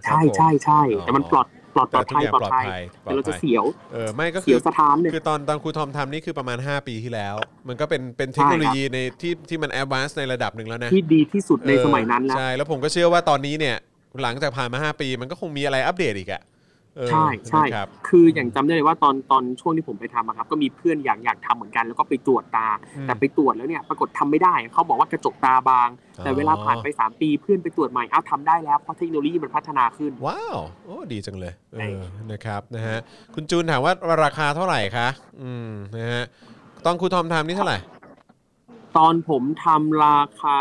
[0.08, 3.64] ครัใช่บผมใช่ใช่อ๋อแต่มันปลอด ปลอดปลแต่อดทุกภัยอย่างปลอปลอดดภัยภัยปลอแต่ดเราจะภัยเสียว
[3.94, 7.36] เออไม่ก็คืเสียอวสะท้านเนี่ยคือตอนตอนครูทอมทำนี่คือประมาณ 5 ปีที่แล้ว
[7.68, 13.78] มันก็เป็นเป็นเทคโนโลยีในที่ที่มันแอดวานซ์ในระดับหนึ่งแล้วนะที่ดีที่สุดในเออสมัยนั้นแล้วใช่แล้วผมก็เชื่อว่าตอนนี้เนี่ย
[14.22, 16.53] หลังจากผ่านมา 5 ปี มันก็คงมีอะไรอัปเดตอีกอะเออ
[17.10, 32.02] ใช่ใช่นะครับคืออย่างจำได้เลยว่าตอนตอนช่วงที่ผมไปทำอะครับ ก็มีเพื่อนอยากอยากทำเหมือนกัน แล้วก็ไปตรวจตาอืมแต่ไปตรวจแล้วเนี่ยปรากฏทำไม่ได้ เขาบอกว่ากระจกตาบาง แต่อ๋อเวลาผ่านไป 3 ปีเพื่อนไปตรวจใหม่อ้าวทำได้แล้วเพราะเทคโนโลยีมันพัฒนาขึ้น ว้าวโอ้ดีจังเลยเอใช่อ
[32.32, 32.98] นะครับนะฮะ
[33.34, 33.94] คุณจูนถามว่า
[34.24, 35.08] ราคาเท่าไหร่คะ
[35.42, 36.24] อืมนะฮะ
[36.86, 37.78] ตอนครูทอมทำนี่เท่าไหร่
[38.98, 40.60] ตอนผมทำราคา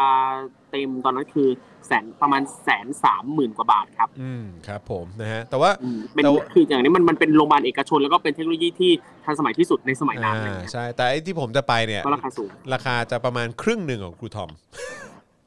[0.72, 1.48] เต็มตอนนั้นคือ
[1.86, 8.90] แสนประมาณแสนสามหมื่นกว่าบาทครับ อืมครับผมนะฮะแต่ว่าอืมเป็นแต่ว่าคืออย่างนี้มันมันเป็นโรงพยาบาลเอกชน แล้วก็เป็นเทคโนโลยีที่
[9.24, 14.50] ทันสมัยที่สุดในสมัยนั้นอ่าอะไรเงี้ยใช่แต่ไอ้ที่ผมจะไปเนี่ยก็ราคาสูงราคาจะประมาณครึ่งหนึ่งของครูทอม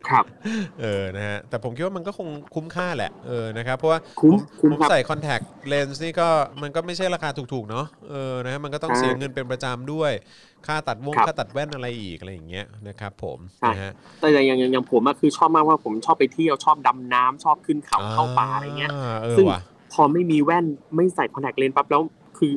[0.10, 0.26] ครับ
[0.82, 6.28] เออนะฮะแต่ผมคิดว่ามันก็คงคุ้มค่าแหละเออนะครับเพราะว่าคุ้มผมคุ้มผมครับใส่คอนแทคเลนส์นี่ก็
[6.62, 10.12] มันก็ไม่ใช่ราคาถูกๆเนาะเออนะฮะมันก็ต้องใช่เสียเงินเป็นประจำด้วย
[10.68, 18.92] ค่าตัดวงครับค่าตัดแว่นอะไรอีกอะไรอย่างเงี้ยนะครับผมใช่นะฮะแต่อย่างอย่างอย่างอย่างผมอะคือชอบมากว่าผมชอบไปเที่ยวชอบดำน้ำชอบขึ้นเขาเข้าป่าอะไรเงี้ย
[19.24, 19.62] เออซึ่งว่ะ
[19.94, 20.66] พอไม่มีแว่น
[20.96, 22.02] ไม่ใส่คอนแทคเลนส์ปั๊บแล้ว
[22.38, 22.54] คือ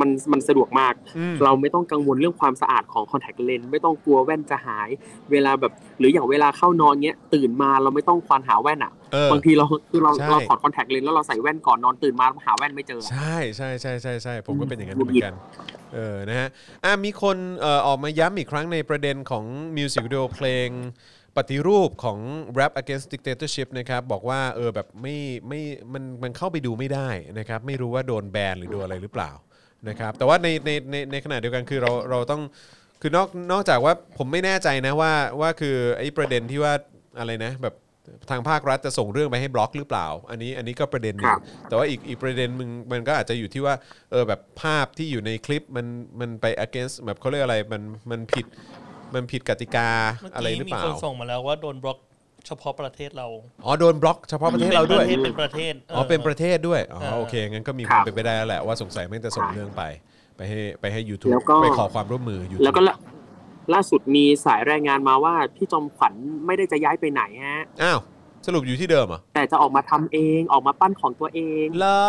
[0.00, 4.88] มันมันสะดวกมากอืมเราไม่ต้องกังวลเรื่องความสะอาดของคอนแทคเลนส์ไม่ต้องกลัวแว่นจะหาย
[5.32, 15.34] เวลาแบบหรืออย่างเวลาเข้านอนเงี้ยตื่นมาเราไม่ต้องควานหาแว่นอะเออบางทีเราคือเราใช่เราถอดคอนแทคเลนส์แล้วเราใส่แว่นก่อนนอนตื่นมาหาแว่นไม่เจอ ใช่ใช่ใช่ใช่ใช่ผมก็เป็นอย่างนั้นหงุเหดมืหงิอดนกัน
[15.94, 16.48] เออนะฮะ
[16.84, 19.44] อะมีคนเอ่อออกมาย้ำอีกครั้งในประเด็นของ
[19.76, 20.68] มิวสิกวิดีโอเพลง
[21.36, 22.18] ปฏิรูปของ
[22.58, 25.16] Rap Against Dictatorship นะครับบอกว่าเออแบบไม่
[25.48, 25.60] ไม่
[25.92, 27.08] มันมันเข้าไปดูไม่ได้
[27.38, 29.30] นะครับไม่รู้ว่าโดนแบนหรือโดนอะไรหรือเปล่า
[29.88, 32.42] นะครับแต่ว่าในในในในขณะเดียวกันคือเราเราต้อง
[33.00, 36.72] คือนอกนอกจากว่าผมไม่แน่ใจนะว่าว่าคือไอ้ประเด็นที่ว่า
[37.18, 37.74] อะไรนะแบบ
[38.30, 43.74] ทางภาครัฐจะส่งเรื่องไปให้บล็อกหรือเปล่า อันนี้อันนี้ก็ประเด็นหนึ่ครังบแต่ว่าอีกอีกประเด็นมึงมันก็อาจจะอยู่ที่ว่า
[44.10, 45.86] เออแบบภาพที่อยู่ในคลิปมัน
[46.20, 48.46] มันไป against แบบเขาเรียกอะไรมันมันผิด
[49.14, 51.98] มันผิดกติกาเมื่ออะไรกี้หรือมีเปล่าคนส่งมาแล้วว่าโดนบล็อก
[52.46, 53.26] เฉพาะประเทศเรา
[53.64, 59.82] อ๋อโดนบล็อกเฉพาะประเทศเราด้วยเป็นประเทศอ๋อเป็นประเทศด้วยอ๋อเออโอเคงั้นก็มีคครัวามบเป็นไปได้แล้วแหละว่าสงสัยแม่งจะส่งเรื่องไป
[60.36, 62.94] ไปให้ไปให้ YouTube แล้วก็ไปขอความร่วมมือ YouTube แล้วก็ล่า
[63.74, 66.12] ล่าสุดมีสายรายงานมาว่าพี่จอมขวัญ
[66.46, 67.98] ไม่ได้จะย้ายไปไหนฮะอ้าว
[68.46, 72.00] สรุปอยู่ที่เดิมเหรอแต่จะออกมาทำเองออกมาปั้นของตัวเองเหรอ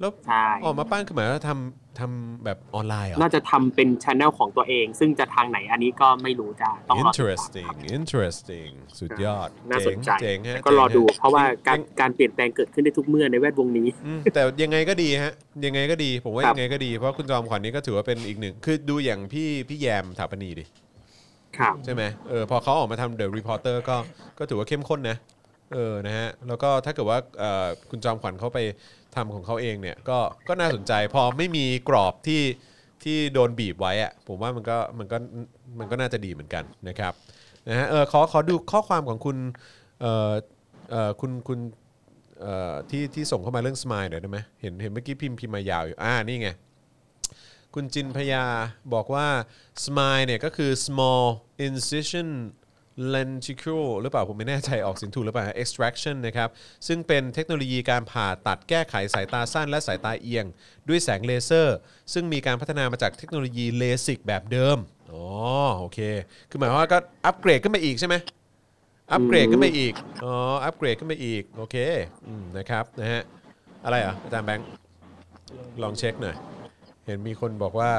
[0.00, 15.32] แล้วใช่ออกมาปั้นคือหมายว่าทำทำแบบออนไลน์เหรอ น่าจะทำเป็นช anel ของตัวเอง ซึ่งจะทางไหนอันนี้ก็ไม่รู้จ้าต้องรอติดตาม interesting interesting สุดยอด น่าสนใจเจ๋งฮะก็รอดูจ๋งฮเพราะว่าการจงการเปลี่ยนแปลงเกิดขึ้นได้ทุกเมื่อในแวดวงนี้อืมแต่ยังไงก็ดีฮะ
[15.66, 20.64] ยังไงก็ดี ผมว่าครับยังไงก็ดี เพราะคุณจอมขวัญนี่ก็ถือว่าเป็นอีกหนึ่ง คือดูอย่างพี่พี่แยมถาปนีดิ
[21.58, 23.96] ครับใช่ไหมเออพอเขาออกมาทำ The Reporter ก็
[24.38, 25.16] ก็ถือว่าเข้มข้นนะ
[25.74, 28.58] เออนะฮะ แล้วก็ถ้าเกิดว่าเอ่อคุณจอมขวัญเขาไป
[29.16, 30.18] ทำของเขาเองเนี่ยก็
[30.48, 32.42] ก็น่าสนใจพอไม่มีกรอบที่
[33.04, 35.16] ที่โดนบีบไว้อะผมว่ามันก็มันก็
[35.78, 37.12] มันก็น่าจะดีเหมือนกันนะครับ
[37.68, 39.36] นะฮะเออขอขอดูข้อความของคุณ
[40.00, 40.32] เอ่อ
[40.90, 41.58] เอ่อคุณคุณ
[42.40, 46.50] เอ่อที่ที่ส่งเข้ามาเรื่อง Smile หน่อยได้ไหมเห็นเห็นเมื่อกี้พิมพ์พิมพ์มายาวอยู่อ่านี่ไง
[47.74, 48.44] คุณจินพยา
[48.94, 49.26] บอกว่า
[49.84, 51.24] smile เนี่ยก็คือ small
[51.66, 52.28] incision
[53.14, 56.48] lenticle หรือเปล่า ผมไม่แน่ใจออกเสียงถูกหรือเปล่า extraction นะครับ
[56.86, 60.46] ซึ่งเป็นเทคโนโลยีการผ่าตัดแก้ไขสายตาสั้นและสายตาเอียง
[60.88, 61.76] ด้วยแสงเลเซอร์
[62.12, 64.78] ซึ่งมีการพัฒนามาจากเทคโนโลยีเลสิกแบบเดิม
[65.12, 65.24] อ๋อ
[65.78, 65.98] โอเค
[66.50, 68.14] คือหมายความว่าก็อัปเกรดขึ้นไปอีกใช่ไหม
[69.12, 69.94] อัปเกรดขึ้นไปอีก
[70.24, 71.76] อ๋อ อัปเกรดขึ้นไปอีก โอเค
[72.26, 73.22] อืมนะครับ นะฮะ
[73.84, 74.68] อะไรอะอาจารย์แบงค์
[75.82, 76.36] ลองเช็คหน่อย
[77.06, 77.90] เห็นมีคนบอกว่า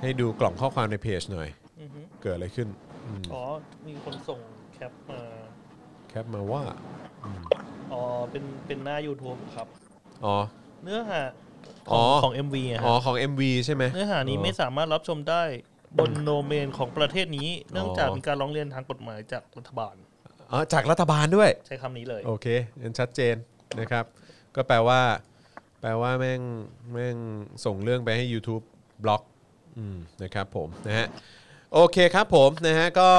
[0.00, 1.48] ให้ดูกล่องข้อความในเพจหน่อย
[1.80, 2.68] อือฮึเกิดอะไรขึ้น
[3.10, 3.42] อืมอ๋อ
[3.86, 4.40] มีคนส่ง
[4.74, 5.20] แคปมา
[6.08, 6.62] แคปมาว่า
[7.92, 9.68] อ๋อ เป็นเป็นหน้า YouTube ครับ
[10.24, 10.36] อ๋อ
[10.82, 11.22] เนื้อหา
[11.90, 15.42] ขอ๋อองของ MV อะอ๋อฮะของ MV ใช่ไหมเนื้อหานี้ไม่สามารถรับชมได้
[15.98, 19.94] บนโดเมนของประเทศนี้ เนื่องจากมีการร้องเรียนทางกฎหมายจากรัฐบาล
[20.52, 22.46] อ๋อจากรัฐบาลด้วย ใช้คำนี้เลย โอเค
[22.80, 23.34] งั้นชัดเจน
[23.80, 24.04] นะครับ
[24.56, 25.00] ก็แปลว่า
[25.80, 26.42] แปลว่าแม่ง
[26.92, 27.16] แม่ง
[27.64, 28.62] ส่งเรื่องไปให้ YouTube
[29.04, 29.22] บล็อก
[29.78, 31.06] อืมนะครับผมนะฮะ
[31.74, 33.10] โอเคครับผมนะฮะก็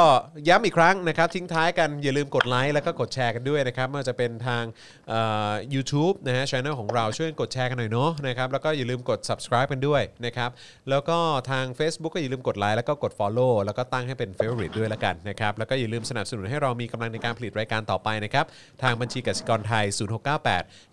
[0.48, 4.64] ย้ำอีกครั้งนะครับทิ้งท้ายกันอย่าลืมกดไลค์แล้วก็กดแชร์กันด้วยนะครับไม่ว่าจะเป็นทาง
[5.10, 10.50] เอ่อ YouTube นะฮะช่องของเราช่วยกดแชร์กันหน่อยเนาะนะครับแล้วก็อย่าลืมกด subscribe กันด้วยนะครับ
[10.90, 11.18] แล้วก็
[11.52, 18.46] ทาง Facebook ก็อย่าลืมกดไลค์แล้วก็กด follow แล้วก็ตั้งให้เป็น favorite ด้วยละกันนะครับแล้วก็อย่าลืมสนับสนุนให้เรามีกำลังในการผลิตรายการต่อไปนะครับ
[18.84, 19.86] ทางบัญชีกสิกรไทย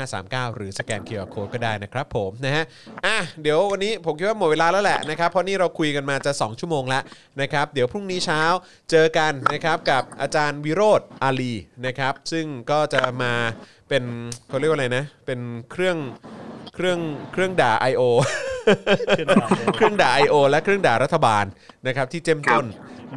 [0.50, 2.64] 539 หรือสแกน QR Code ก็ได้นะครับผมนะฮะ
[3.06, 7.04] อะเดี๋ยววันนี้ผมคิดว่าหมดเวลาแล้วแหละนะครับเพราะนี่เราคุยกันมาจะ 2 ชั่วโมงแล้ว
[7.40, 8.42] นะครับ เดี๋ยวพรุ่งนี้เช้า
[8.90, 11.52] เจอกันนะครับกับอาจารย์วิโรธอาลี
[11.86, 13.32] นะครับ ซึ่งก็จะมา
[13.88, 14.04] เป็น
[14.48, 15.40] เขาเรียกว่าอะไรนะ เป็น
[15.70, 15.98] เครื่อง
[16.74, 17.00] เครื่อง
[17.32, 18.02] เครื่องด่า I.O.
[19.16, 19.64] เครื่องด่า I.O.
[19.74, 20.34] เครื่องด่า I.O.
[20.50, 21.44] และเครื่องด่ารัฐบาล
[21.86, 22.66] นะครับที่เจ้มจน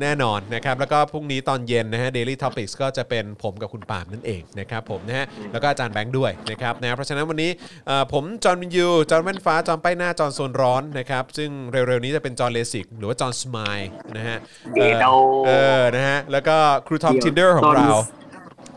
[0.04, 7.52] แน่นอนนะครับแล้วก็พรุ่งนี้ตอนเย็นนะฮะ Daily Topics ก็จะเป็นผมกับคุณปาล์มนั่นเองนะครับผมนะฮะแล้วก็อาจารย์แบงค์ด้วยนะครับนะเพราะฉะนั้นวันนี้
[7.88, 13.80] เอ่อผมจอห์นวิญญูจอห์นแว่นฟ้าจอห์นป้ายหน้าจอห์นโซนร้อนนะครับซึ่งเร็วๆนี้จะเป็นจอห์นเลสิกหรือว่าจอห์น smile
[14.18, 14.38] นะฮะ
[14.76, 15.06] เดโด
[15.48, 16.56] เออนะฮะแล้วก็
[16.88, 17.88] ครูทอมเดี๋ยว Tinder ของเรา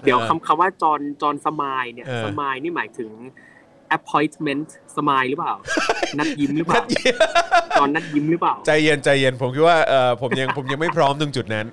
[0.05, 3.11] เดี๋ยวเออคำคำว่าจอห์นจอห์น smile เนี่ยเออ smile นี่หมายถึง
[3.97, 5.55] appointment smile หรือเปล่า
[6.19, 6.82] นัดยิ้มหรือเปล่า
[7.77, 11.66] จอห์นนัดยิ้มหรือเปล่า ใจเย็นใจเย็นผมคิดว่าเออผมยังผมยังไม่พร้อมตรงจุดนั้น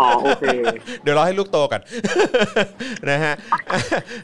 [0.00, 0.44] อ๋อโอเค
[1.02, 1.82] เดี๋ยวรอให้ลูกโตก่อน
[3.10, 3.34] นะฮะ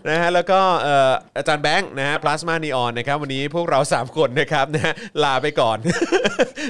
[0.09, 4.93] นะฮะแล้วก็เอ่ออาจารย์แบงค์นะฮะพลาสมานีออนนะครับวันนี้พวกเรา 3 คนนะครับนะฮะ
[5.25, 5.79] ลาไปก่อน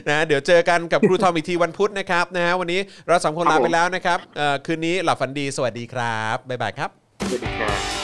[0.07, 6.91] นะฮะเดี๋ยวเจอกันกับครูทอมอีกทีวันพุธนะครับนะฮะวันนี้เราสามคนครัลาบผมลาไปแล้วนะครับเอ่อคืนนี้หลับฝันดีสวัสดีครับบ๊ายบายครับ
[7.29, 8.04] สวัสดีครับ